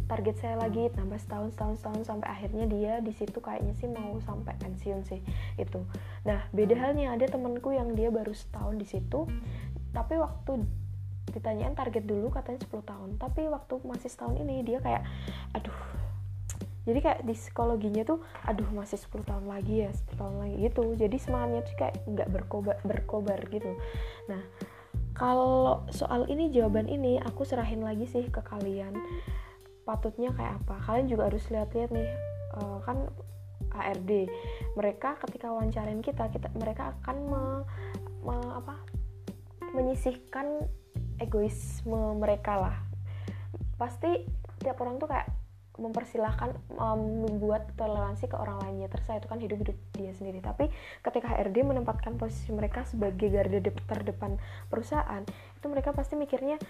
target 0.08 0.40
saya 0.40 0.56
lagi 0.56 0.88
tambah 0.96 1.20
setahun 1.20 1.52
setahun 1.52 1.76
setahun 1.84 2.02
sampai 2.08 2.28
akhirnya 2.32 2.64
dia 2.64 2.94
di 3.04 3.12
situ 3.12 3.44
kayaknya 3.44 3.76
sih 3.76 3.92
mau 3.92 4.16
sampai 4.24 4.56
pensiun 4.56 5.04
sih 5.04 5.20
itu 5.60 5.84
nah 6.24 6.48
beda 6.56 6.80
halnya 6.80 7.12
ada 7.12 7.28
temanku 7.28 7.76
yang 7.76 7.92
dia 7.92 8.08
baru 8.08 8.32
setahun 8.32 8.80
di 8.80 8.88
situ 8.88 9.28
tapi 9.92 10.16
waktu 10.16 10.64
ditanyain 11.36 11.76
target 11.76 12.08
dulu 12.08 12.32
katanya 12.32 12.64
10 12.64 12.72
tahun 12.88 13.10
tapi 13.20 13.52
waktu 13.52 13.76
masih 13.84 14.08
setahun 14.08 14.40
ini 14.40 14.64
dia 14.64 14.80
kayak 14.80 15.04
aduh 15.52 16.05
jadi 16.86 17.00
kayak 17.02 17.20
di 17.26 17.34
psikologinya 17.34 18.06
tuh 18.06 18.22
aduh 18.46 18.70
masih 18.70 19.02
10 19.02 19.26
tahun 19.26 19.46
lagi 19.50 19.90
ya 19.90 19.92
10 19.92 20.22
tahun 20.22 20.36
lagi 20.38 20.56
gitu. 20.70 20.84
Jadi 20.94 21.18
semangatnya 21.18 21.62
tuh 21.66 21.76
kayak 21.82 21.96
nggak 22.06 22.30
berkobar 22.30 22.78
berkobar 22.86 23.40
gitu. 23.50 23.74
Nah 24.30 24.42
kalau 25.18 25.82
soal 25.90 26.30
ini 26.30 26.54
jawaban 26.54 26.86
ini 26.86 27.18
aku 27.18 27.42
serahin 27.42 27.82
lagi 27.82 28.06
sih 28.06 28.30
ke 28.30 28.40
kalian. 28.46 28.94
Patutnya 29.82 30.30
kayak 30.38 30.62
apa? 30.62 30.78
Kalian 30.86 31.10
juga 31.10 31.34
harus 31.34 31.46
lihat-lihat 31.50 31.90
nih 31.90 32.10
uh, 32.62 32.78
kan 32.86 33.10
HRD 33.76 34.30
mereka 34.78 35.18
ketika 35.26 35.52
wawancarin 35.52 36.00
kita 36.00 36.32
kita 36.32 36.48
mereka 36.56 36.96
akan 37.02 37.18
me, 37.28 37.44
me, 38.24 38.36
apa 38.56 38.78
menyisihkan 39.74 40.64
egoisme 41.18 42.22
mereka 42.22 42.62
lah. 42.62 42.78
Pasti 43.76 44.22
tiap 44.62 44.80
orang 44.86 45.02
tuh 45.02 45.10
kayak 45.10 45.28
mempersilahkan 45.76 46.56
um, 46.80 47.28
membuat 47.28 47.72
toleransi 47.76 48.32
ke 48.32 48.36
orang 48.36 48.62
lainnya. 48.64 48.88
Terserah 48.88 49.20
itu 49.20 49.28
kan 49.28 49.40
hidup 49.40 49.58
hidup 49.62 49.78
dia 49.96 50.12
sendiri. 50.16 50.40
Tapi 50.40 50.72
ketika 51.04 51.32
HRD 51.32 51.68
menempatkan 51.68 52.16
posisi 52.16 52.52
mereka 52.56 52.88
sebagai 52.88 53.28
garda 53.28 53.60
de 53.60 53.72
terdepan 53.72 54.40
perusahaan 54.72 55.24
itu 55.60 55.66
mereka 55.68 55.92
pasti 55.98 56.14
mikirnya 56.14 56.62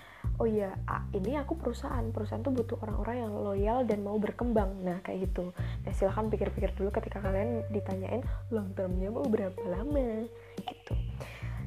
oh 0.41 0.47
iya 0.47 0.73
ini 1.13 1.37
aku 1.37 1.57
perusahaan. 1.57 2.03
Perusahaan 2.09 2.41
tuh 2.41 2.53
butuh 2.53 2.77
orang-orang 2.81 3.27
yang 3.27 3.33
loyal 3.33 3.79
dan 3.85 4.01
mau 4.01 4.17
berkembang. 4.17 4.81
Nah 4.81 4.99
kayak 5.05 5.31
gitu. 5.31 5.53
Nah 5.85 5.91
silahkan 5.93 6.27
pikir-pikir 6.29 6.73
dulu 6.75 6.89
ketika 6.93 7.21
kalian 7.21 7.65
ditanyain 7.69 8.25
long 8.49 8.73
termnya 8.73 9.13
mau 9.13 9.25
berapa 9.25 9.59
lama? 9.69 10.25
Gitu. 10.61 10.93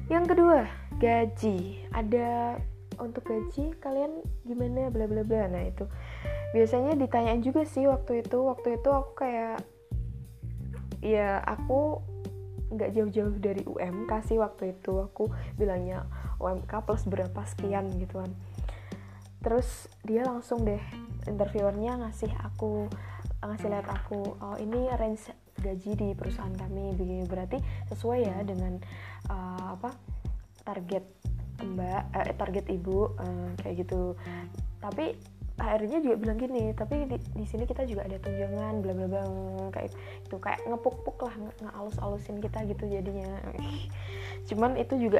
Yang 0.09 0.25
kedua 0.35 0.59
gaji. 0.97 1.85
Ada 1.93 2.57
untuk 2.99 3.23
gaji 3.29 3.77
kalian 3.79 4.25
gimana? 4.43 4.89
Bla 4.89 5.05
bla 5.05 5.21
bla. 5.21 5.45
Nah 5.47 5.63
itu 5.69 5.85
biasanya 6.49 6.97
ditanyain 6.97 7.41
juga 7.41 7.65
sih 7.65 7.85
waktu 7.85 8.25
itu. 8.25 8.37
Waktu 8.41 8.81
itu 8.81 8.89
aku 8.89 9.11
kayak 9.17 9.61
ya 10.99 11.39
aku 11.45 12.03
nggak 12.69 12.93
jauh-jauh 12.93 13.35
dari 13.41 13.63
UMK 13.65 14.11
sih 14.25 14.37
waktu 14.37 14.77
itu. 14.77 14.93
Aku 15.09 15.29
bilangnya 15.57 16.05
UMK 16.41 16.85
plus 16.85 17.05
berapa 17.05 17.41
sekian 17.45 17.89
gitu 17.97 18.21
kan. 18.21 18.31
Terus 19.39 19.87
dia 20.03 20.25
langsung 20.27 20.65
deh 20.67 20.81
interviewernya 21.27 21.99
ngasih 22.01 22.31
aku 22.43 22.89
ngasih 23.39 23.71
lihat 23.71 23.87
aku 23.87 24.35
oh 24.43 24.57
ini 24.59 24.91
range 24.99 25.31
gaji 25.61 25.91
di 25.95 26.07
perusahaan 26.17 26.53
kami. 26.53 26.93
Begini. 26.97 27.25
Berarti 27.29 27.57
sesuai 27.93 28.19
ya 28.25 28.37
dengan 28.41 28.81
uh, 29.29 29.77
apa 29.77 29.93
target 30.65 31.05
mbak 31.59 32.15
eh, 32.15 32.35
target 32.39 32.65
ibu 32.71 33.13
uh, 33.19 33.51
kayak 33.59 33.85
gitu. 33.85 34.15
Tapi 34.79 35.38
HRD-nya 35.59 35.99
juga 35.99 36.15
bilang 36.15 36.39
gini 36.39 36.71
tapi 36.71 37.03
di, 37.03 37.19
di 37.19 37.45
sini 37.45 37.67
kita 37.67 37.83
juga 37.83 38.07
ada 38.07 38.15
tunjangan 38.23 38.79
bla 38.79 38.93
bla 38.95 39.07
bla. 39.11 39.23
Kayak 39.75 39.91
itu 40.23 40.35
kayak 40.39 40.59
ngepuk-puk 40.65 41.17
lah 41.19 41.33
nggak 41.35 41.75
alus-alusin 41.75 42.39
kita 42.39 42.63
gitu 42.65 42.83
jadinya. 42.87 43.27
Cuman 44.49 44.79
itu 44.79 44.95
juga 44.95 45.19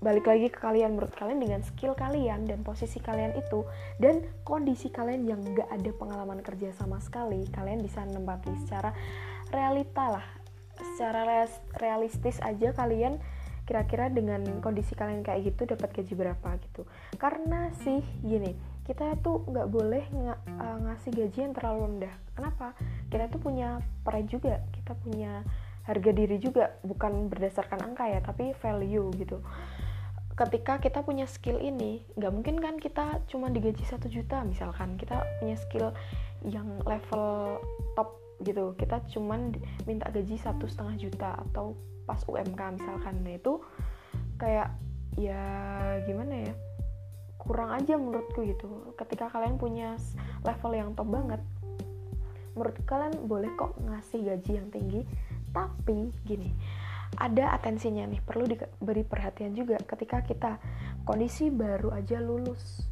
balik 0.00 0.28
lagi 0.28 0.48
ke 0.48 0.60
kalian 0.60 0.96
menurut 0.96 1.12
kalian 1.12 1.40
dengan 1.40 1.60
skill 1.60 1.92
kalian 1.92 2.48
dan 2.48 2.64
posisi 2.64 3.00
kalian 3.04 3.36
itu 3.36 3.68
dan 4.00 4.24
kondisi 4.48 4.88
kalian 4.88 5.28
yang 5.28 5.40
nggak 5.44 5.68
ada 5.68 5.90
pengalaman 5.92 6.40
kerja 6.40 6.72
sama 6.72 6.96
sekali 7.04 7.44
kalian 7.52 7.84
bisa 7.84 8.04
nempati 8.04 8.52
secara 8.64 8.92
realita 9.48 10.20
lah. 10.20 10.26
Secara 10.96 11.44
realistis 11.76 12.40
aja 12.40 12.72
kalian 12.72 13.20
kira-kira 13.68 14.08
dengan 14.08 14.42
kondisi 14.64 14.96
kalian 14.96 15.20
kayak 15.24 15.52
gitu 15.52 15.68
dapat 15.68 15.92
gaji 15.92 16.12
berapa 16.16 16.48
gitu. 16.68 16.84
Karena 17.16 17.72
sih 17.80 18.00
gini 18.20 18.69
kita 18.84 19.16
tuh 19.20 19.44
nggak 19.46 19.68
boleh 19.68 20.04
ng 20.10 20.28
eh, 20.30 20.78
ngasih 20.88 21.10
gaji 21.12 21.38
yang 21.50 21.54
terlalu 21.54 21.80
rendah. 21.86 22.14
Kenapa? 22.34 22.72
Kita 23.12 23.28
tuh 23.28 23.40
punya 23.40 23.78
pride 24.02 24.28
juga 24.30 24.64
kita 24.72 24.92
punya 24.98 25.44
harga 25.88 26.10
diri 26.12 26.36
juga 26.38 26.76
bukan 26.84 27.32
berdasarkan 27.32 27.80
angka 27.82 28.04
ya 28.06 28.20
tapi 28.22 28.52
value 28.58 29.10
gitu. 29.16 29.40
Ketika 30.36 30.80
kita 30.80 31.04
punya 31.04 31.28
skill 31.28 31.60
ini 31.60 32.00
nggak 32.16 32.32
mungkin 32.32 32.56
kan 32.58 32.80
kita 32.80 33.20
cuma 33.28 33.52
digaji 33.52 33.84
satu 33.84 34.08
juta 34.08 34.40
misalkan. 34.42 34.96
Kita 34.96 35.20
punya 35.40 35.56
skill 35.60 35.92
yang 36.46 36.80
level 36.88 37.60
top 37.94 38.16
gitu. 38.40 38.72
Kita 38.80 39.04
cuman 39.12 39.52
minta 39.84 40.08
gaji 40.08 40.40
satu 40.40 40.64
setengah 40.64 40.96
juta 40.96 41.30
atau 41.50 41.76
pas 42.08 42.20
UMK 42.24 42.80
misalkan. 42.80 43.20
Nah 43.20 43.36
itu 43.36 43.60
kayak 44.40 44.72
ya 45.18 45.42
gimana 46.06 46.48
ya 46.48 46.54
kurang 47.40 47.72
aja 47.72 47.96
menurutku 47.96 48.44
gitu. 48.44 48.92
Ketika 49.00 49.32
kalian 49.32 49.56
punya 49.56 49.96
level 50.44 50.72
yang 50.76 50.92
top 50.92 51.08
banget 51.08 51.40
menurut 52.50 52.76
kalian 52.82 53.14
boleh 53.24 53.50
kok 53.56 53.78
ngasih 53.80 54.20
gaji 54.26 54.52
yang 54.60 54.68
tinggi. 54.68 55.02
Tapi 55.50 56.14
gini 56.22 56.52
ada 57.18 57.58
atensinya 57.58 58.06
nih 58.06 58.22
perlu 58.22 58.46
diberi 58.46 59.02
perhatian 59.02 59.50
juga 59.56 59.80
ketika 59.82 60.22
kita 60.22 60.62
kondisi 61.02 61.50
baru 61.50 61.90
aja 61.90 62.22
lulus. 62.22 62.86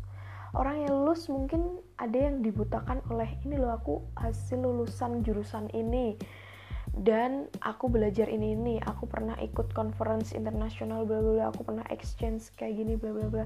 Orang 0.56 0.80
yang 0.82 1.04
lulus 1.04 1.28
mungkin 1.28 1.78
ada 2.00 2.16
yang 2.16 2.40
dibutakan 2.40 3.04
oleh 3.12 3.28
ini 3.44 3.60
loh 3.60 3.76
aku 3.76 4.00
hasil 4.16 4.58
lulusan 4.58 5.20
jurusan 5.22 5.68
ini 5.76 6.16
dan 6.96 7.46
aku 7.60 7.92
belajar 7.92 8.26
ini 8.32 8.56
ini 8.56 8.74
aku 8.80 9.04
pernah 9.04 9.36
ikut 9.44 9.70
conference 9.76 10.32
internasional 10.32 11.04
bla 11.04 11.20
bla 11.20 11.52
aku 11.52 11.68
pernah 11.68 11.84
exchange 11.92 12.48
kayak 12.56 12.80
gini 12.80 12.96
bla 12.96 13.12
bla 13.12 13.26
bla 13.28 13.44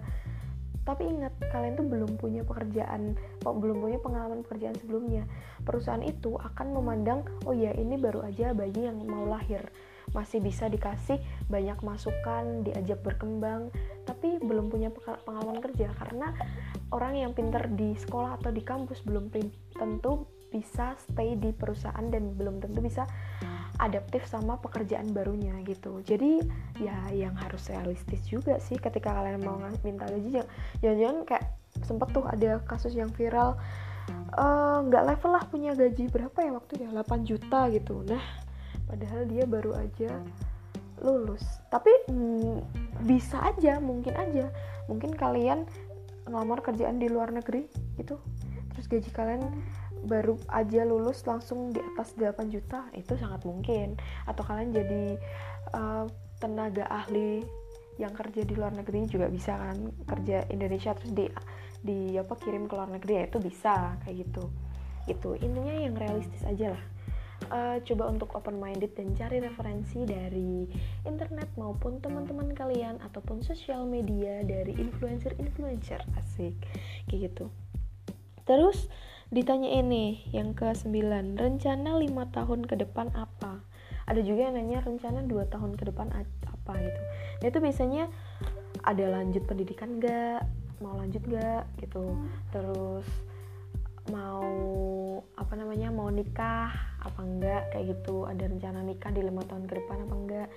tapi 0.82 1.06
ingat 1.06 1.30
kalian 1.54 1.78
tuh 1.78 1.86
belum 1.86 2.18
punya 2.18 2.42
pekerjaan 2.42 3.14
belum 3.42 3.78
punya 3.82 3.98
pengalaman 4.02 4.42
pekerjaan 4.42 4.74
sebelumnya. 4.78 5.22
Perusahaan 5.62 6.02
itu 6.02 6.34
akan 6.34 6.74
memandang 6.74 7.22
oh 7.46 7.54
ya 7.54 7.70
ini 7.74 7.94
baru 7.94 8.26
aja 8.26 8.50
bayi 8.50 8.90
yang 8.90 8.98
mau 9.06 9.26
lahir. 9.26 9.62
Masih 10.10 10.42
bisa 10.42 10.66
dikasih 10.66 11.22
banyak 11.46 11.78
masukan 11.86 12.66
diajak 12.66 12.98
berkembang. 13.06 13.70
Tapi 14.02 14.42
belum 14.42 14.70
punya 14.70 14.90
pengalaman 15.22 15.62
kerja 15.62 15.94
karena 15.94 16.34
orang 16.90 17.14
yang 17.14 17.32
pinter 17.32 17.62
di 17.70 17.94
sekolah 17.94 18.42
atau 18.42 18.50
di 18.50 18.62
kampus 18.66 19.06
belum 19.06 19.30
tentu 19.78 20.26
bisa 20.52 20.92
stay 21.00 21.34
di 21.34 21.50
perusahaan 21.56 22.04
dan 22.12 22.36
belum 22.36 22.60
tentu 22.60 22.84
bisa 22.84 23.08
adaptif 23.80 24.28
sama 24.28 24.60
pekerjaan 24.60 25.10
barunya 25.16 25.56
gitu. 25.64 26.04
Jadi 26.04 26.44
ya 26.78 27.08
yang 27.10 27.32
harus 27.40 27.72
realistis 27.72 28.20
juga 28.28 28.60
sih 28.60 28.76
ketika 28.76 29.16
kalian 29.16 29.40
mau 29.40 29.56
minta 29.80 30.04
gaji 30.04 30.44
jangan-jangan 30.84 31.18
kayak 31.24 31.44
sempet 31.80 32.08
tuh 32.12 32.24
ada 32.28 32.60
kasus 32.68 32.92
yang 32.92 33.08
viral 33.16 33.56
eh, 34.36 34.78
nggak 34.86 35.02
uh, 35.02 35.08
level 35.08 35.30
lah 35.32 35.44
punya 35.48 35.72
gaji 35.72 36.12
berapa 36.12 36.38
ya 36.44 36.52
waktu 36.52 36.72
ya? 36.84 36.88
8 36.92 37.24
juta 37.24 37.60
gitu. 37.72 38.04
Nah 38.04 38.22
padahal 38.86 39.24
dia 39.24 39.48
baru 39.48 39.72
aja 39.72 40.20
lulus. 41.00 41.42
Tapi 41.72 41.90
mm, 42.12 42.56
bisa 43.08 43.40
aja 43.40 43.80
mungkin 43.80 44.14
aja. 44.14 44.52
Mungkin 44.86 45.16
kalian 45.16 45.64
ngelamar 46.28 46.62
kerjaan 46.62 47.02
di 47.02 47.10
luar 47.10 47.34
negeri 47.34 47.66
gitu. 47.98 48.20
Terus 48.76 48.86
gaji 48.86 49.10
kalian 49.10 49.42
baru 50.06 50.38
aja 50.50 50.82
lulus 50.82 51.22
langsung 51.24 51.70
di 51.70 51.80
atas 51.94 52.14
8 52.18 52.50
juta 52.50 52.90
itu 52.94 53.14
sangat 53.18 53.46
mungkin. 53.46 53.98
Atau 54.26 54.42
kalian 54.46 54.74
jadi 54.74 55.04
uh, 55.74 56.04
tenaga 56.42 56.86
ahli 56.90 57.42
yang 58.00 58.12
kerja 58.16 58.42
di 58.42 58.54
luar 58.56 58.72
negeri 58.72 59.04
juga 59.06 59.28
bisa 59.28 59.52
kan 59.54 59.92
kerja 60.08 60.48
Indonesia 60.48 60.96
terus 60.96 61.12
di 61.12 61.26
di 61.82 62.16
apa 62.16 62.34
kirim 62.38 62.70
ke 62.70 62.74
luar 62.74 62.88
negeri 62.88 63.12
ya 63.20 63.24
itu 63.28 63.38
bisa 63.42 63.94
kayak 64.02 64.26
gitu. 64.26 64.44
Itu 65.06 65.30
intinya 65.38 65.74
yang 65.74 65.94
realistis 65.98 66.42
aja 66.46 66.74
lah. 66.74 66.84
Uh, 67.50 67.76
coba 67.82 68.06
untuk 68.06 68.30
open 68.38 68.62
minded 68.62 68.94
dan 68.94 69.18
cari 69.18 69.42
referensi 69.42 70.06
dari 70.06 70.62
internet 71.02 71.50
maupun 71.58 71.98
teman-teman 71.98 72.54
kalian 72.54 73.02
ataupun 73.02 73.42
sosial 73.42 73.82
media 73.82 74.46
dari 74.46 74.70
influencer-influencer 74.78 76.06
asik 76.22 76.54
kayak 77.10 77.34
gitu. 77.34 77.50
Terus 78.46 78.86
ditanya 79.32 79.72
ini 79.80 80.20
yang 80.28 80.52
ke 80.52 80.68
9 80.76 81.40
rencana 81.40 81.96
5 81.96 82.36
tahun 82.36 82.60
ke 82.68 82.74
depan 82.84 83.08
apa? 83.16 83.64
Ada 84.04 84.20
juga 84.20 84.52
yang 84.52 84.60
nanya 84.60 84.84
rencana 84.84 85.24
2 85.24 85.48
tahun 85.48 85.72
ke 85.80 85.88
depan 85.88 86.12
apa 86.12 86.72
gitu. 86.76 87.00
Nah 87.40 87.46
itu 87.48 87.58
biasanya 87.64 88.04
ada 88.84 89.04
lanjut 89.08 89.42
pendidikan 89.48 89.96
gak 89.96 90.44
mau 90.84 91.00
lanjut 91.00 91.24
gak 91.32 91.64
gitu. 91.80 92.12
Terus 92.52 93.08
mau 94.12 94.44
apa 95.38 95.54
namanya 95.56 95.88
mau 95.88 96.12
nikah 96.12 96.68
apa 97.00 97.20
enggak 97.24 97.72
kayak 97.72 97.96
gitu. 97.96 98.28
Ada 98.28 98.52
rencana 98.52 98.84
nikah 98.84 99.16
di 99.16 99.24
lima 99.24 99.40
tahun 99.48 99.64
ke 99.64 99.80
depan 99.80 99.96
apa 100.04 100.14
enggak 100.14 100.48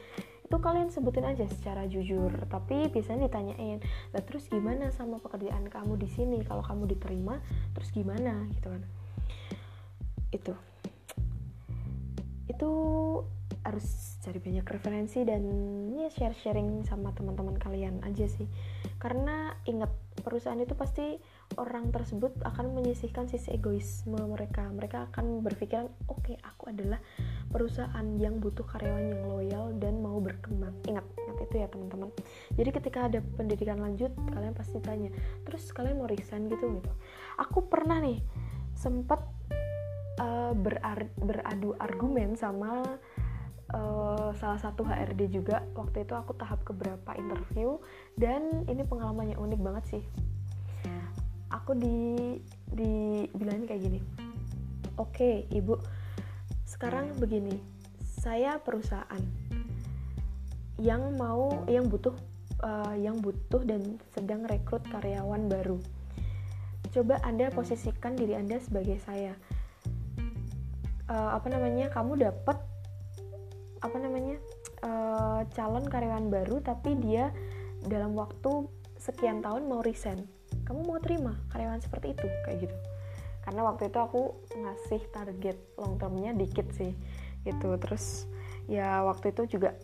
itu 0.46 0.62
kalian 0.62 0.94
sebutin 0.94 1.26
aja 1.26 1.50
secara 1.50 1.90
jujur 1.90 2.30
tapi 2.46 2.86
biasanya 2.94 3.26
ditanyain 3.26 3.82
lah 4.14 4.22
terus 4.22 4.46
gimana 4.46 4.94
sama 4.94 5.18
pekerjaan 5.18 5.66
kamu 5.66 5.98
di 5.98 6.06
sini? 6.06 6.46
Kalau 6.46 6.62
kamu 6.62 6.86
diterima 6.86 7.42
terus 7.74 7.90
gimana? 7.90 8.46
Gitu 8.54 8.68
kan. 8.70 8.84
Itu. 10.30 10.54
Itu 12.46 12.72
harus 13.66 14.22
cari 14.22 14.38
banyak 14.38 14.66
referensi 14.70 15.26
dan 15.26 15.42
ya 15.98 16.14
share 16.14 16.38
sharing 16.38 16.86
sama 16.86 17.10
teman-teman 17.18 17.58
kalian 17.58 18.06
aja 18.06 18.30
sih. 18.30 18.46
Karena 19.02 19.58
ingat 19.66 19.90
perusahaan 20.22 20.62
itu 20.62 20.78
pasti 20.78 21.18
orang 21.56 21.94
tersebut 21.94 22.36
akan 22.44 22.76
menyisihkan 22.76 23.30
sisi 23.32 23.56
egoisme 23.56 24.18
mereka. 24.28 24.68
Mereka 24.68 25.12
akan 25.12 25.46
berpikiran 25.46 25.88
oke 26.10 26.20
okay, 26.22 26.36
aku 26.44 26.74
adalah 26.74 27.00
perusahaan 27.50 28.08
yang 28.20 28.44
butuh 28.44 28.68
karyawan 28.68 29.16
yang 29.16 29.24
loyal 29.30 29.66
dan 29.80 30.04
mau 30.04 30.20
berkembang. 30.20 30.76
Ingat 30.90 31.06
ingat 31.16 31.38
itu 31.48 31.56
ya 31.62 31.68
teman-teman. 31.72 32.10
Jadi 32.60 32.70
ketika 32.76 33.00
ada 33.08 33.20
pendidikan 33.40 33.80
lanjut 33.80 34.12
kalian 34.34 34.54
pasti 34.58 34.78
tanya 34.84 35.14
terus 35.48 35.70
kalian 35.72 36.02
mau 36.02 36.10
resign 36.10 36.52
gitu? 36.52 36.66
Gitu. 36.68 36.92
Aku 37.40 37.70
pernah 37.72 38.04
nih 38.04 38.20
sempat 38.76 39.24
uh, 40.20 40.52
berar 40.52 41.08
beradu 41.16 41.78
argumen 41.80 42.36
sama 42.36 42.84
uh, 43.72 44.30
salah 44.36 44.60
satu 44.60 44.84
HRD 44.84 45.32
juga. 45.32 45.64
Waktu 45.78 46.04
itu 46.04 46.14
aku 46.18 46.36
tahap 46.36 46.68
keberapa 46.68 47.16
interview 47.16 47.80
dan 48.20 48.68
ini 48.68 48.84
pengalamannya 48.84 49.40
unik 49.40 49.62
banget 49.64 49.86
sih 49.88 50.06
aku 51.54 51.78
di 51.78 52.40
dibilangin 52.72 53.66
kayak 53.70 53.82
gini 53.82 54.00
oke 54.98 55.12
okay, 55.14 55.36
ibu 55.54 55.78
sekarang 56.66 57.14
begini 57.22 57.62
saya 58.02 58.58
perusahaan 58.58 59.22
yang 60.82 61.16
mau 61.16 61.64
yang 61.72 61.88
butuh 61.88 62.16
uh, 62.64 62.96
yang 62.96 63.20
butuh 63.20 63.64
dan 63.64 64.00
sedang 64.12 64.44
rekrut 64.48 64.84
karyawan 64.92 65.48
baru. 65.48 65.80
Coba 66.92 67.20
anda 67.24 67.52
posisikan 67.52 68.16
diri 68.16 68.36
anda 68.36 68.60
sebagai 68.60 69.00
saya. 69.04 69.36
Uh, 71.06 71.38
apa 71.38 71.48
namanya 71.54 71.94
kamu 71.94 72.18
dapat 72.18 72.58
apa 73.86 73.98
namanya 74.02 74.42
uh, 74.82 75.46
calon 75.54 75.86
karyawan 75.86 76.34
baru 76.34 76.58
tapi 76.66 76.98
dia 76.98 77.30
dalam 77.86 78.18
waktu 78.18 78.66
sekian 78.98 79.46
tahun 79.46 79.70
mau 79.70 79.86
resign 79.86 80.26
kamu 80.66 80.82
mau 80.84 81.00
terima 81.00 81.38
karyawan 81.54 81.80
seperti 81.80 82.18
itu? 82.18 82.28
Kayak 82.44 82.70
gitu. 82.70 82.76
Karena 83.46 83.62
waktu 83.62 83.94
itu 83.94 84.00
aku 84.02 84.22
ngasih 84.58 85.02
target 85.14 85.58
long 85.78 86.02
termnya 86.02 86.34
dikit 86.34 86.66
sih 86.74 86.98
gitu. 87.46 87.78
Terus 87.78 88.26
ya 88.66 89.06
waktu 89.06 89.32
itu 89.32 89.58
juga 89.58 89.78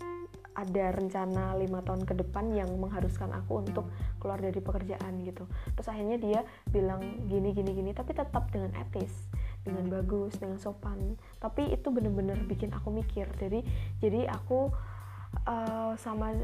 ada 0.51 0.91
rencana 0.91 1.55
lima 1.55 1.79
tahun 1.79 2.03
ke 2.03 2.13
depan 2.25 2.51
yang 2.51 2.67
mengharuskan 2.75 3.31
aku 3.31 3.63
untuk 3.63 3.87
keluar 4.19 4.41
dari 4.41 4.59
pekerjaan 4.59 5.23
gitu. 5.23 5.47
Terus 5.77 5.87
akhirnya 5.87 6.17
dia 6.19 6.39
bilang 6.67 6.99
gini 7.31 7.55
gini 7.55 7.71
gini 7.71 7.91
tapi 7.95 8.11
tetap 8.11 8.51
dengan 8.51 8.75
etis 8.75 9.31
dengan 9.63 9.87
bagus 9.87 10.35
dengan 10.41 10.59
sopan. 10.59 11.15
Tapi 11.39 11.71
itu 11.71 11.87
bener-bener 11.93 12.35
bikin 12.43 12.75
aku 12.75 12.91
mikir. 12.91 13.31
Jadi 13.39 13.63
jadi 14.03 14.27
aku 14.27 14.73
uh, 15.47 15.93
sama 15.95 16.35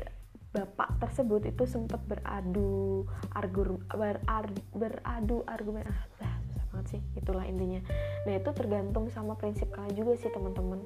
bapak 0.55 0.95
tersebut 1.03 1.43
itu 1.51 1.63
sempat 1.67 1.99
beradu 2.07 3.03
argur 3.35 3.83
beradu, 3.91 4.61
beradu 4.71 5.37
argumen 5.45 5.83
ah 5.85 5.99
susah 6.15 6.33
banget 6.77 6.85
sih 6.97 7.01
itulah 7.17 7.43
intinya. 7.43 7.81
Nah 8.29 8.33
itu 8.37 8.49
tergantung 8.53 9.09
sama 9.09 9.33
prinsip 9.33 9.67
kalian 9.73 9.97
juga 9.97 10.13
sih 10.19 10.29
teman-teman. 10.29 10.81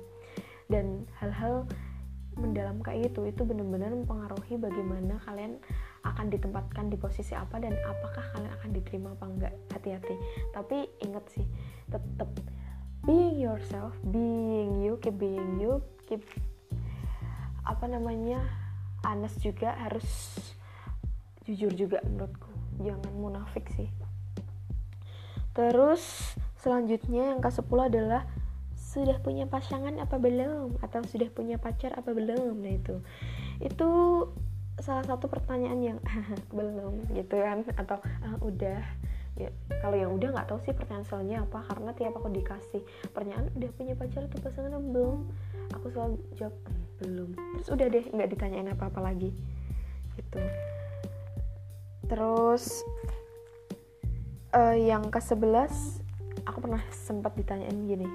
Dan 0.72 1.04
hal-hal 1.20 1.68
mendalam 2.40 2.80
kayak 2.80 3.12
gitu 3.12 3.28
itu 3.28 3.44
benar-benar 3.44 3.92
mempengaruhi 3.92 4.56
bagaimana 4.56 5.20
kalian 5.28 5.60
akan 6.08 6.32
ditempatkan 6.32 6.88
di 6.88 6.96
posisi 6.96 7.36
apa 7.36 7.60
dan 7.60 7.76
apakah 7.84 8.24
kalian 8.32 8.52
akan 8.56 8.70
diterima 8.72 9.10
apa 9.20 9.26
enggak. 9.28 9.54
Hati-hati. 9.76 10.16
Tapi 10.56 10.88
ingat 11.04 11.28
sih 11.28 11.44
tetap 11.92 12.32
being 13.04 13.42
yourself 13.42 13.98
being 14.14 14.80
you 14.80 14.96
keep 15.02 15.18
being 15.18 15.58
you 15.58 15.82
keep 16.06 16.22
apa 17.66 17.86
namanya 17.90 18.38
honest 19.06 19.42
juga 19.42 19.74
harus 19.78 20.06
jujur 21.46 21.74
juga 21.74 22.00
menurutku. 22.06 22.50
Jangan 22.82 23.12
munafik 23.14 23.68
sih. 23.76 23.90
Terus 25.52 26.34
selanjutnya 26.62 27.36
yang 27.36 27.44
ke 27.44 27.52
10 27.52 27.68
adalah 27.92 28.24
sudah 28.76 29.20
punya 29.24 29.48
pasangan 29.48 29.96
apa 30.00 30.16
belum? 30.20 30.80
Atau 30.84 31.04
sudah 31.08 31.28
punya 31.32 31.60
pacar 31.60 31.96
apa 31.96 32.12
belum? 32.12 32.60
Nah 32.60 32.74
itu. 32.76 32.96
Itu 33.60 33.90
salah 34.80 35.06
satu 35.06 35.28
pertanyaan 35.28 35.80
yang 35.80 36.00
belum 36.58 37.12
gitu 37.16 37.36
kan? 37.40 37.68
Atau 37.76 38.00
ah, 38.04 38.38
udah. 38.40 38.84
Ya 39.40 39.48
kalau 39.80 39.96
yang 39.96 40.12
udah 40.12 40.36
nggak 40.36 40.48
tahu 40.52 40.60
sih 40.60 40.76
pertanyaan 40.76 41.08
selanjutnya 41.08 41.40
apa 41.48 41.60
karena 41.72 41.92
tiap 41.96 42.14
aku 42.20 42.28
dikasih 42.36 42.82
pertanyaan 43.16 43.48
udah 43.56 43.70
punya 43.80 43.94
pacar 43.96 44.28
atau 44.28 44.40
pasangan 44.44 44.84
belum? 44.92 45.20
Aku 45.80 45.88
selalu 45.88 46.20
jawab 46.36 46.56
hmm, 46.68 46.91
belum. 47.02 47.34
Terus 47.58 47.70
udah 47.74 47.88
deh 47.90 48.06
nggak 48.14 48.30
ditanyain 48.38 48.70
apa 48.70 48.94
apa 48.94 49.00
lagi. 49.02 49.34
Gitu. 50.16 50.42
Terus 52.06 52.86
uh, 54.54 54.78
yang 54.78 55.10
ke 55.10 55.18
11 55.18 55.42
aku 56.46 56.58
pernah 56.62 56.84
sempat 56.94 57.34
ditanyain 57.34 57.76
gini 57.88 58.08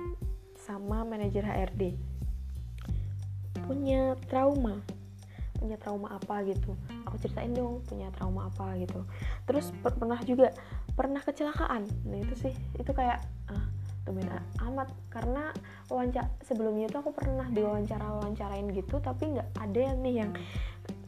sama 0.57 1.07
manajer 1.07 1.47
HRD 1.47 1.97
punya 3.66 4.14
trauma. 4.30 4.78
Punya 5.57 5.80
trauma 5.80 6.20
apa 6.20 6.45
gitu? 6.47 6.76
Aku 7.09 7.16
ceritain 7.18 7.51
dong 7.51 7.82
punya 7.89 8.12
trauma 8.14 8.47
apa 8.47 8.76
gitu. 8.78 9.03
Terus 9.49 9.72
per 9.82 9.97
pernah 9.97 10.20
juga 10.22 10.53
pernah 10.95 11.20
kecelakaan. 11.20 11.89
Nah 12.07 12.18
itu 12.20 12.34
sih 12.37 12.55
itu 12.76 12.93
kayak 12.93 13.24
ah 13.51 13.64
temen 14.07 14.31
amat. 14.63 14.89
Karena 15.11 15.51
wawancara 15.91 16.31
sebelumnya 16.47 16.87
itu 16.87 16.99
aku 16.99 17.11
pernah 17.11 17.47
diwawancara 17.51 18.07
wawancarain 18.23 18.67
gitu 18.71 19.03
tapi 19.03 19.35
nggak 19.35 19.49
ada 19.59 19.81
yang 19.81 19.99
nih 20.03 20.15
yang 20.25 20.33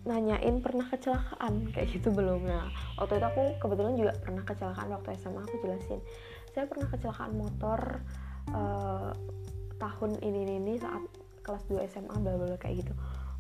nanyain 0.07 0.57
pernah 0.65 0.89
kecelakaan 0.89 1.69
kayak 1.75 1.93
gitu 1.93 2.09
belum 2.09 2.49
nah 2.49 2.73
waktu 2.97 3.21
itu 3.21 3.27
aku 3.29 3.43
kebetulan 3.61 3.95
juga 3.99 4.13
pernah 4.17 4.41
kecelakaan 4.47 4.89
waktu 4.95 5.09
SMA 5.21 5.43
aku 5.45 5.57
jelasin. 5.63 6.01
Saya 6.55 6.65
pernah 6.65 6.89
kecelakaan 6.91 7.33
motor 7.37 7.81
uh, 8.57 9.13
tahun 9.79 10.11
ini 10.25 10.59
ini 10.59 10.75
saat 10.81 11.05
kelas 11.45 11.65
2 11.71 11.81
SMA 11.93 12.15
bla 12.19 12.35
bla 12.35 12.57
kayak 12.57 12.87
gitu. 12.87 12.95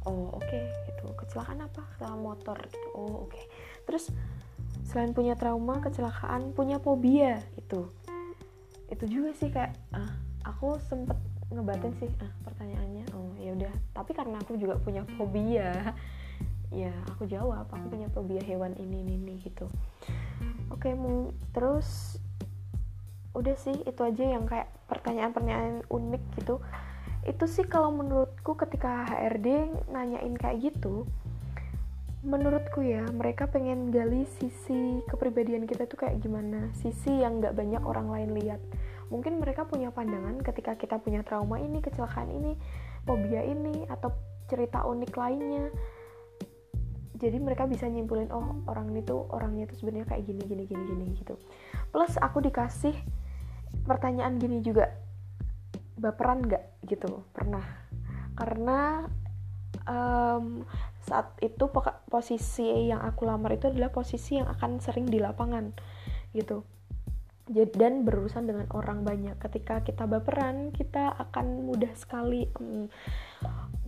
Oh 0.07 0.37
oke 0.37 0.45
okay, 0.45 0.63
gitu. 0.93 1.07
Kecelakaan 1.17 1.65
apa? 1.65 1.83
Kecelakaan 1.97 2.23
motor 2.23 2.57
gitu. 2.69 2.89
Oh 2.95 3.27
oke. 3.27 3.33
Okay. 3.33 3.45
terus 3.89 4.13
selain 4.85 5.17
punya 5.17 5.33
trauma 5.33 5.81
kecelakaan 5.81 6.53
punya 6.53 6.77
fobia 6.77 7.41
itu 7.57 7.89
itu 8.89 9.05
juga 9.09 9.30
sih 9.36 9.53
kayak 9.53 9.76
ah, 9.93 10.12
aku 10.45 10.80
sempet 10.80 11.16
ngebatin 11.49 11.93
sih 12.01 12.11
ah, 12.20 12.32
pertanyaannya. 12.45 13.05
Oh 13.16 13.32
ya 13.41 13.53
udah. 13.57 13.72
Tapi 13.93 14.12
karena 14.12 14.36
aku 14.41 14.57
juga 14.57 14.76
punya 14.80 15.05
fobia 15.16 15.97
ya 16.68 16.93
aku 17.09 17.24
jawab 17.24 17.64
aku 17.72 17.97
punya 17.97 18.12
fobia 18.12 18.45
hewan 18.45 18.76
ini 18.76 19.01
ini, 19.01 19.14
ini 19.16 19.34
gitu. 19.41 19.64
Oke 20.68 20.93
okay, 20.93 20.95
terus 21.57 22.20
udah 23.32 23.57
sih 23.57 23.76
itu 23.86 24.01
aja 24.05 24.24
yang 24.24 24.45
kayak 24.45 24.68
pertanyaan-pertanyaan 24.89 25.84
unik 25.89 26.24
gitu. 26.41 26.61
Itu 27.24 27.45
sih 27.49 27.64
kalau 27.64 27.93
menurutku 27.93 28.57
ketika 28.57 29.05
HRD 29.09 29.72
nanyain 29.93 30.36
kayak 30.36 30.72
gitu 30.72 31.09
menurutku 32.19 32.83
ya 32.83 33.07
mereka 33.14 33.47
pengen 33.47 33.95
gali 33.95 34.27
sisi 34.43 34.99
kepribadian 35.07 35.71
kita 35.71 35.87
tuh 35.87 36.03
kayak 36.03 36.19
gimana. 36.19 36.71
Sisi 36.75 37.23
yang 37.23 37.39
nggak 37.39 37.55
banyak 37.55 37.83
orang 37.87 38.11
lain 38.11 38.31
lihat. 38.35 38.61
Mungkin 39.09 39.39
mereka 39.39 39.64
punya 39.64 39.95
pandangan 39.95 40.43
ketika 40.43 40.75
kita 40.75 40.99
punya 40.99 41.23
trauma 41.23 41.62
ini 41.62 41.79
kecelakaan 41.79 42.29
ini 42.29 42.59
fobia 43.07 43.41
ini 43.47 43.87
atau 43.87 44.11
cerita 44.51 44.83
unik 44.83 45.12
lainnya. 45.14 45.71
Jadi 47.19 47.39
mereka 47.43 47.66
bisa 47.66 47.87
nyimpulin 47.91 48.31
oh 48.31 48.62
orang 48.71 48.95
itu 48.95 49.27
orangnya 49.31 49.66
tuh 49.71 49.83
sebenarnya 49.83 50.07
kayak 50.07 50.23
gini 50.27 50.43
gini 50.47 50.62
gini 50.66 50.83
gini 50.87 51.07
gitu. 51.19 51.35
Plus 51.91 52.14
aku 52.19 52.43
dikasih 52.43 52.95
pertanyaan 53.87 54.39
gini 54.43 54.59
juga. 54.62 54.91
Baperan 55.99 56.43
nggak? 56.43 56.83
Gitu 56.87 57.11
pernah. 57.35 57.64
Karena 58.39 59.03
um, 59.87 60.62
saat 61.09 61.33
itu 61.41 61.73
posisi 62.13 62.93
yang 62.93 63.01
aku 63.01 63.25
lamar 63.25 63.57
itu 63.57 63.73
adalah 63.73 63.89
posisi 63.89 64.37
yang 64.37 64.45
akan 64.53 64.77
sering 64.77 65.09
di 65.09 65.17
lapangan 65.17 65.73
gitu. 66.37 66.69
Dan 67.49 68.05
berurusan 68.05 68.45
dengan 68.45 68.69
orang 68.77 69.09
banyak. 69.09 69.41
Ketika 69.41 69.81
kita 69.81 70.05
baperan 70.05 70.69
kita 70.69 71.17
akan 71.17 71.65
mudah 71.65 71.89
sekali 71.97 72.45
um, 72.61 72.93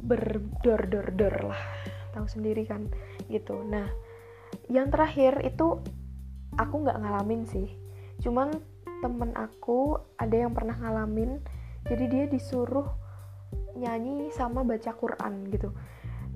berdor-dor-dor 0.00 1.52
lah. 1.52 1.62
Tahu 2.16 2.24
sendiri 2.24 2.64
kan? 2.64 2.88
Gitu. 3.28 3.52
Nah 3.68 3.84
yang 4.72 4.88
terakhir 4.88 5.44
itu 5.44 5.76
aku 6.56 6.74
nggak 6.88 7.04
ngalamin 7.04 7.44
sih. 7.44 7.68
Cuman 8.24 8.48
temen 9.04 9.36
aku 9.36 10.00
ada 10.16 10.40
yang 10.40 10.56
pernah 10.56 10.80
ngalamin. 10.80 11.36
Jadi 11.84 12.04
dia 12.08 12.24
disuruh 12.32 12.88
nyanyi 13.76 14.32
sama 14.32 14.64
baca 14.64 14.92
Quran 14.96 15.48
gitu 15.52 15.72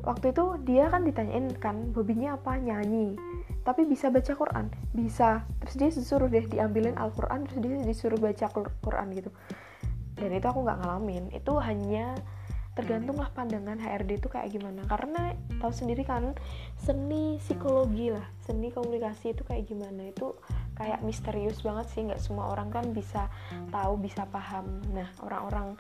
waktu 0.05 0.31
itu 0.31 0.45
dia 0.63 0.93
kan 0.93 1.03
ditanyain 1.03 1.49
kan 1.57 1.91
hobinya 1.97 2.37
apa? 2.37 2.61
Nyanyi. 2.61 3.17
Tapi 3.65 3.89
bisa 3.89 4.13
baca 4.13 4.33
Quran? 4.37 4.69
Bisa. 4.93 5.49
Terus 5.65 5.75
dia 5.81 5.89
disuruh 5.89 6.29
deh 6.29 6.45
diambilin 6.45 7.01
Al-Quran 7.01 7.49
terus 7.49 7.59
dia 7.65 7.81
disuruh 7.81 8.21
baca 8.21 8.47
Quran 8.85 9.09
gitu. 9.17 9.33
Dan 10.15 10.31
itu 10.37 10.47
aku 10.47 10.61
nggak 10.63 10.79
ngalamin. 10.85 11.25
Itu 11.33 11.57
hanya 11.59 12.15
tergantung 12.75 13.23
lah 13.23 13.31
pandangan 13.31 13.79
HRD 13.79 14.19
itu 14.21 14.29
kayak 14.29 14.51
gimana. 14.53 14.83
Karena 14.85 15.33
tahu 15.63 15.73
sendiri 15.73 16.03
kan 16.05 16.35
seni 16.75 17.39
psikologi 17.39 18.11
lah 18.11 18.27
seni 18.43 18.69
komunikasi 18.69 19.33
itu 19.33 19.43
kayak 19.47 19.65
gimana. 19.65 20.13
Itu 20.13 20.37
kayak 20.77 21.01
misterius 21.01 21.65
banget 21.65 21.89
sih. 21.89 22.05
Nggak 22.05 22.21
semua 22.21 22.53
orang 22.53 22.69
kan 22.69 22.93
bisa 22.93 23.33
tahu 23.73 23.97
bisa 23.97 24.29
paham. 24.29 24.83
Nah 24.93 25.09
orang-orang 25.25 25.79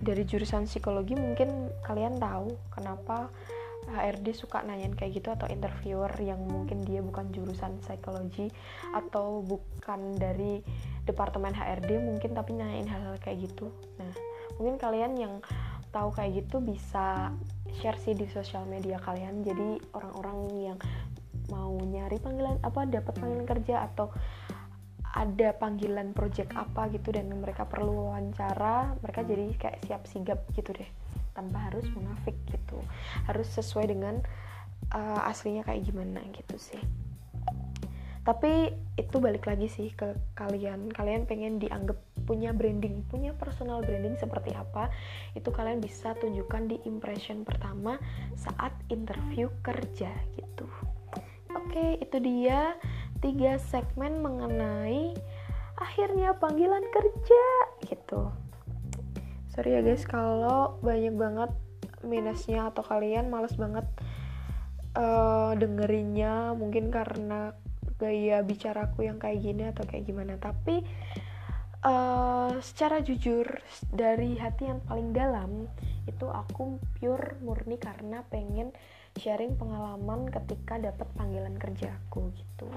dari 0.00 0.24
jurusan 0.24 0.64
psikologi 0.64 1.12
mungkin 1.14 1.68
kalian 1.84 2.16
tahu 2.16 2.56
kenapa 2.72 3.28
HRD 3.90 4.32
suka 4.32 4.62
nanyain 4.62 4.94
kayak 4.94 5.20
gitu 5.20 5.28
atau 5.34 5.50
interviewer 5.50 6.10
yang 6.22 6.40
mungkin 6.46 6.82
dia 6.86 7.02
bukan 7.02 7.28
jurusan 7.34 7.78
psikologi 7.82 8.48
atau 8.94 9.42
bukan 9.42 10.14
dari 10.16 10.62
departemen 11.04 11.52
HRD 11.52 11.98
mungkin 11.98 12.30
tapi 12.32 12.54
nanyain 12.54 12.86
hal-hal 12.86 13.18
kayak 13.18 13.50
gitu. 13.50 13.70
Nah 13.98 14.12
mungkin 14.56 14.78
kalian 14.78 15.12
yang 15.18 15.34
tahu 15.90 16.14
kayak 16.14 16.46
gitu 16.46 16.62
bisa 16.62 17.34
share 17.82 17.98
sih 17.98 18.14
di 18.14 18.30
sosial 18.30 18.62
media 18.70 19.02
kalian. 19.02 19.42
Jadi 19.42 19.82
orang-orang 19.94 20.38
yang 20.54 20.78
mau 21.50 21.74
nyari 21.82 22.22
panggilan 22.22 22.62
apa 22.62 22.86
dapat 22.86 23.14
panggilan 23.18 23.46
kerja 23.46 23.90
atau 23.90 24.14
ada 25.10 25.50
panggilan 25.58 26.14
project 26.14 26.54
apa 26.54 26.86
gitu 26.94 27.10
dan 27.10 27.26
mereka 27.34 27.66
perlu 27.66 28.14
wawancara 28.14 28.94
mereka 29.02 29.26
jadi 29.26 29.44
kayak 29.58 29.78
siap 29.82 30.02
sigap 30.06 30.38
gitu 30.54 30.70
deh 30.70 30.86
tanpa 31.40 31.72
harus 31.72 31.88
munafik 31.96 32.36
gitu 32.52 32.76
harus 33.24 33.48
sesuai 33.56 33.88
dengan 33.88 34.20
uh, 34.92 35.24
aslinya 35.24 35.64
kayak 35.64 35.88
gimana 35.88 36.20
gitu 36.36 36.60
sih 36.60 36.82
tapi 38.20 38.76
itu 39.00 39.16
balik 39.16 39.48
lagi 39.48 39.64
sih 39.72 39.88
ke 39.96 40.12
kalian 40.36 40.92
kalian 40.92 41.24
pengen 41.24 41.56
dianggap 41.56 41.96
punya 42.30 42.54
branding, 42.54 43.02
punya 43.10 43.34
personal 43.34 43.82
branding 43.82 44.14
seperti 44.14 44.54
apa, 44.54 44.86
itu 45.34 45.50
kalian 45.50 45.82
bisa 45.82 46.14
tunjukkan 46.14 46.70
di 46.70 46.78
impression 46.86 47.42
pertama 47.42 47.98
saat 48.38 48.70
interview 48.86 49.50
kerja 49.66 50.14
gitu. 50.38 50.66
Oke, 51.50 51.98
itu 51.98 52.22
dia 52.22 52.78
tiga 53.18 53.58
segmen 53.58 54.22
mengenai 54.22 55.10
akhirnya 55.74 56.38
panggilan 56.38 56.86
kerja 56.94 57.44
gitu. 57.88 58.30
Sorry 59.50 59.74
ya 59.74 59.82
guys 59.82 60.06
kalau 60.06 60.78
banyak 60.80 61.14
banget 61.18 61.50
minusnya 62.06 62.70
atau 62.70 62.86
kalian 62.86 63.28
males 63.28 63.52
banget 63.58 63.84
uh, 64.96 65.52
dengerinnya 65.58 66.54
mungkin 66.56 66.88
karena 66.88 67.52
gaya 68.00 68.40
bicaraku 68.40 69.04
yang 69.04 69.20
kayak 69.20 69.44
gini 69.44 69.68
atau 69.68 69.84
kayak 69.84 70.08
gimana 70.08 70.40
tapi 70.40 70.80
uh, 71.84 72.56
secara 72.64 73.04
jujur 73.04 73.44
dari 73.92 74.40
hati 74.40 74.70
yang 74.72 74.80
paling 74.88 75.12
dalam 75.12 75.68
itu 76.08 76.26
aku 76.26 76.80
pure 76.96 77.36
murni 77.44 77.76
karena 77.76 78.24
pengen 78.32 78.72
sharing 79.18 79.58
pengalaman 79.58 80.30
ketika 80.30 80.78
dapat 80.78 81.06
panggilan 81.18 81.58
kerjaku 81.58 82.30
gitu. 82.38 82.70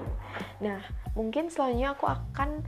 Nah, 0.60 0.82
mungkin 1.14 1.48
selanjutnya 1.48 1.94
aku 1.94 2.10
akan 2.10 2.66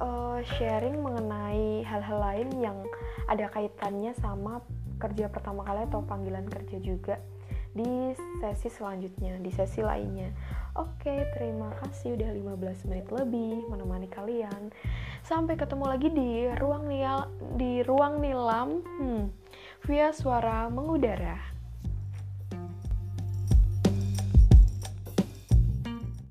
uh, 0.00 0.38
sharing 0.56 1.02
mengenai 1.02 1.84
hal-hal 1.84 2.18
lain 2.22 2.48
yang 2.62 2.78
ada 3.28 3.50
kaitannya 3.52 4.16
sama 4.16 4.62
kerja 5.02 5.26
pertama 5.26 5.66
kali 5.66 5.82
atau 5.84 6.00
panggilan 6.06 6.46
kerja 6.46 6.78
juga 6.78 7.18
di 7.72 8.12
sesi 8.40 8.68
selanjutnya, 8.68 9.40
di 9.40 9.48
sesi 9.48 9.80
lainnya. 9.80 10.28
Oke, 10.76 11.24
terima 11.36 11.72
kasih 11.80 12.16
udah 12.16 12.30
15 12.32 12.88
menit 12.88 13.08
lebih 13.08 13.64
menemani 13.68 14.08
kalian. 14.12 14.72
Sampai 15.24 15.56
ketemu 15.56 15.84
lagi 15.88 16.08
di 16.12 16.48
ruang 16.60 16.84
nial 16.88 17.32
di 17.56 17.80
ruang 17.84 18.20
nilam 18.20 18.80
hmm, 18.84 19.24
via 19.88 20.12
suara 20.12 20.68
mengudara. 20.68 21.51